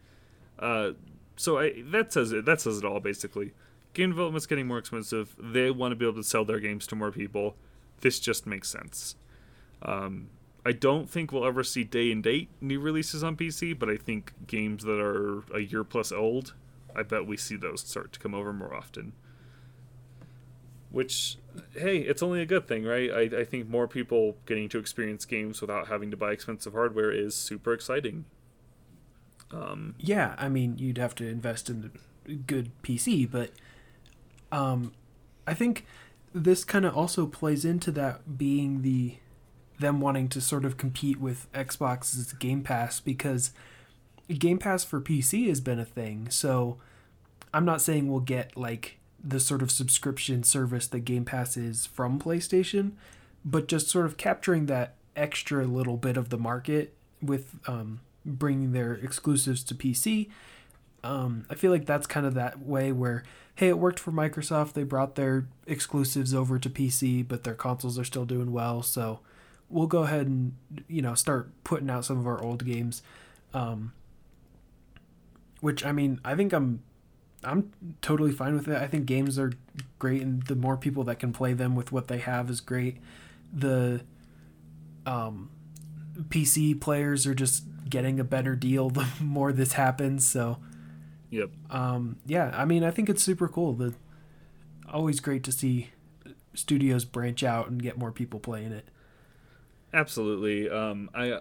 Uh, 0.58 0.92
so 1.36 1.58
I 1.58 1.82
that 1.92 2.12
says 2.12 2.32
it 2.32 2.44
that 2.44 2.60
says 2.60 2.78
it 2.78 2.84
all 2.84 3.00
basically. 3.00 3.52
Game 3.98 4.10
development's 4.10 4.46
getting 4.46 4.68
more 4.68 4.78
expensive. 4.78 5.34
They 5.40 5.72
want 5.72 5.90
to 5.90 5.96
be 5.96 6.06
able 6.06 6.22
to 6.22 6.22
sell 6.22 6.44
their 6.44 6.60
games 6.60 6.86
to 6.86 6.94
more 6.94 7.10
people. 7.10 7.56
This 8.00 8.20
just 8.20 8.46
makes 8.46 8.70
sense. 8.70 9.16
Um, 9.82 10.28
I 10.64 10.70
don't 10.70 11.10
think 11.10 11.32
we'll 11.32 11.44
ever 11.44 11.64
see 11.64 11.82
day 11.82 12.12
and 12.12 12.22
date 12.22 12.48
new 12.60 12.78
releases 12.78 13.24
on 13.24 13.36
PC, 13.36 13.76
but 13.76 13.90
I 13.90 13.96
think 13.96 14.34
games 14.46 14.84
that 14.84 15.00
are 15.00 15.42
a 15.52 15.58
year 15.58 15.82
plus 15.82 16.12
old, 16.12 16.54
I 16.94 17.02
bet 17.02 17.26
we 17.26 17.36
see 17.36 17.56
those 17.56 17.80
start 17.80 18.12
to 18.12 18.20
come 18.20 18.36
over 18.36 18.52
more 18.52 18.72
often. 18.72 19.14
Which, 20.92 21.38
hey, 21.72 21.98
it's 21.98 22.22
only 22.22 22.40
a 22.40 22.46
good 22.46 22.68
thing, 22.68 22.84
right? 22.84 23.10
I, 23.10 23.40
I 23.40 23.44
think 23.44 23.68
more 23.68 23.88
people 23.88 24.36
getting 24.46 24.68
to 24.68 24.78
experience 24.78 25.24
games 25.24 25.60
without 25.60 25.88
having 25.88 26.12
to 26.12 26.16
buy 26.16 26.30
expensive 26.30 26.72
hardware 26.72 27.10
is 27.10 27.34
super 27.34 27.72
exciting. 27.72 28.26
Um, 29.50 29.96
Yeah, 29.98 30.36
I 30.38 30.48
mean, 30.48 30.78
you'd 30.78 30.98
have 30.98 31.16
to 31.16 31.26
invest 31.26 31.68
in 31.68 31.90
a 32.28 32.34
good 32.34 32.70
PC, 32.84 33.28
but 33.28 33.50
um, 34.52 34.92
I 35.46 35.54
think 35.54 35.86
this 36.34 36.64
kind 36.64 36.84
of 36.84 36.96
also 36.96 37.26
plays 37.26 37.64
into 37.64 37.90
that 37.92 38.38
being 38.38 38.82
the 38.82 39.16
them 39.78 40.00
wanting 40.00 40.28
to 40.28 40.40
sort 40.40 40.64
of 40.64 40.76
compete 40.76 41.20
with 41.20 41.50
Xbox's 41.52 42.32
Game 42.32 42.62
Pass 42.62 43.00
because 43.00 43.52
Game 44.28 44.58
Pass 44.58 44.84
for 44.84 45.00
PC 45.00 45.48
has 45.48 45.60
been 45.60 45.78
a 45.78 45.84
thing. 45.84 46.28
So 46.30 46.78
I'm 47.54 47.64
not 47.64 47.80
saying 47.80 48.08
we'll 48.10 48.20
get 48.20 48.56
like 48.56 48.98
the 49.22 49.40
sort 49.40 49.62
of 49.62 49.70
subscription 49.70 50.42
service 50.42 50.86
that 50.88 51.00
Game 51.00 51.24
Pass 51.24 51.56
is 51.56 51.86
from 51.86 52.18
PlayStation, 52.18 52.92
but 53.44 53.68
just 53.68 53.88
sort 53.88 54.06
of 54.06 54.16
capturing 54.16 54.66
that 54.66 54.94
extra 55.16 55.64
little 55.64 55.96
bit 55.96 56.16
of 56.16 56.28
the 56.28 56.38
market 56.38 56.94
with 57.22 57.58
um, 57.66 58.00
bringing 58.24 58.72
their 58.72 58.94
exclusives 58.94 59.62
to 59.64 59.74
PC. 59.74 60.28
Um, 61.08 61.46
I 61.48 61.54
feel 61.54 61.70
like 61.70 61.86
that's 61.86 62.06
kind 62.06 62.26
of 62.26 62.34
that 62.34 62.60
way 62.60 62.92
where, 62.92 63.24
hey, 63.54 63.68
it 63.68 63.78
worked 63.78 63.98
for 63.98 64.12
Microsoft. 64.12 64.74
They 64.74 64.82
brought 64.82 65.14
their 65.14 65.46
exclusives 65.66 66.34
over 66.34 66.58
to 66.58 66.68
PC, 66.68 67.26
but 67.26 67.44
their 67.44 67.54
consoles 67.54 67.98
are 67.98 68.04
still 68.04 68.26
doing 68.26 68.52
well. 68.52 68.82
So 68.82 69.20
we'll 69.70 69.86
go 69.86 70.02
ahead 70.02 70.26
and 70.26 70.54
you 70.86 71.00
know 71.00 71.14
start 71.14 71.50
putting 71.64 71.88
out 71.88 72.04
some 72.04 72.18
of 72.18 72.26
our 72.26 72.42
old 72.42 72.66
games. 72.66 73.02
Um, 73.54 73.92
which 75.60 75.82
I 75.82 75.92
mean, 75.92 76.20
I 76.26 76.34
think 76.34 76.52
I'm 76.52 76.82
I'm 77.42 77.72
totally 78.02 78.32
fine 78.32 78.54
with 78.54 78.68
it. 78.68 78.76
I 78.76 78.86
think 78.86 79.06
games 79.06 79.38
are 79.38 79.54
great, 79.98 80.20
and 80.20 80.42
the 80.42 80.56
more 80.56 80.76
people 80.76 81.04
that 81.04 81.18
can 81.18 81.32
play 81.32 81.54
them 81.54 81.74
with 81.74 81.90
what 81.90 82.08
they 82.08 82.18
have 82.18 82.50
is 82.50 82.60
great. 82.60 82.98
The 83.50 84.02
um, 85.06 85.48
PC 86.28 86.78
players 86.78 87.26
are 87.26 87.34
just 87.34 87.64
getting 87.88 88.20
a 88.20 88.24
better 88.24 88.54
deal 88.54 88.90
the 88.90 89.06
more 89.20 89.54
this 89.54 89.72
happens. 89.72 90.28
So, 90.28 90.58
yep. 91.30 91.50
Um, 91.70 92.16
yeah, 92.26 92.52
I 92.54 92.64
mean, 92.64 92.84
I 92.84 92.90
think 92.90 93.08
it's 93.08 93.22
super 93.22 93.48
cool. 93.48 93.72
The 93.74 93.94
always 94.90 95.20
great 95.20 95.44
to 95.44 95.52
see 95.52 95.90
studios 96.54 97.04
branch 97.04 97.42
out 97.42 97.68
and 97.68 97.82
get 97.82 97.98
more 97.98 98.12
people 98.12 98.40
playing 98.40 98.72
it. 98.72 98.88
Absolutely. 99.92 100.68
Um, 100.68 101.08
I 101.14 101.40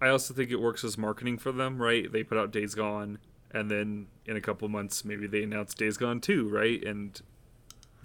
I 0.00 0.08
also 0.08 0.34
think 0.34 0.50
it 0.50 0.60
works 0.60 0.84
as 0.84 0.96
marketing 0.96 1.38
for 1.38 1.52
them, 1.52 1.80
right? 1.80 2.10
They 2.10 2.22
put 2.22 2.38
out 2.38 2.52
Days 2.52 2.74
Gone, 2.74 3.18
and 3.50 3.70
then 3.70 4.06
in 4.26 4.36
a 4.36 4.40
couple 4.40 4.68
months, 4.68 5.04
maybe 5.04 5.26
they 5.26 5.42
announce 5.42 5.74
Days 5.74 5.96
Gone 5.96 6.20
2, 6.20 6.48
right? 6.48 6.82
And 6.84 7.20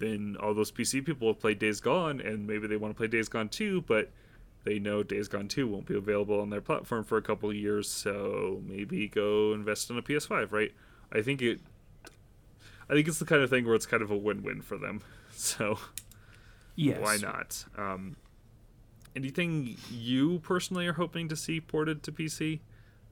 then 0.00 0.36
all 0.40 0.54
those 0.54 0.72
PC 0.72 1.04
people 1.04 1.28
have 1.28 1.38
played 1.38 1.58
Days 1.58 1.80
Gone, 1.80 2.20
and 2.20 2.46
maybe 2.46 2.66
they 2.66 2.76
want 2.76 2.92
to 2.94 2.98
play 2.98 3.06
Days 3.06 3.28
Gone 3.28 3.48
2, 3.48 3.82
but 3.82 4.10
they 4.64 4.78
know 4.78 5.02
Days 5.02 5.28
Gone 5.28 5.46
2 5.46 5.68
won't 5.68 5.86
be 5.86 5.96
available 5.96 6.40
on 6.40 6.50
their 6.50 6.60
platform 6.60 7.04
for 7.04 7.16
a 7.18 7.22
couple 7.22 7.50
of 7.50 7.56
years, 7.56 7.88
so 7.88 8.62
maybe 8.66 9.06
go 9.08 9.52
invest 9.52 9.90
in 9.90 9.98
a 9.98 10.02
PS5, 10.02 10.50
right? 10.50 10.72
I 11.14 11.22
think 11.22 11.40
it 11.40 11.60
I 12.88 12.94
think 12.94 13.08
it's 13.08 13.18
the 13.18 13.24
kind 13.24 13.42
of 13.42 13.50
thing 13.50 13.64
where 13.64 13.74
it's 13.74 13.86
kind 13.86 14.02
of 14.02 14.10
a 14.10 14.16
win-win 14.16 14.62
for 14.62 14.78
them. 14.78 15.00
So 15.36 15.80
yes. 16.76 17.00
why 17.00 17.16
not? 17.16 17.64
Um, 17.76 18.14
anything 19.16 19.76
you 19.90 20.38
personally 20.38 20.86
are 20.86 20.92
hoping 20.92 21.28
to 21.28 21.34
see 21.34 21.60
ported 21.60 22.04
to 22.04 22.12
PC? 22.12 22.60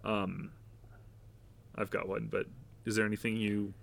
Um, 0.05 0.53
I've 1.75 1.91
got 1.91 2.09
one, 2.09 2.29
but 2.31 2.47
is 2.85 2.95
there 2.95 3.05
anything 3.05 3.37
you? 3.37 3.75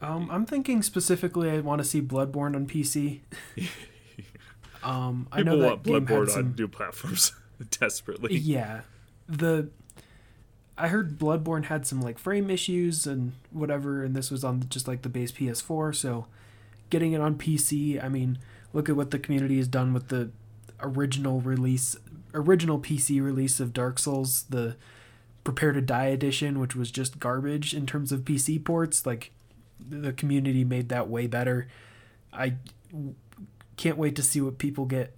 Um, 0.00 0.30
I'm 0.30 0.46
thinking 0.46 0.82
specifically. 0.82 1.50
I 1.50 1.60
want 1.60 1.80
to 1.80 1.84
see 1.84 2.00
Bloodborne 2.00 2.56
on 2.56 2.66
PC. 2.66 3.20
um, 4.82 5.28
I 5.30 5.42
know 5.42 5.58
that 5.58 5.82
game 5.82 6.06
Bloodborne 6.06 6.30
some... 6.30 6.46
on 6.46 6.54
new 6.56 6.68
platforms 6.68 7.32
desperately. 7.70 8.36
Yeah, 8.36 8.80
the 9.28 9.68
I 10.76 10.88
heard 10.88 11.18
Bloodborne 11.18 11.66
had 11.66 11.86
some 11.86 12.00
like 12.00 12.18
frame 12.18 12.50
issues 12.50 13.06
and 13.06 13.32
whatever, 13.50 14.02
and 14.02 14.14
this 14.14 14.30
was 14.30 14.42
on 14.42 14.64
just 14.68 14.88
like 14.88 15.02
the 15.02 15.08
base 15.08 15.30
PS4. 15.30 15.94
So, 15.94 16.26
getting 16.90 17.12
it 17.12 17.20
on 17.20 17.36
PC, 17.36 18.02
I 18.02 18.08
mean, 18.08 18.38
look 18.72 18.88
at 18.88 18.96
what 18.96 19.10
the 19.10 19.18
community 19.18 19.58
has 19.58 19.68
done 19.68 19.92
with 19.92 20.08
the 20.08 20.30
original 20.80 21.40
release, 21.40 21.96
original 22.34 22.78
PC 22.78 23.22
release 23.22 23.60
of 23.60 23.72
Dark 23.72 23.98
Souls, 23.98 24.44
the 24.48 24.76
Prepare 25.44 25.72
to 25.72 25.80
Die 25.80 26.06
edition, 26.06 26.58
which 26.58 26.74
was 26.74 26.90
just 26.90 27.18
garbage 27.18 27.74
in 27.74 27.84
terms 27.84 28.12
of 28.12 28.20
PC 28.20 28.64
ports. 28.64 29.04
Like 29.04 29.32
the 29.78 30.12
community 30.12 30.64
made 30.64 30.88
that 30.88 31.08
way 31.08 31.26
better. 31.26 31.68
I 32.32 32.54
can't 33.76 33.98
wait 33.98 34.16
to 34.16 34.22
see 34.22 34.40
what 34.40 34.58
people 34.58 34.86
get. 34.86 35.14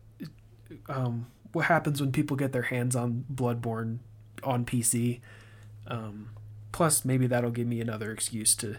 Um, 0.89 1.27
what 1.53 1.67
happens 1.67 2.01
when 2.01 2.11
people 2.11 2.37
get 2.37 2.53
their 2.53 2.63
hands 2.63 2.97
on 2.97 3.25
Bloodborne 3.33 3.99
on 4.43 4.65
PC? 4.65 5.21
Um, 5.87 6.31
plus, 6.73 7.05
maybe 7.05 7.27
that'll 7.27 7.51
give 7.51 7.67
me 7.67 7.81
another 7.81 8.11
excuse 8.11 8.55
to 8.57 8.77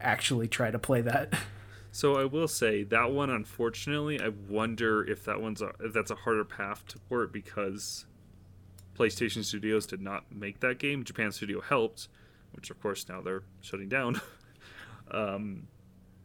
actually 0.00 0.48
try 0.48 0.70
to 0.70 0.78
play 0.78 1.00
that. 1.02 1.34
So 1.90 2.16
I 2.16 2.26
will 2.26 2.48
say 2.48 2.84
that 2.84 3.10
one, 3.10 3.30
unfortunately, 3.30 4.20
I 4.20 4.28
wonder 4.28 5.02
if 5.04 5.24
that 5.24 5.40
one's 5.40 5.62
a, 5.62 5.72
if 5.80 5.92
that's 5.92 6.10
a 6.10 6.16
harder 6.16 6.44
path 6.44 6.86
to 6.88 6.98
port 7.08 7.32
because 7.32 8.04
PlayStation 8.96 9.44
Studios 9.44 9.86
did 9.86 10.00
not 10.00 10.24
make 10.30 10.60
that 10.60 10.78
game. 10.78 11.02
Japan 11.02 11.32
Studio 11.32 11.60
helped, 11.60 12.08
which 12.52 12.70
of 12.70 12.80
course 12.80 13.08
now 13.08 13.20
they're 13.20 13.42
shutting 13.60 13.88
down. 13.88 14.20
um, 15.10 15.68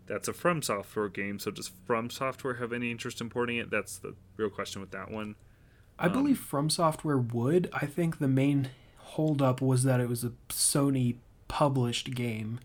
that's 0.06 0.28
a 0.28 0.34
From 0.34 0.62
Software 0.62 1.10
game, 1.10 1.39
so 1.39 1.49
does 1.49 1.72
From 1.86 2.10
Software 2.10 2.56
have 2.56 2.74
any 2.74 2.91
interest 2.91 3.22
in 3.22 3.30
porting 3.30 3.58
it? 3.58 3.72
That's 3.72 3.97
the 3.97 4.16
real 4.38 4.49
question 4.49 4.82
with 4.82 4.91
that 4.91 5.10
one. 5.10 5.36
I 5.97 6.08
um, 6.08 6.14
believe 6.14 6.39
From 6.39 6.70
Software 6.70 7.18
would. 7.18 7.70
I 7.72 7.86
think 7.86 8.20
the 8.20 8.28
main 8.28 8.72
holdup 9.14 9.61
was 9.61 9.84
that 9.84 9.99
it 9.99 10.09
was 10.09 10.24
a 10.24 10.34
Sony 10.49 11.16
published 11.47 12.14
game 12.16 12.59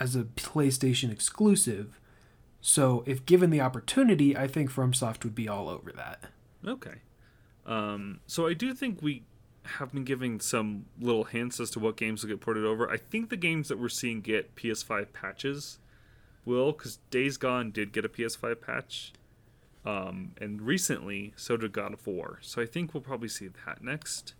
as 0.00 0.16
a 0.16 0.24
PlayStation 0.24 1.10
exclusive. 1.10 1.98
So, 2.60 3.02
if 3.06 3.26
given 3.26 3.50
the 3.50 3.60
opportunity, 3.60 4.36
I 4.36 4.46
think 4.46 4.70
FromSoft 4.70 5.24
would 5.24 5.34
be 5.34 5.48
all 5.48 5.68
over 5.68 5.92
that. 5.92 6.24
Okay. 6.66 7.00
Um, 7.66 8.20
so 8.26 8.46
I 8.46 8.54
do 8.54 8.74
think 8.74 9.00
we 9.02 9.22
have 9.64 9.92
been 9.92 10.04
giving 10.04 10.40
some 10.40 10.86
little 11.00 11.24
hints 11.24 11.60
as 11.60 11.70
to 11.70 11.78
what 11.78 11.96
games 11.96 12.22
will 12.22 12.30
get 12.30 12.40
ported 12.40 12.64
over. 12.64 12.90
I 12.90 12.96
think 12.96 13.30
the 13.30 13.36
games 13.36 13.68
that 13.68 13.78
we're 13.78 13.88
seeing 13.88 14.20
get 14.20 14.56
PS5 14.56 15.12
patches 15.12 15.78
will, 16.44 16.72
because 16.72 16.98
Days 17.10 17.36
Gone 17.36 17.70
did 17.70 17.92
get 17.92 18.04
a 18.04 18.08
PS5 18.08 18.60
patch. 18.60 19.12
Um, 19.84 20.32
and 20.40 20.62
recently, 20.62 21.32
so 21.36 21.56
did 21.56 21.72
God 21.72 21.92
of 21.92 22.06
War. 22.06 22.38
So 22.40 22.62
I 22.62 22.66
think 22.66 22.94
we'll 22.94 23.00
probably 23.02 23.28
see 23.28 23.48
that 23.66 23.82
next, 23.82 24.34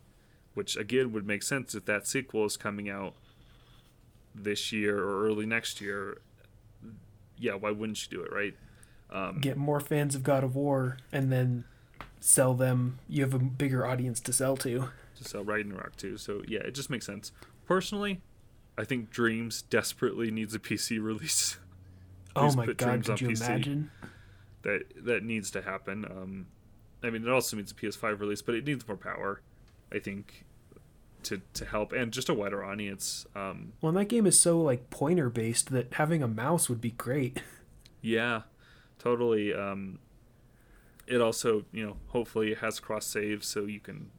which 0.55 0.76
again 0.76 1.12
would 1.12 1.26
make 1.26 1.42
sense 1.42 1.74
if 1.74 1.84
that 1.86 2.07
sequel 2.07 2.44
is 2.44 2.57
coming 2.57 2.88
out 2.88 3.14
this 4.34 4.72
year 4.72 4.98
or 4.98 5.26
early 5.26 5.46
next 5.46 5.80
year. 5.80 6.18
Yeah, 7.38 7.55
why 7.55 7.70
wouldn't 7.70 8.03
you 8.05 8.18
do 8.18 8.22
it, 8.22 8.32
right? 8.32 8.55
Um, 9.11 9.40
Get 9.40 9.57
more 9.57 9.80
fans 9.80 10.14
of 10.14 10.22
God 10.22 10.42
of 10.44 10.55
War, 10.57 10.96
and 11.12 11.30
then 11.30 11.64
sell 12.20 12.55
them, 12.55 12.98
you 13.09 13.22
have 13.22 13.34
a 13.34 13.38
bigger 13.38 13.86
audience 13.86 14.20
to 14.20 14.32
sell 14.32 14.57
to. 14.59 14.88
To 15.16 15.24
sell 15.24 15.44
Ragnarok 15.44 15.96
to. 15.98 16.16
So 16.16 16.42
yeah, 16.46 16.61
it 16.61 16.74
just 16.74 16.88
makes 16.88 17.05
sense. 17.05 17.32
Personally, 17.66 18.20
I 18.78 18.84
think 18.84 19.11
Dreams 19.11 19.62
desperately 19.62 20.30
needs 20.30 20.55
a 20.55 20.59
PC 20.59 21.03
release. 21.03 21.59
oh 22.36 22.53
my 22.55 22.66
god, 22.66 23.05
could 23.05 23.20
you 23.20 23.28
PC. 23.28 23.46
imagine? 23.46 23.90
That 24.62 24.84
that 25.05 25.24
needs 25.24 25.50
to 25.53 25.62
happen. 25.62 26.05
Um, 26.05 26.46
I 27.03 27.11
mean, 27.11 27.22
it 27.26 27.28
also 27.28 27.57
needs 27.57 27.72
a 27.72 27.74
PS5 27.74 28.20
release, 28.20 28.42
but 28.42 28.55
it 28.55 28.64
needs 28.64 28.86
more 28.86 28.96
power. 28.96 29.40
I 29.93 29.99
think 29.99 30.45
to 31.24 31.40
to 31.55 31.64
help 31.64 31.93
and 31.93 32.12
just 32.12 32.28
a 32.28 32.34
wider 32.34 32.64
audience. 32.64 33.26
Um, 33.34 33.74
well, 33.80 33.93
that 33.93 34.07
game 34.07 34.26
is 34.26 34.38
so 34.38 34.61
like 34.61 34.90
pointer 34.90 35.30
based 35.30 35.70
that 35.70 35.95
having 35.95 36.22
a 36.22 36.28
mouse 36.28 36.68
would 36.68 36.80
be 36.80 36.93
great. 36.93 37.43
Yeah, 38.05 38.43
totally. 38.99 39.55
Um, 39.55 40.01
it 41.07 41.20
also 41.20 41.64
you 41.72 41.84
know 41.84 41.97
hopefully 42.09 42.53
it 42.53 42.59
has 42.59 42.80
cross 42.80 43.07
saves 43.07 43.47
so 43.47 43.64
you 43.64 43.80
can 43.80 44.11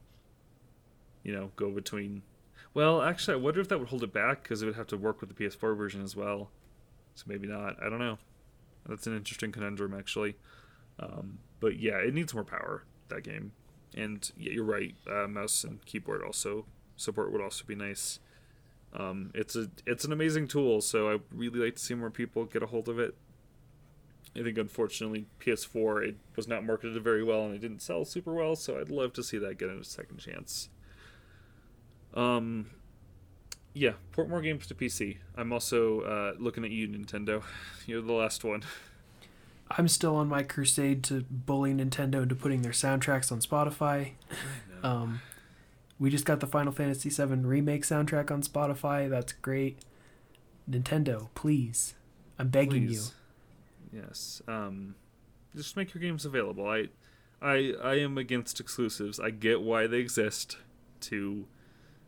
you 1.22 1.32
know 1.32 1.50
go 1.56 1.70
between 1.70 2.22
well 2.72 3.02
actually 3.02 3.34
i 3.34 3.36
wonder 3.36 3.60
if 3.60 3.68
that 3.68 3.78
would 3.78 3.88
hold 3.88 4.02
it 4.02 4.12
back 4.12 4.42
because 4.42 4.62
it 4.62 4.66
would 4.66 4.76
have 4.76 4.86
to 4.86 4.96
work 4.96 5.20
with 5.20 5.34
the 5.34 5.44
ps4 5.44 5.76
version 5.76 6.02
as 6.02 6.14
well 6.14 6.50
so 7.14 7.24
maybe 7.26 7.46
not 7.46 7.76
i 7.82 7.88
don't 7.88 7.98
know 7.98 8.18
that's 8.86 9.06
an 9.06 9.16
interesting 9.16 9.50
conundrum 9.50 9.94
actually 9.94 10.36
um, 11.00 11.38
but 11.60 11.78
yeah 11.78 11.96
it 11.96 12.14
needs 12.14 12.34
more 12.34 12.44
power 12.44 12.84
that 13.08 13.22
game 13.22 13.52
and 13.96 14.32
yeah, 14.36 14.52
you're 14.52 14.64
right 14.64 14.94
uh, 15.10 15.26
mouse 15.26 15.64
and 15.64 15.84
keyboard 15.84 16.22
also 16.22 16.66
support 16.96 17.32
would 17.32 17.40
also 17.40 17.64
be 17.64 17.74
nice 17.74 18.18
um, 18.94 19.30
it's 19.34 19.56
a 19.56 19.68
it's 19.86 20.04
an 20.04 20.12
amazing 20.12 20.46
tool 20.46 20.80
so 20.80 21.10
i 21.10 21.18
really 21.32 21.58
like 21.58 21.74
to 21.74 21.82
see 21.82 21.94
more 21.94 22.10
people 22.10 22.44
get 22.44 22.62
a 22.62 22.66
hold 22.66 22.88
of 22.88 22.98
it 22.98 23.14
I 24.36 24.42
think 24.42 24.58
unfortunately 24.58 25.26
PS4 25.40 26.08
it 26.08 26.16
was 26.34 26.48
not 26.48 26.64
marketed 26.64 27.00
very 27.02 27.22
well 27.22 27.44
and 27.44 27.54
it 27.54 27.60
didn't 27.60 27.82
sell 27.82 28.04
super 28.04 28.34
well, 28.34 28.56
so 28.56 28.80
I'd 28.80 28.90
love 28.90 29.12
to 29.14 29.22
see 29.22 29.38
that 29.38 29.58
get 29.58 29.68
a 29.68 29.84
second 29.84 30.18
chance. 30.18 30.68
Um, 32.14 32.70
yeah, 33.74 33.92
port 34.12 34.28
more 34.28 34.40
games 34.40 34.66
to 34.68 34.74
PC. 34.74 35.18
I'm 35.36 35.52
also 35.52 36.00
uh, 36.00 36.32
looking 36.38 36.64
at 36.64 36.70
you, 36.70 36.88
Nintendo. 36.88 37.42
You're 37.86 38.02
the 38.02 38.12
last 38.12 38.44
one. 38.44 38.62
I'm 39.76 39.88
still 39.88 40.16
on 40.16 40.28
my 40.28 40.42
crusade 40.42 41.02
to 41.04 41.24
bully 41.28 41.72
Nintendo 41.74 42.22
into 42.22 42.34
putting 42.34 42.62
their 42.62 42.72
soundtracks 42.72 43.32
on 43.32 43.40
Spotify. 43.40 44.12
Um, 44.82 45.20
we 45.98 46.10
just 46.10 46.24
got 46.24 46.40
the 46.40 46.46
Final 46.46 46.72
Fantasy 46.72 47.08
VII 47.08 47.36
remake 47.36 47.82
soundtrack 47.82 48.30
on 48.30 48.42
Spotify. 48.42 49.08
That's 49.08 49.32
great. 49.32 49.78
Nintendo, 50.70 51.28
please, 51.34 51.94
I'm 52.38 52.48
begging 52.48 52.86
please. 52.86 53.12
you 53.92 54.00
Yes. 54.06 54.42
Um, 54.48 54.94
just 55.54 55.76
make 55.76 55.94
your 55.94 56.02
games 56.02 56.24
available. 56.24 56.68
I, 56.68 56.88
I, 57.40 57.74
I 57.82 57.94
am 58.00 58.18
against 58.18 58.60
exclusives. 58.60 59.20
I 59.20 59.30
get 59.30 59.62
why 59.62 59.86
they 59.86 59.98
exist 59.98 60.58
to, 61.02 61.46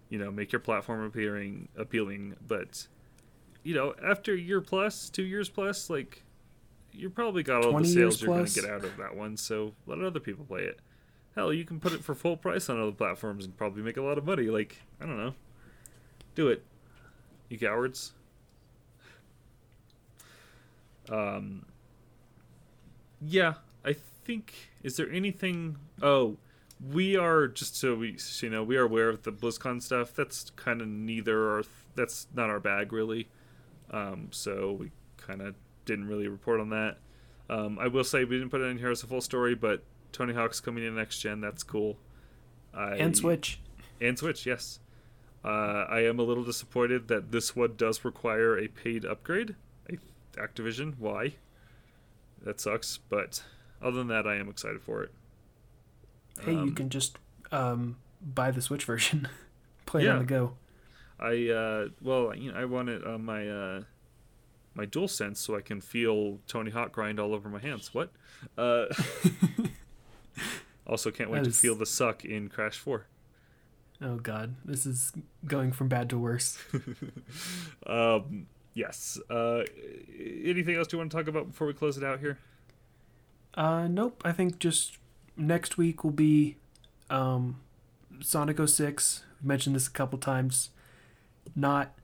you 0.08 0.18
know, 0.18 0.30
make 0.30 0.52
your 0.52 0.60
platform 0.60 1.04
appearing 1.04 1.68
appealing. 1.76 2.36
But, 2.46 2.88
you 3.62 3.74
know, 3.74 3.94
after 4.04 4.34
a 4.34 4.38
year 4.38 4.60
plus, 4.60 5.08
two 5.08 5.24
years 5.24 5.48
plus, 5.48 5.88
like, 5.88 6.24
you 6.96 7.10
probably 7.10 7.42
got 7.42 7.64
all 7.64 7.78
the 7.78 7.84
sales 7.84 8.20
you're 8.20 8.34
going 8.34 8.46
to 8.46 8.60
get 8.60 8.70
out 8.70 8.84
of 8.84 8.96
that 8.96 9.16
one. 9.16 9.36
So 9.36 9.74
let 9.86 10.00
other 10.00 10.20
people 10.20 10.44
play 10.44 10.62
it. 10.62 10.80
hell, 11.34 11.52
you 11.52 11.64
can 11.64 11.78
put 11.80 11.92
it 11.92 12.02
for 12.02 12.14
full 12.14 12.36
price 12.36 12.68
on 12.68 12.80
other 12.80 12.92
platforms 12.92 13.44
and 13.44 13.56
probably 13.56 13.82
make 13.82 13.96
a 13.96 14.02
lot 14.02 14.18
of 14.18 14.24
money. 14.24 14.44
Like, 14.44 14.78
I 15.00 15.06
don't 15.06 15.18
know. 15.18 15.34
Do 16.34 16.48
it. 16.48 16.64
You 17.48 17.58
cowards. 17.58 18.12
Um 21.08 21.64
Yeah, 23.20 23.54
I 23.84 23.94
think 24.24 24.54
is 24.82 24.96
there 24.96 25.10
anything 25.10 25.76
oh 26.02 26.36
we 26.92 27.16
are 27.16 27.46
just 27.48 27.76
so 27.76 27.94
we 27.94 28.18
so 28.18 28.46
you 28.46 28.52
know 28.52 28.62
we 28.62 28.76
are 28.76 28.82
aware 28.82 29.08
of 29.08 29.22
the 29.22 29.32
BlizzCon 29.32 29.82
stuff. 29.82 30.14
That's 30.14 30.50
kind 30.56 30.80
of 30.80 30.88
neither 30.88 31.50
our 31.50 31.62
that's 31.94 32.26
not 32.34 32.50
our 32.50 32.60
bag 32.60 32.92
really. 32.92 33.28
Um, 33.90 34.28
so 34.30 34.72
we 34.72 34.90
kind 35.16 35.40
of 35.40 35.54
didn't 35.86 36.06
really 36.06 36.28
report 36.28 36.60
on 36.60 36.68
that. 36.70 36.98
Um, 37.48 37.78
I 37.78 37.86
will 37.86 38.04
say 38.04 38.24
we 38.24 38.36
didn't 38.36 38.50
put 38.50 38.60
it 38.60 38.64
in 38.64 38.78
here 38.78 38.90
as 38.90 39.02
a 39.02 39.06
full 39.06 39.20
story, 39.20 39.54
but 39.54 39.82
Tony 40.12 40.34
Hawk's 40.34 40.60
coming 40.60 40.84
in 40.84 40.94
next 40.94 41.20
gen. 41.20 41.40
That's 41.40 41.62
cool. 41.62 41.96
I, 42.74 42.96
and 42.96 43.16
Switch. 43.16 43.60
And 44.00 44.18
Switch, 44.18 44.44
yes. 44.44 44.80
Uh, 45.44 45.86
I 45.88 46.00
am 46.00 46.18
a 46.18 46.22
little 46.22 46.44
disappointed 46.44 47.08
that 47.08 47.30
this 47.30 47.54
one 47.54 47.74
does 47.76 48.04
require 48.04 48.58
a 48.58 48.68
paid 48.68 49.04
upgrade. 49.04 49.54
Activision, 50.36 50.94
why? 50.98 51.34
That 52.42 52.60
sucks. 52.60 52.98
But 52.98 53.42
other 53.80 53.96
than 53.96 54.08
that, 54.08 54.26
I 54.26 54.36
am 54.36 54.48
excited 54.48 54.82
for 54.82 55.02
it. 55.02 55.12
Hey, 56.42 56.56
um, 56.56 56.66
you 56.66 56.72
can 56.72 56.90
just 56.90 57.16
um, 57.52 57.96
buy 58.20 58.50
the 58.50 58.60
Switch 58.60 58.84
version, 58.86 59.28
play 59.86 60.04
yeah. 60.04 60.10
it 60.10 60.12
on 60.12 60.18
the 60.18 60.24
go. 60.24 60.52
I 61.18 61.48
uh, 61.48 61.88
well, 62.02 62.34
you 62.36 62.52
know, 62.52 62.58
I 62.58 62.66
want 62.66 62.90
it 62.90 63.06
on 63.06 63.24
my 63.24 63.48
uh, 63.48 63.80
my 64.76 64.84
dual 64.84 65.08
sense 65.08 65.40
so 65.40 65.56
I 65.56 65.60
can 65.60 65.80
feel 65.80 66.38
Tony 66.46 66.70
Hawk 66.70 66.92
grind 66.92 67.18
all 67.18 67.34
over 67.34 67.48
my 67.48 67.58
hands. 67.58 67.94
What? 67.94 68.10
Uh, 68.56 68.86
also, 70.86 71.10
can't 71.10 71.30
wait 71.30 71.46
is... 71.46 71.54
to 71.56 71.60
feel 71.60 71.74
the 71.74 71.86
suck 71.86 72.24
in 72.24 72.48
Crash 72.48 72.78
Four. 72.78 73.06
Oh 74.02 74.16
God, 74.16 74.56
this 74.64 74.84
is 74.84 75.12
going 75.46 75.72
from 75.72 75.88
bad 75.88 76.10
to 76.10 76.18
worse. 76.18 76.58
um, 77.86 78.46
yes. 78.74 79.18
Uh, 79.30 79.62
anything 80.44 80.76
else 80.76 80.92
you 80.92 80.98
want 80.98 81.10
to 81.10 81.16
talk 81.16 81.28
about 81.28 81.48
before 81.48 81.66
we 81.66 81.72
close 81.72 81.96
it 81.96 82.04
out 82.04 82.20
here? 82.20 82.38
Uh, 83.54 83.88
nope. 83.88 84.20
I 84.24 84.32
think 84.32 84.58
just 84.58 84.98
next 85.36 85.78
week 85.78 86.04
will 86.04 86.10
be 86.10 86.56
um, 87.08 87.60
Sonic 88.20 88.58
06. 88.68 89.24
I've 89.40 89.46
mentioned 89.46 89.74
this 89.74 89.86
a 89.86 89.90
couple 89.90 90.18
times. 90.18 90.70
Not. 91.54 91.94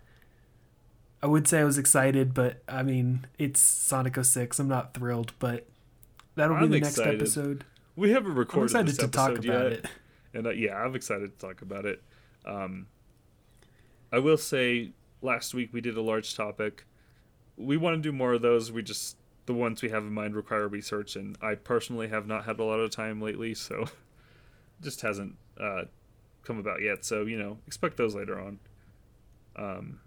I 1.22 1.26
would 1.26 1.46
say 1.46 1.60
I 1.60 1.64
was 1.64 1.78
excited, 1.78 2.34
but 2.34 2.62
I 2.68 2.82
mean, 2.82 3.26
it's 3.38 3.60
Sonic 3.60 4.22
06. 4.22 4.58
I'm 4.58 4.68
not 4.68 4.92
thrilled, 4.92 5.32
but 5.38 5.68
that'll 6.34 6.56
be 6.56 6.64
I'm 6.64 6.70
the 6.70 6.80
next 6.80 6.98
excited. 6.98 7.20
episode. 7.20 7.64
We 7.94 8.10
haven't 8.10 8.34
recorded 8.34 8.74
I'm 8.74 8.88
excited 8.88 9.12
to 9.12 9.16
talk 9.16 9.30
about 9.30 9.44
yet. 9.44 9.72
it. 9.72 9.86
And 10.34 10.46
uh, 10.46 10.50
yeah, 10.50 10.76
I'm 10.76 10.94
excited 10.96 11.38
to 11.38 11.46
talk 11.46 11.62
about 11.62 11.84
it. 11.84 12.02
Um, 12.44 12.86
I 14.10 14.18
will 14.18 14.36
say, 14.36 14.92
last 15.20 15.54
week 15.54 15.72
we 15.72 15.80
did 15.80 15.96
a 15.96 16.02
large 16.02 16.34
topic. 16.34 16.86
We 17.56 17.76
want 17.76 17.96
to 17.96 18.02
do 18.02 18.12
more 18.12 18.32
of 18.32 18.42
those. 18.42 18.72
We 18.72 18.82
just 18.82 19.16
the 19.46 19.54
ones 19.54 19.82
we 19.82 19.90
have 19.90 20.02
in 20.02 20.12
mind 20.12 20.34
require 20.34 20.66
research, 20.68 21.16
and 21.16 21.36
I 21.42 21.54
personally 21.54 22.08
have 22.08 22.26
not 22.26 22.44
had 22.44 22.58
a 22.58 22.64
lot 22.64 22.80
of 22.80 22.90
time 22.90 23.20
lately, 23.20 23.54
so 23.54 23.84
just 24.80 25.02
hasn't 25.02 25.36
uh, 25.60 25.82
come 26.42 26.58
about 26.58 26.82
yet. 26.82 27.04
So 27.04 27.22
you 27.22 27.38
know, 27.38 27.58
expect 27.66 27.96
those 27.96 28.14
later 28.14 28.40
on. 28.40 28.58
Um, 29.54 30.00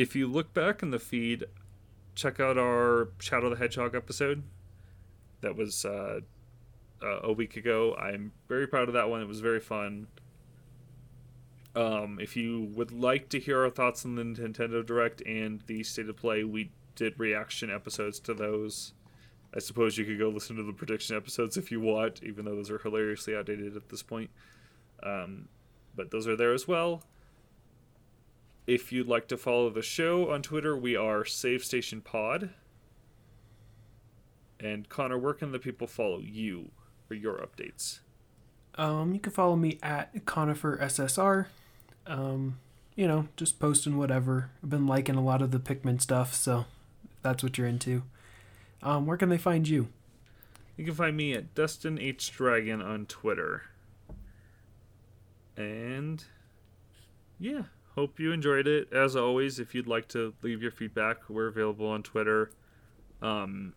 if 0.00 0.16
you 0.16 0.26
look 0.26 0.54
back 0.54 0.82
in 0.82 0.90
the 0.90 0.98
feed, 0.98 1.44
check 2.14 2.40
out 2.40 2.56
our 2.56 3.10
Shadow 3.18 3.50
the 3.50 3.56
Hedgehog 3.56 3.94
episode. 3.94 4.42
That 5.42 5.56
was 5.56 5.84
uh, 5.84 6.20
uh, 7.02 7.20
a 7.22 7.32
week 7.32 7.56
ago. 7.56 7.94
I'm 7.96 8.32
very 8.48 8.66
proud 8.66 8.88
of 8.88 8.94
that 8.94 9.10
one. 9.10 9.20
It 9.20 9.28
was 9.28 9.40
very 9.40 9.60
fun. 9.60 10.06
Um, 11.76 12.18
if 12.18 12.34
you 12.34 12.70
would 12.74 12.92
like 12.92 13.28
to 13.28 13.38
hear 13.38 13.62
our 13.62 13.70
thoughts 13.70 14.06
on 14.06 14.14
the 14.14 14.22
Nintendo 14.22 14.84
Direct 14.84 15.20
and 15.26 15.62
the 15.66 15.82
State 15.82 16.08
of 16.08 16.16
Play, 16.16 16.44
we 16.44 16.70
did 16.94 17.20
reaction 17.20 17.70
episodes 17.70 18.18
to 18.20 18.32
those. 18.32 18.94
I 19.54 19.58
suppose 19.58 19.98
you 19.98 20.06
could 20.06 20.18
go 20.18 20.30
listen 20.30 20.56
to 20.56 20.62
the 20.62 20.72
prediction 20.72 21.14
episodes 21.14 21.58
if 21.58 21.70
you 21.70 21.80
want, 21.80 22.22
even 22.22 22.46
though 22.46 22.56
those 22.56 22.70
are 22.70 22.78
hilariously 22.78 23.36
outdated 23.36 23.76
at 23.76 23.90
this 23.90 24.02
point. 24.02 24.30
Um, 25.02 25.48
but 25.94 26.10
those 26.10 26.26
are 26.26 26.36
there 26.36 26.54
as 26.54 26.66
well. 26.66 27.02
If 28.70 28.92
you'd 28.92 29.08
like 29.08 29.26
to 29.26 29.36
follow 29.36 29.68
the 29.68 29.82
show 29.82 30.30
on 30.30 30.42
Twitter, 30.42 30.76
we 30.76 30.94
are 30.94 31.24
Save 31.24 31.64
Station 31.64 32.00
Pod. 32.00 32.50
And 34.60 34.88
Connor, 34.88 35.18
where 35.18 35.34
can 35.34 35.50
the 35.50 35.58
people 35.58 35.88
follow 35.88 36.20
you 36.20 36.70
for 37.08 37.14
your 37.14 37.38
updates? 37.38 37.98
Um, 38.76 39.12
you 39.12 39.18
can 39.18 39.32
follow 39.32 39.56
me 39.56 39.80
at 39.82 40.24
Conifer 40.24 40.78
SSR. 40.78 41.46
Um, 42.06 42.60
you 42.94 43.08
know, 43.08 43.26
just 43.36 43.58
posting 43.58 43.98
whatever. 43.98 44.50
I've 44.62 44.70
been 44.70 44.86
liking 44.86 45.16
a 45.16 45.24
lot 45.24 45.42
of 45.42 45.50
the 45.50 45.58
Pikmin 45.58 46.00
stuff, 46.00 46.32
so 46.32 46.66
that's 47.22 47.42
what 47.42 47.58
you're 47.58 47.66
into. 47.66 48.04
Um, 48.84 49.04
where 49.04 49.16
can 49.16 49.30
they 49.30 49.36
find 49.36 49.66
you? 49.66 49.88
You 50.76 50.84
can 50.84 50.94
find 50.94 51.16
me 51.16 51.32
at 51.32 51.56
Dustin 51.56 51.98
H 51.98 52.30
Dragon 52.30 52.80
on 52.80 53.06
Twitter. 53.06 53.64
And 55.56 56.22
yeah, 57.40 57.64
hope 57.94 58.18
you 58.18 58.32
enjoyed 58.32 58.66
it. 58.66 58.92
As 58.92 59.16
always, 59.16 59.58
if 59.58 59.74
you'd 59.74 59.86
like 59.86 60.08
to 60.08 60.34
leave 60.42 60.62
your 60.62 60.70
feedback, 60.70 61.28
we're 61.28 61.48
available 61.48 61.86
on 61.86 62.02
Twitter. 62.02 62.50
Um, 63.22 63.74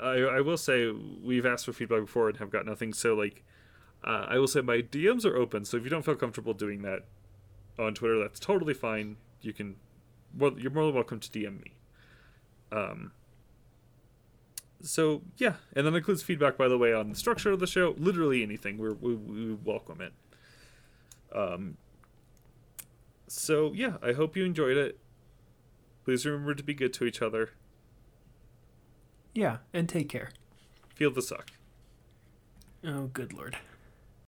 I, 0.00 0.16
I 0.18 0.40
will 0.40 0.56
say 0.56 0.90
we've 0.90 1.46
asked 1.46 1.66
for 1.66 1.72
feedback 1.72 2.00
before 2.00 2.28
and 2.28 2.38
have 2.38 2.50
got 2.50 2.66
nothing. 2.66 2.92
So 2.92 3.14
like, 3.14 3.42
uh, 4.04 4.26
I 4.28 4.38
will 4.38 4.46
say 4.46 4.60
my 4.60 4.78
DMs 4.78 5.24
are 5.24 5.36
open. 5.36 5.64
So 5.64 5.76
if 5.76 5.84
you 5.84 5.90
don't 5.90 6.04
feel 6.04 6.14
comfortable 6.14 6.54
doing 6.54 6.82
that 6.82 7.04
on 7.78 7.94
Twitter, 7.94 8.18
that's 8.18 8.40
totally 8.40 8.74
fine. 8.74 9.16
You 9.42 9.52
can, 9.52 9.76
well, 10.36 10.52
you're 10.58 10.70
more 10.70 10.86
than 10.86 10.94
welcome 10.94 11.20
to 11.20 11.30
DM 11.30 11.62
me. 11.62 11.72
Um, 12.72 13.12
so 14.82 15.22
yeah, 15.36 15.54
and 15.74 15.86
that 15.86 15.94
includes 15.94 16.22
feedback, 16.22 16.56
by 16.56 16.68
the 16.68 16.78
way, 16.78 16.92
on 16.92 17.10
the 17.10 17.14
structure 17.14 17.50
of 17.52 17.60
the 17.60 17.66
show. 17.66 17.94
Literally 17.98 18.42
anything, 18.42 18.78
We're, 18.78 18.94
we 18.94 19.14
we 19.14 19.54
welcome 19.54 20.00
it. 20.00 20.12
Um. 21.34 21.76
So 23.32 23.72
yeah, 23.72 23.96
I 24.02 24.12
hope 24.12 24.36
you 24.36 24.44
enjoyed 24.44 24.76
it. 24.76 24.98
Please 26.04 26.26
remember 26.26 26.52
to 26.52 26.64
be 26.64 26.74
good 26.74 26.92
to 26.94 27.04
each 27.04 27.22
other. 27.22 27.50
Yeah, 29.32 29.58
and 29.72 29.88
take 29.88 30.08
care. 30.08 30.30
Feel 30.96 31.12
the 31.12 31.22
suck. 31.22 31.52
Oh, 32.84 33.06
good 33.06 33.32
lord. 33.32 33.56